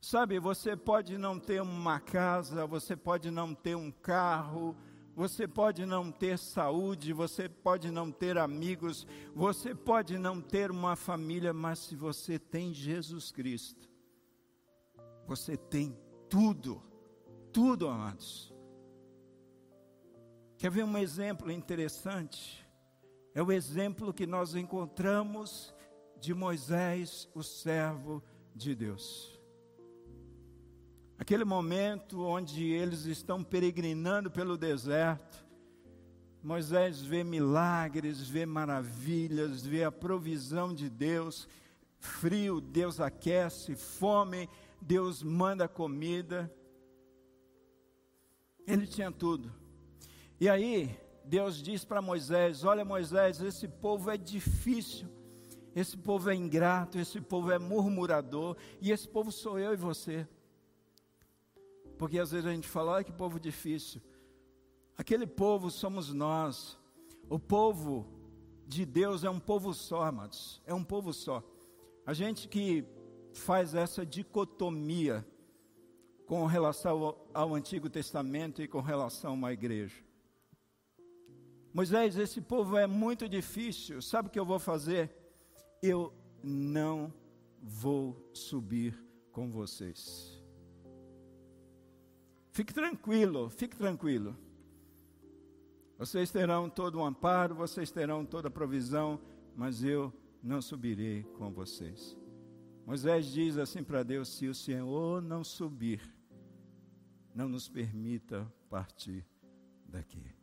Sabe, 0.00 0.40
você 0.40 0.76
pode 0.76 1.16
não 1.16 1.38
ter 1.38 1.62
uma 1.62 2.00
casa, 2.00 2.66
você 2.66 2.96
pode 2.96 3.30
não 3.30 3.54
ter 3.54 3.76
um 3.76 3.92
carro, 3.92 4.76
você 5.14 5.46
pode 5.46 5.86
não 5.86 6.10
ter 6.10 6.36
saúde, 6.36 7.12
você 7.12 7.48
pode 7.48 7.88
não 7.88 8.10
ter 8.10 8.36
amigos, 8.36 9.06
você 9.32 9.72
pode 9.72 10.18
não 10.18 10.40
ter 10.40 10.72
uma 10.72 10.96
família, 10.96 11.54
mas 11.54 11.78
se 11.78 11.94
você 11.94 12.40
tem 12.40 12.74
Jesus 12.74 13.30
Cristo, 13.30 13.88
você 15.28 15.56
tem 15.56 15.96
tudo, 16.28 16.82
tudo, 17.52 17.86
amados. 17.86 18.51
Quer 20.62 20.70
ver 20.70 20.84
um 20.84 20.96
exemplo 20.96 21.50
interessante? 21.50 22.64
É 23.34 23.42
o 23.42 23.50
exemplo 23.50 24.14
que 24.14 24.28
nós 24.28 24.54
encontramos 24.54 25.74
de 26.20 26.32
Moisés, 26.32 27.28
o 27.34 27.42
servo 27.42 28.22
de 28.54 28.72
Deus. 28.72 29.36
Aquele 31.18 31.44
momento 31.44 32.22
onde 32.24 32.64
eles 32.70 33.06
estão 33.06 33.42
peregrinando 33.42 34.30
pelo 34.30 34.56
deserto, 34.56 35.44
Moisés 36.40 37.02
vê 37.02 37.24
milagres, 37.24 38.20
vê 38.20 38.46
maravilhas, 38.46 39.66
vê 39.66 39.82
a 39.82 39.90
provisão 39.90 40.72
de 40.72 40.88
Deus, 40.88 41.48
frio, 41.98 42.60
Deus 42.60 43.00
aquece, 43.00 43.74
fome, 43.74 44.48
Deus 44.80 45.24
manda 45.24 45.66
comida. 45.66 46.48
Ele 48.64 48.86
tinha 48.86 49.10
tudo. 49.10 49.60
E 50.42 50.48
aí, 50.48 50.98
Deus 51.24 51.62
diz 51.62 51.84
para 51.84 52.02
Moisés: 52.02 52.64
Olha, 52.64 52.84
Moisés, 52.84 53.40
esse 53.40 53.68
povo 53.68 54.10
é 54.10 54.16
difícil, 54.16 55.06
esse 55.72 55.96
povo 55.96 56.28
é 56.30 56.34
ingrato, 56.34 56.98
esse 56.98 57.20
povo 57.20 57.52
é 57.52 57.60
murmurador, 57.60 58.56
e 58.80 58.90
esse 58.90 59.08
povo 59.08 59.30
sou 59.30 59.56
eu 59.56 59.72
e 59.72 59.76
você. 59.76 60.26
Porque 61.96 62.18
às 62.18 62.32
vezes 62.32 62.44
a 62.44 62.52
gente 62.52 62.66
fala: 62.66 62.90
Olha 62.90 63.04
que 63.04 63.12
povo 63.12 63.38
difícil. 63.38 64.02
Aquele 64.98 65.28
povo 65.28 65.70
somos 65.70 66.12
nós. 66.12 66.76
O 67.30 67.38
povo 67.38 68.04
de 68.66 68.84
Deus 68.84 69.22
é 69.22 69.30
um 69.30 69.38
povo 69.38 69.72
só, 69.72 70.02
amados. 70.02 70.60
É 70.66 70.74
um 70.74 70.82
povo 70.82 71.12
só. 71.12 71.40
A 72.04 72.12
gente 72.12 72.48
que 72.48 72.84
faz 73.32 73.76
essa 73.76 74.04
dicotomia 74.04 75.24
com 76.26 76.44
relação 76.46 77.16
ao, 77.32 77.54
Antigo 77.54 77.88
Testamento 77.88 78.60
e 78.60 78.66
com 78.66 78.80
relação 78.80 79.34
uma 79.34 79.52
igreja. 79.52 80.02
Moisés, 81.72 82.18
esse 82.18 82.40
povo 82.40 82.76
é 82.76 82.86
muito 82.86 83.26
difícil, 83.26 84.02
sabe 84.02 84.28
o 84.28 84.30
que 84.30 84.38
eu 84.38 84.44
vou 84.44 84.58
fazer? 84.58 85.10
Eu 85.82 86.12
não 86.42 87.12
vou 87.62 88.30
subir 88.34 88.94
com 89.32 89.50
vocês. 89.50 90.38
Fique 92.50 92.74
tranquilo, 92.74 93.48
fique 93.48 93.74
tranquilo. 93.74 94.36
Vocês 95.98 96.30
terão 96.30 96.68
todo 96.68 96.98
o 96.98 97.04
amparo, 97.04 97.54
vocês 97.54 97.90
terão 97.90 98.26
toda 98.26 98.48
a 98.48 98.50
provisão, 98.50 99.18
mas 99.56 99.82
eu 99.82 100.12
não 100.42 100.60
subirei 100.60 101.22
com 101.38 101.50
vocês. 101.50 102.18
Moisés 102.84 103.26
diz 103.26 103.56
assim 103.56 103.82
para 103.82 104.02
Deus: 104.02 104.28
se 104.28 104.46
o 104.46 104.54
Senhor 104.54 105.22
não 105.22 105.42
subir, 105.42 106.02
não 107.34 107.48
nos 107.48 107.66
permita 107.66 108.52
partir 108.68 109.24
daqui 109.86 110.41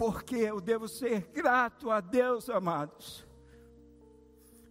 porque 0.00 0.36
eu 0.36 0.62
devo 0.62 0.88
ser 0.88 1.26
grato 1.30 1.90
a 1.90 2.00
Deus, 2.00 2.48
amados. 2.48 3.22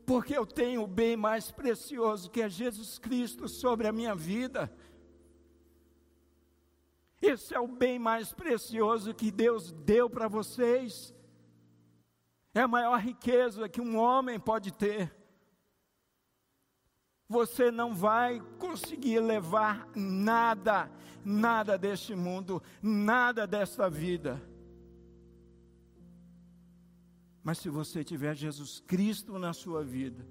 Porque 0.03 0.35
eu 0.35 0.43
tenho 0.43 0.81
o 0.81 0.87
bem 0.87 1.15
mais 1.15 1.51
precioso 1.51 2.31
que 2.31 2.41
é 2.41 2.49
Jesus 2.49 2.97
Cristo 2.97 3.47
sobre 3.47 3.87
a 3.87 3.91
minha 3.91 4.15
vida. 4.15 4.73
Esse 7.21 7.53
é 7.53 7.59
o 7.59 7.67
bem 7.67 7.99
mais 7.99 8.33
precioso 8.33 9.13
que 9.13 9.29
Deus 9.29 9.71
deu 9.71 10.09
para 10.09 10.27
vocês. 10.27 11.13
É 12.51 12.61
a 12.61 12.67
maior 12.67 12.99
riqueza 12.99 13.69
que 13.69 13.79
um 13.79 13.99
homem 13.99 14.39
pode 14.39 14.73
ter. 14.73 15.15
Você 17.27 17.69
não 17.69 17.93
vai 17.93 18.41
conseguir 18.57 19.19
levar 19.19 19.87
nada, 19.95 20.89
nada 21.23 21.77
deste 21.77 22.15
mundo, 22.15 22.63
nada 22.81 23.45
desta 23.45 23.87
vida 23.87 24.48
mas 27.43 27.57
se 27.57 27.69
você 27.69 28.03
tiver 28.03 28.35
Jesus 28.35 28.83
Cristo 28.85 29.39
na 29.39 29.53
sua 29.53 29.83
vida, 29.83 30.25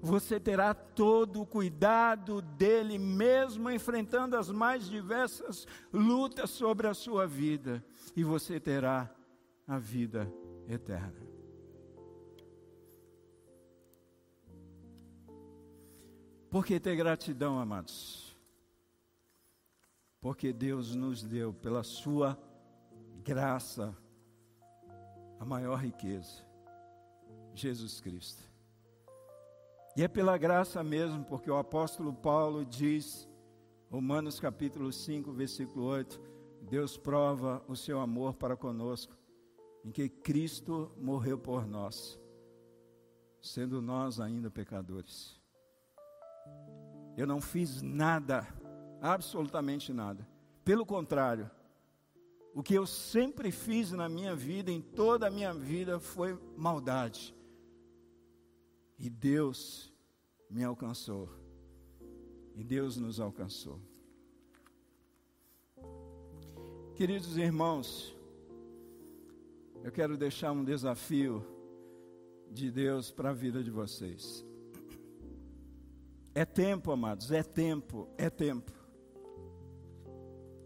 Você 0.00 0.38
terá 0.38 0.74
todo 0.74 1.42
o 1.42 1.46
cuidado 1.46 2.40
dele, 2.40 2.98
mesmo 2.98 3.70
enfrentando 3.70 4.36
as 4.36 4.50
mais 4.50 4.88
diversas 4.88 5.66
lutas 5.92 6.50
sobre 6.50 6.86
a 6.86 6.94
sua 6.94 7.26
vida, 7.26 7.84
e 8.14 8.22
você 8.22 8.60
terá 8.60 9.10
a 9.66 9.78
vida 9.78 10.32
eterna. 10.68 11.26
Por 16.50 16.64
que 16.64 16.78
ter 16.78 16.94
gratidão, 16.94 17.58
amados? 17.58 18.36
Porque 20.20 20.52
Deus 20.52 20.94
nos 20.94 21.22
deu, 21.22 21.52
pela 21.52 21.82
Sua 21.82 22.38
graça, 23.24 23.96
a 25.38 25.44
maior 25.44 25.76
riqueza, 25.76 26.45
Jesus 27.60 28.00
Cristo. 28.00 28.42
E 29.96 30.02
é 30.02 30.08
pela 30.08 30.36
graça 30.36 30.84
mesmo, 30.84 31.24
porque 31.24 31.50
o 31.50 31.56
apóstolo 31.56 32.12
Paulo 32.12 32.64
diz, 32.64 33.26
Romanos 33.90 34.38
capítulo 34.38 34.92
5, 34.92 35.32
versículo 35.32 35.86
8, 35.86 36.20
Deus 36.62 36.98
prova 36.98 37.64
o 37.66 37.76
seu 37.76 38.00
amor 38.00 38.34
para 38.34 38.56
conosco, 38.56 39.16
em 39.84 39.90
que 39.90 40.08
Cristo 40.08 40.92
morreu 40.98 41.38
por 41.38 41.66
nós, 41.66 42.18
sendo 43.40 43.80
nós 43.80 44.20
ainda 44.20 44.50
pecadores. 44.50 45.40
Eu 47.16 47.26
não 47.26 47.40
fiz 47.40 47.80
nada, 47.80 48.46
absolutamente 49.00 49.92
nada. 49.92 50.28
Pelo 50.64 50.84
contrário, 50.84 51.50
o 52.52 52.62
que 52.62 52.74
eu 52.74 52.86
sempre 52.86 53.52
fiz 53.52 53.92
na 53.92 54.08
minha 54.08 54.34
vida, 54.34 54.70
em 54.70 54.80
toda 54.80 55.26
a 55.26 55.30
minha 55.30 55.52
vida, 55.52 56.00
foi 56.00 56.38
maldade. 56.56 57.35
E 58.98 59.10
Deus 59.10 59.92
me 60.50 60.64
alcançou. 60.64 61.28
E 62.54 62.64
Deus 62.64 62.96
nos 62.96 63.20
alcançou. 63.20 63.80
Queridos 66.94 67.36
irmãos, 67.36 68.16
eu 69.84 69.92
quero 69.92 70.16
deixar 70.16 70.52
um 70.52 70.64
desafio 70.64 71.44
de 72.50 72.70
Deus 72.70 73.10
para 73.10 73.30
a 73.30 73.34
vida 73.34 73.62
de 73.62 73.70
vocês. 73.70 74.44
É 76.34 76.44
tempo, 76.44 76.90
amados, 76.90 77.30
é 77.30 77.42
tempo, 77.42 78.08
é 78.16 78.30
tempo. 78.30 78.72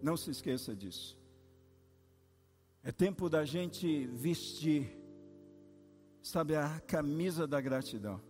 Não 0.03 0.16
se 0.16 0.31
esqueça 0.31 0.74
disso. 0.74 1.18
É 2.83 2.91
tempo 2.91 3.28
da 3.28 3.45
gente 3.45 4.07
vestir, 4.07 4.91
sabe, 6.23 6.57
a 6.57 6.81
camisa 6.81 7.47
da 7.47 7.61
gratidão. 7.61 8.21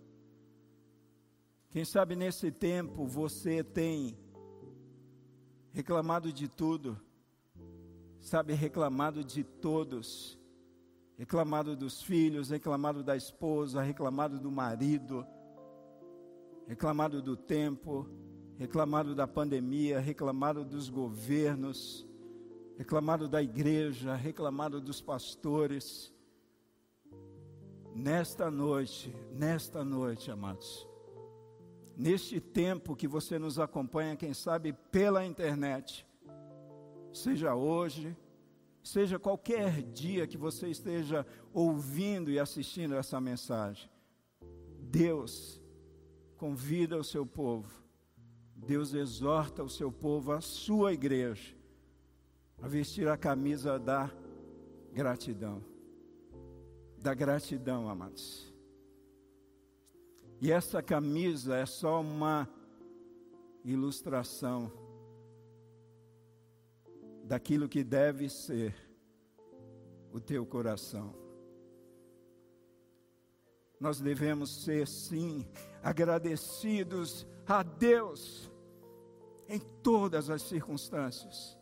Quem 1.70 1.84
sabe 1.84 2.16
nesse 2.16 2.51
tempo 2.51 3.07
você 3.07 3.62
tem 3.62 4.18
reclamado 5.72 6.32
de 6.32 6.49
tudo, 6.49 7.01
sabe, 8.18 8.55
reclamado 8.55 9.22
de 9.24 9.45
todos, 9.45 10.38
reclamado 11.16 11.76
dos 11.76 12.03
filhos, 12.03 12.51
reclamado 12.51 13.05
da 13.05 13.16
esposa, 13.16 13.82
reclamado 13.82 14.38
do 14.38 14.51
marido 14.51 15.26
reclamado 16.70 17.20
do 17.20 17.36
tempo, 17.36 18.07
reclamado 18.57 19.12
da 19.12 19.26
pandemia, 19.26 19.99
reclamado 19.99 20.64
dos 20.64 20.88
governos, 20.88 22.07
reclamado 22.78 23.28
da 23.28 23.43
igreja, 23.43 24.14
reclamado 24.14 24.80
dos 24.80 25.01
pastores. 25.01 26.14
Nesta 27.95 28.51
noite, 28.51 29.14
nesta 29.32 29.84
noite, 29.84 30.30
amados, 30.30 30.88
neste 31.97 32.41
tempo 32.41 32.95
que 32.95 33.09
você 33.09 33.38
nos 33.38 33.59
acompanha, 33.59 34.16
quem 34.16 34.32
sabe 34.32 34.72
pela 34.72 35.26
internet, 35.26 36.07
seja 37.12 37.55
hoje, 37.55 38.16
seja 38.82 39.18
qualquer 39.18 39.82
dia 39.82 40.26
que 40.26 40.38
você 40.38 40.68
esteja 40.68 41.26
ouvindo 41.53 42.30
e 42.30 42.38
assistindo 42.38 42.95
essa 42.95 43.20
mensagem, 43.20 43.91
Deus 44.80 45.61
convida 46.36 46.97
o 46.97 47.05
seu 47.05 47.26
povo, 47.26 47.82
Deus 48.55 48.95
exorta 48.95 49.62
o 49.64 49.68
seu 49.68 49.91
povo, 49.91 50.32
a 50.32 50.41
sua 50.41 50.93
igreja, 50.93 51.57
a 52.62 52.68
vestir 52.68 53.09
a 53.09 53.16
camisa 53.16 53.78
da 53.78 54.11
gratidão. 54.93 55.69
Da 57.01 57.14
gratidão, 57.14 57.88
amados. 57.88 58.53
E 60.38 60.53
essa 60.53 60.82
camisa 60.82 61.57
é 61.57 61.64
só 61.64 62.01
uma 62.01 62.46
ilustração 63.64 64.70
daquilo 67.24 67.68
que 67.68 67.82
deve 67.82 68.28
ser 68.28 68.74
o 70.12 70.20
teu 70.20 70.44
coração. 70.44 71.14
Nós 73.78 73.98
devemos 73.98 74.62
ser, 74.64 74.86
sim, 74.86 75.46
agradecidos 75.82 77.26
a 77.46 77.62
Deus 77.62 78.51
em 79.48 79.59
todas 79.82 80.28
as 80.28 80.42
circunstâncias. 80.42 81.59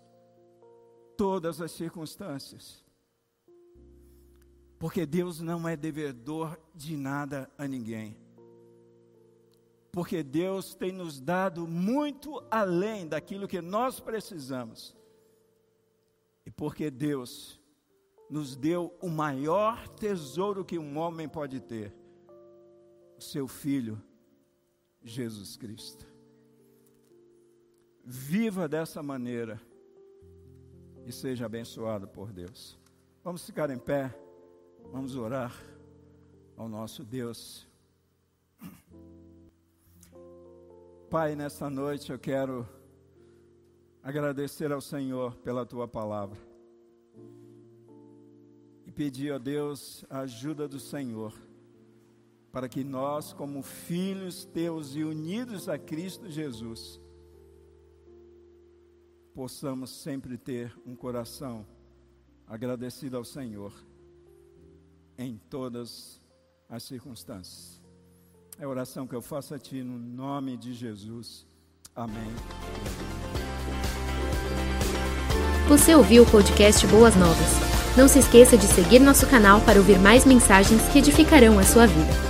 Todas 1.16 1.61
as 1.61 1.70
circunstâncias. 1.70 2.88
Porque 4.79 5.05
Deus 5.05 5.41
não 5.41 5.68
é 5.68 5.76
devedor 5.76 6.59
de 6.74 6.97
nada 6.97 7.51
a 7.59 7.66
ninguém. 7.66 8.16
Porque 9.91 10.22
Deus 10.22 10.74
tem 10.74 10.93
nos 10.93 11.20
dado 11.20 11.66
muito 11.66 12.43
além 12.51 13.09
daquilo 13.09 13.49
que 13.49 13.61
nós 13.61 13.99
precisamos. 13.99 14.97
E 16.47 16.51
porque 16.51 16.91
Deus 16.91 17.61
nos 18.31 18.55
deu 18.55 18.97
o 19.01 19.09
maior 19.09 19.89
tesouro 19.89 20.64
que 20.64 20.79
um 20.79 20.99
homem 20.99 21.29
pode 21.29 21.61
ter 21.61 21.93
o 23.16 23.20
seu 23.20 23.49
Filho, 23.49 24.01
Jesus 25.03 25.57
Cristo. 25.57 26.07
Viva 28.05 28.68
dessa 28.68 29.03
maneira 29.03 29.61
e 31.05 31.12
seja 31.12 31.47
abençoado 31.47 32.07
por 32.07 32.33
Deus. 32.33 32.79
Vamos 33.24 33.45
ficar 33.45 33.70
em 33.70 33.79
pé, 33.79 34.14
vamos 34.91 35.16
orar 35.16 35.55
ao 36.57 36.68
nosso 36.68 37.05
Deus. 37.05 37.66
Pai, 41.11 41.34
nessa 41.36 41.68
noite 41.70 42.11
eu 42.11 42.18
quero 42.18 42.66
agradecer 44.03 44.72
ao 44.72 44.80
Senhor 44.80 45.36
pela 45.36 45.66
tua 45.66 45.86
palavra 45.86 46.39
e 48.86 48.93
pedir 48.93 49.32
a 49.32 49.39
Deus 49.39 50.05
a 50.09 50.20
ajuda 50.20 50.66
do 50.66 50.80
Senhor 50.80 51.34
para 52.51 52.68
que 52.68 52.82
nós, 52.82 53.32
como 53.32 53.62
filhos 53.62 54.45
teus 54.47 54.97
e 54.97 55.05
unidos 55.05 55.68
a 55.68 55.78
Cristo 55.78 56.30
Jesus, 56.30 57.01
possamos 59.34 59.91
sempre 59.91 60.39
ter 60.39 60.74
um 60.84 60.97
coração 60.97 61.66
agradecido 62.47 63.16
ao 63.16 63.24
Senhor 63.24 63.72
em 65.19 65.37
todas 65.51 66.21
as 66.69 66.83
circunstâncias. 66.85 67.83
É 68.59 68.64
a 68.64 68.69
oração 68.69 69.07
que 69.07 69.14
eu 69.14 69.23
faço 69.23 69.55
a 69.55 69.59
Ti 69.59 69.83
no 69.83 69.99
nome 69.99 70.57
de 70.57 70.73
Jesus. 70.73 71.47
Amém. 71.95 72.33
Você 75.69 75.95
ouviu 75.95 76.23
o 76.23 76.31
podcast 76.31 76.87
Boas 76.87 77.14
Novas? 77.16 77.69
Não 77.97 78.09
se 78.09 78.21
esqueça 78.21 78.57
de 78.57 78.66
seguir 78.66 79.01
nosso 79.01 79.27
canal 79.27 79.61
para 79.61 79.79
ouvir 79.79 79.99
mais 79.99 80.25
mensagens 80.25 80.81
que 80.93 80.99
edificarão 80.99 81.59
a 81.59 81.64
sua 81.64 81.87
vida. 81.87 82.28